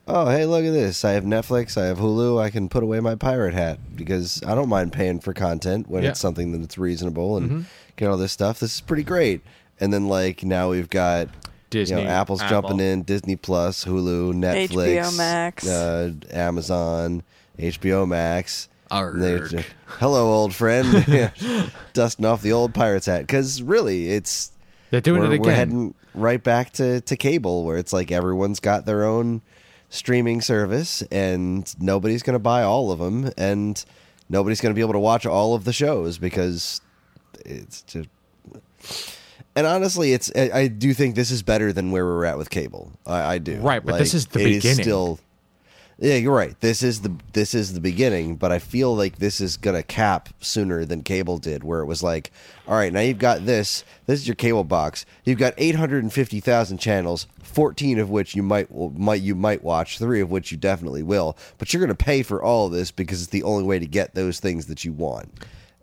[0.07, 1.05] oh hey, look at this!
[1.05, 2.41] I have Netflix, I have Hulu.
[2.41, 6.03] I can put away my pirate hat because I don't mind paying for content when
[6.03, 6.11] Yeah.
[6.11, 7.67] it's something that's reasonable and
[7.97, 8.61] get all this stuff.
[8.61, 9.41] This is pretty great.
[9.81, 11.29] And then like now we've got
[11.71, 12.63] Disney, you know, Apple's Apple.
[12.71, 14.69] jumping in, Disney Plus, Hulu, Netflix,
[14.99, 15.67] HBO Max.
[15.69, 17.23] uh, Amazon,
[17.59, 18.69] HBO Max.
[18.91, 19.15] Arg.
[19.17, 20.87] And they ju- Hello, old friend.
[21.95, 24.53] Dusting off the old pirate's hat because really, it's
[24.91, 28.61] They're doing we're, it we're heading right back to, to cable where it's like everyone's
[28.61, 29.41] got their own
[29.95, 33.85] streaming service and nobody's going to buy all of them and
[34.29, 36.81] nobody's going to be able to watch all of the shows because
[37.47, 38.09] it's just
[39.55, 42.51] and honestly it's I, I do think this is better than where we're at with
[42.51, 44.83] cable i, I do Right, but this is the beginning.
[44.83, 45.21] still
[46.05, 49.41] yeah you're right this is the this is the beginning but i feel like this
[49.41, 52.31] is gonna cap sooner than cable did where it was like
[52.69, 57.27] all right now you've got this this is your cable box you've got 850000 channels
[57.43, 58.69] 14 of which you might
[58.99, 62.43] might you might watch three of which you definitely will but you're gonna pay for
[62.43, 65.29] all of this because it's the only way to get those things that you want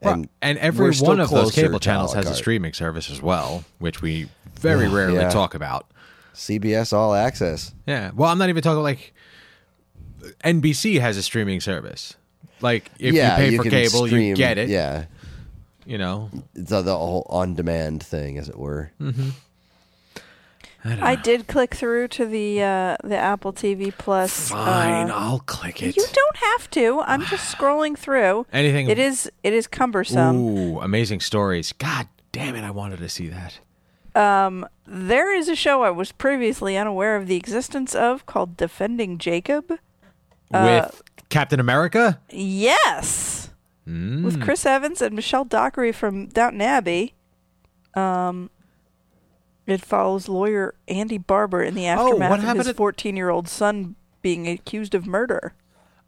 [0.04, 0.28] Right.
[0.42, 4.30] And, every one of those cable channels has a streaming service as well, which we
[4.60, 5.30] very rarely Yeah.
[5.30, 5.92] talk about.
[6.34, 8.10] cbs all access Yeah.
[8.16, 9.14] Well, I'm not even talking like
[10.44, 12.16] NBC has a streaming service.
[12.62, 14.70] Like if yeah, you pay for can cable, you get it.
[14.70, 15.06] yeah
[15.86, 16.30] You know.
[16.56, 18.92] it's the, the whole on-demand thing as it were
[20.84, 24.50] I did click through to the uh, the Apple TV Plus.
[24.50, 25.96] Fine, uh, I'll click it.
[25.96, 27.02] you don't have to.
[27.02, 28.48] I'm just scrolling through.
[28.52, 30.36] Anything- It is it is cumbersome.
[30.38, 31.72] Ooh, amazing stories.
[31.74, 33.60] God damn it, I wanted to see that.
[34.20, 39.20] Um, There is a show I was previously unaware of the existence of called Defending
[39.20, 39.78] Jacob.
[40.54, 42.20] Uh, With Captain America?
[42.30, 43.50] Yes.
[43.86, 44.24] Hmm.
[44.24, 47.14] With Chris Evans and Michelle Dockery from Downton Abbey.
[47.94, 48.50] Um,
[49.66, 53.96] it follows lawyer Andy Barber in the Oh, aftermath of his 14 year old son
[54.22, 55.54] being accused of murder.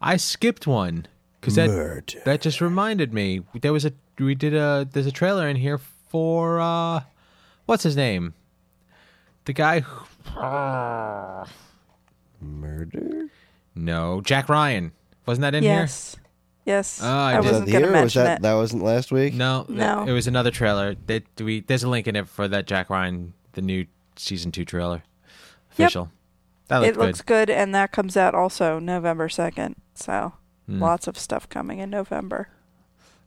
[0.01, 1.07] I skipped one
[1.39, 3.41] because that that just reminded me.
[3.61, 5.77] There was a we did a there's a trailer in here
[6.09, 7.01] for uh
[7.65, 8.33] what's his name?
[9.45, 10.05] The guy who
[12.41, 13.27] murder
[13.75, 14.91] No, Jack Ryan.
[15.25, 15.71] Wasn't that in here?
[15.73, 16.15] yes.
[16.65, 16.99] Yes.
[17.03, 17.37] Ah, I I did.
[17.39, 18.41] was wasn't that the going to year was that it.
[18.41, 19.33] that wasn't last week?
[19.33, 20.03] No, No.
[20.07, 20.95] It was another trailer.
[21.07, 23.85] That we there's a link in it for that Jack Ryan the new
[24.15, 25.03] season 2 trailer.
[25.71, 26.09] Official.
[26.69, 29.75] That looked it looks good, and that comes out also November 2nd.
[29.93, 30.33] So
[30.67, 30.81] Hmm.
[30.81, 32.47] lots of stuff coming in November.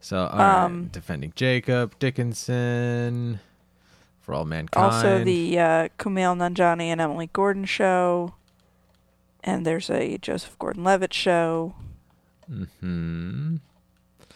[0.01, 0.64] So, all right.
[0.64, 3.40] Um, defending Jacob Dickinson
[4.23, 4.85] for all mankind.
[4.94, 8.32] Also, the uh, Kumail Nanjiani and Emily Gordon show,
[9.47, 11.74] and there's a Joseph Gordon-Levitt show.
[12.48, 13.56] hmm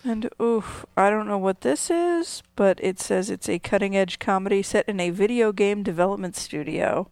[0.05, 4.63] And oof, I don't know what this is, but it says it's a cutting-edge comedy
[4.63, 7.11] set in a video game development studio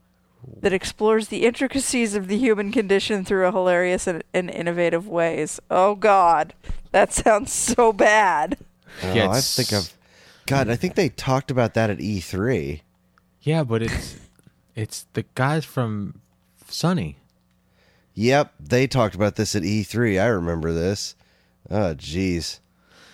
[0.61, 5.61] that explores the intricacies of the human condition through a hilarious and, and innovative ways.
[5.71, 6.55] Oh God,
[6.93, 8.57] that sounds so bad.
[9.03, 9.93] Oh, I think I've.
[10.47, 12.81] God, I think they talked about that at E E3.
[13.43, 14.17] Yeah, but it's
[14.75, 16.21] it's the guys from
[16.69, 17.18] Sunny.
[18.19, 20.21] Yep, they talked about this at E3.
[20.21, 21.15] I remember this.
[21.71, 22.59] Oh, jeez.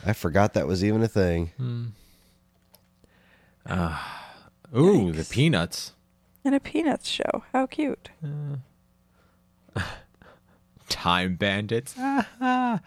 [0.07, 1.51] I forgot that was even a thing.
[1.59, 1.85] Hmm.
[4.75, 5.93] Ooh, the Peanuts.
[6.43, 7.45] And a Peanuts show.
[7.53, 8.09] How cute.
[10.89, 11.95] Time Bandits.
[11.99, 12.79] Uh-huh.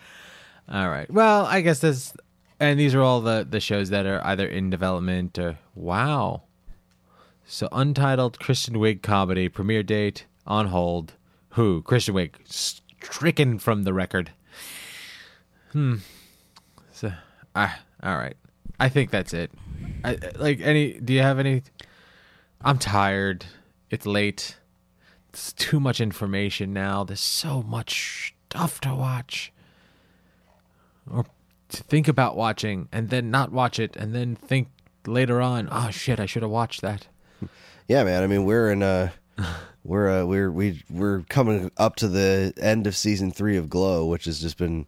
[0.67, 1.11] all right.
[1.11, 2.13] Well, I guess this
[2.59, 6.41] and these are all the the shows that are either in development or wow.
[7.45, 11.13] So untitled Christian Wig comedy premiere date on hold.
[11.57, 11.81] Who?
[11.81, 14.29] Kristen Wiig stricken from the record.
[15.71, 15.95] Hmm.
[16.91, 17.11] So,
[17.55, 18.37] ah, all right.
[18.79, 19.49] I think that's it.
[20.03, 20.99] I like any.
[20.99, 21.63] Do you have any?
[22.61, 23.45] I'm tired.
[23.89, 24.57] It's late.
[25.29, 27.03] It's too much information now.
[27.03, 29.51] There's so much stuff to watch.
[31.09, 31.25] Or
[31.69, 34.67] to think about watching and then not watch it and then think
[35.07, 37.07] later on, oh shit, I should have watched that.
[37.87, 38.21] Yeah, man.
[38.21, 39.09] I mean, we're in uh
[39.87, 44.05] we're uh, we're we we're coming up to the end of season three of Glow,
[44.05, 44.85] which has just been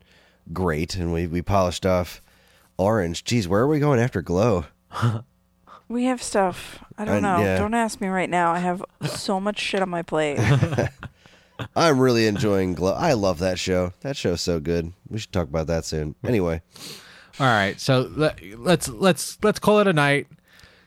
[0.52, 2.22] great, and we we polished off
[2.78, 3.24] Orange.
[3.24, 4.66] Geez, where are we going after Glow?
[5.92, 6.84] We have stuff.
[7.00, 7.40] I don't know.
[7.40, 7.58] yeah.
[7.58, 8.52] Don't ask me right now.
[8.52, 10.38] I have so much shit on my plate.
[11.76, 12.94] I'm really enjoying Glow.
[12.94, 13.94] I love that show.
[14.02, 14.94] That show's so good.
[15.10, 16.14] We should talk about that soon.
[16.24, 16.62] Anyway,
[17.40, 20.28] All right, so let, let's let's let's call it a night.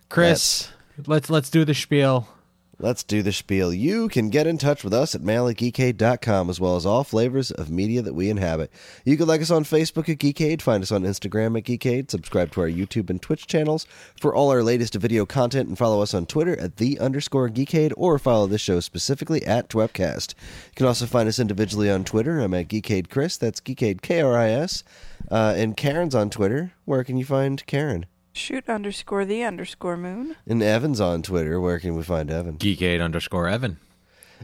[0.09, 0.71] Chris,
[1.09, 2.29] let's let's do the spiel.
[2.79, 3.73] Let's do the spiel.
[3.73, 7.71] You can get in touch with us at mail@geekade.com as well as all flavors of
[7.71, 8.71] media that we inhabit.
[9.05, 12.53] You can like us on Facebook at Geekade, find us on Instagram at Geekade, subscribe
[12.53, 13.87] to our YouTube and Twitch channels
[14.21, 17.93] for all our latest video content, and follow us on Twitter at the underscore Geekade
[17.97, 20.35] or follow this show specifically at Twepcast.
[20.35, 22.41] You can also find us individually on Twitter.
[22.41, 23.37] I'm at Geekade Chris.
[23.37, 24.83] That's Geekade K R I S.
[25.31, 26.73] Uh, and Karen's on Twitter.
[26.85, 28.07] Where can you find Karen?
[28.33, 30.37] Shoot underscore the underscore moon.
[30.47, 31.61] And Evan's on Twitter.
[31.61, 32.57] Where can we find Evan?
[32.57, 33.79] Geekade underscore Evan.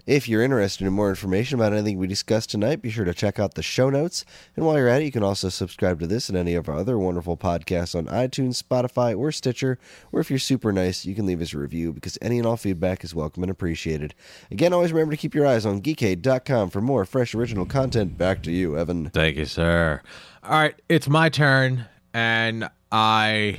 [0.06, 3.38] If you're interested in more information about anything we discussed tonight, be sure to check
[3.38, 4.24] out the show notes.
[4.56, 6.76] And while you're at it, you can also subscribe to this and any of our
[6.76, 9.78] other wonderful podcasts on iTunes, Spotify, or Stitcher.
[10.12, 12.56] Or if you're super nice, you can leave us a review because any and all
[12.56, 14.14] feedback is welcome and appreciated.
[14.50, 18.16] Again, always remember to keep your eyes on geekade.com for more fresh original content.
[18.16, 19.10] Back to you, Evan.
[19.10, 20.02] Thank you, sir.
[20.44, 23.58] All right, it's my turn, and I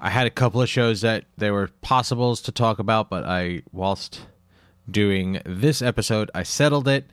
[0.00, 3.62] I had a couple of shows that they were possibles to talk about, but I
[3.72, 4.26] whilst
[4.88, 7.04] doing this episode, I settled it.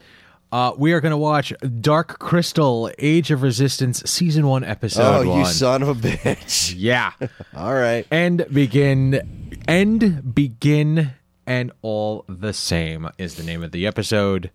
[0.52, 1.52] Uh, we are going to watch
[1.82, 5.40] Dark Crystal: Age of Resistance season one, episode oh, one.
[5.40, 6.74] you son of a bitch.
[6.78, 7.12] yeah,
[7.56, 8.06] all right.
[8.12, 11.14] end begin, end begin,
[11.48, 14.52] and all the same is the name of the episode.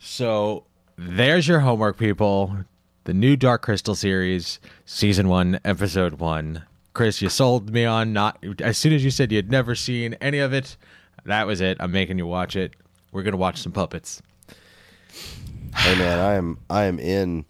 [0.00, 0.64] So
[0.96, 2.64] there's your homework, people.
[3.04, 6.64] The new Dark Crystal series, season one, episode one.
[6.98, 10.40] Chris, you sold me on not as soon as you said you'd never seen any
[10.40, 10.76] of it.
[11.26, 11.76] That was it.
[11.78, 12.74] I'm making you watch it.
[13.12, 14.20] We're gonna watch some puppets.
[15.76, 17.44] Hey, man, I am, I am in,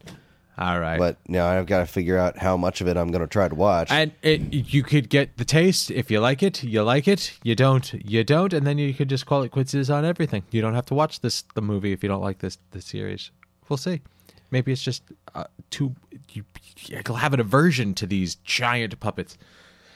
[0.59, 0.99] All right.
[0.99, 3.49] but now I've got to figure out how much of it I'm going to try
[3.49, 3.91] to watch.
[3.91, 6.63] And it, you could get the taste if you like it.
[6.63, 7.39] You like it.
[7.43, 7.91] You don't.
[7.95, 8.53] You don't.
[8.53, 10.43] And then you could just call it quits on everything.
[10.51, 13.31] You don't have to watch this the movie if you don't like this the series.
[13.69, 14.03] We'll see.
[14.51, 15.03] Maybe it's just
[15.35, 15.95] uh, too.
[16.33, 16.45] You,
[16.87, 19.37] you'll have an aversion to these giant puppets.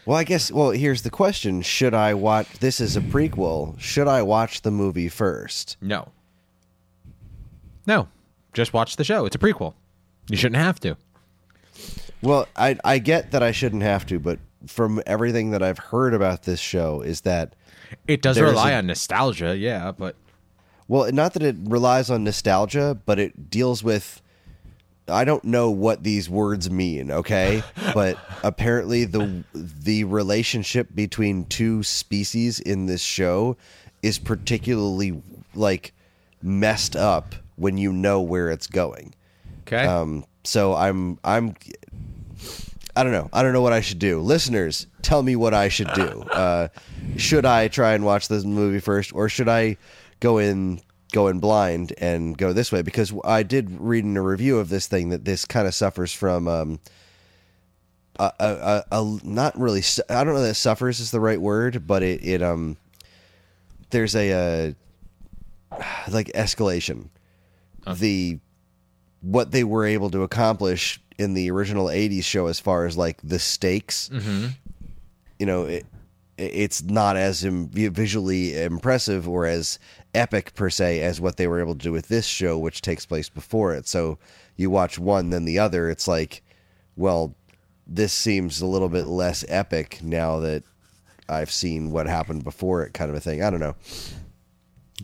[0.04, 0.50] Well, I guess.
[0.50, 2.58] Well, here's the question: Should I watch?
[2.58, 3.78] This is a prequel.
[3.78, 5.76] Should I watch the movie first?
[5.80, 6.08] No.
[7.86, 8.08] No.
[8.52, 9.24] Just watch the show.
[9.26, 9.74] It's a prequel.
[10.28, 10.96] You shouldn't have to.
[12.20, 16.14] Well, I I get that I shouldn't have to, but from everything that I've heard
[16.14, 17.54] about this show, is that
[18.06, 19.56] It does rely a, on nostalgia.
[19.56, 20.16] Yeah, but
[20.88, 24.21] well, not that it relies on nostalgia, but it deals with.
[25.12, 27.62] I don't know what these words mean, okay?
[27.94, 33.56] but apparently the the relationship between two species in this show
[34.02, 35.22] is particularly
[35.54, 35.92] like
[36.42, 39.14] messed up when you know where it's going.
[39.66, 39.86] okay.
[39.86, 41.54] Um, so I'm I'm
[42.94, 43.30] I don't know.
[43.32, 44.20] I don't know what I should do.
[44.20, 46.24] Listeners, tell me what I should do.
[46.32, 46.68] Uh,
[47.16, 49.76] should I try and watch this movie first, or should I
[50.20, 50.80] go in
[51.12, 52.82] go in blind and go this way?
[52.82, 56.12] Because I did read in a review of this thing that this kind of suffers
[56.12, 56.80] from um,
[58.18, 59.82] a, a, a, a not really.
[59.82, 62.76] su- I don't know that suffers is the right word, but it it um
[63.90, 64.74] there's a
[65.70, 65.78] uh,
[66.10, 67.08] like escalation.
[67.98, 68.38] The
[69.22, 73.18] what they were able to accomplish in the original 80s show as far as like
[73.22, 74.08] the stakes
[75.38, 75.86] you know it,
[76.38, 79.78] it's not as visually impressive or as
[80.14, 83.04] epic per se as what they were able to do with this show which takes
[83.06, 84.18] place before it so
[84.56, 86.42] you watch one then the other it's like
[86.96, 87.34] well
[87.86, 90.62] this seems a little bit less epic now that
[91.28, 93.74] i've seen what happened before it kind of a thing i don't know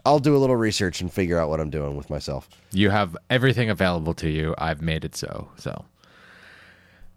[0.07, 3.17] i'll do a little research and figure out what i'm doing with myself You have
[3.31, 4.55] everything available to you.
[4.59, 5.49] I've made it so.
[5.57, 5.87] So,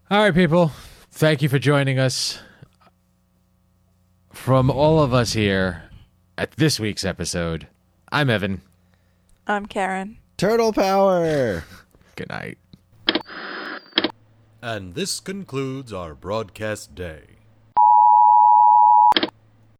[0.09, 0.71] all right, people.
[1.11, 2.39] Thank you for joining us.
[4.31, 5.83] From all of us here
[6.37, 7.67] at this week's episode,
[8.11, 8.61] I'm Evan.
[9.45, 10.17] I'm Karen.
[10.37, 11.63] turtle power
[12.15, 12.57] Good night.
[14.61, 17.30] And this concludes our broadcast day.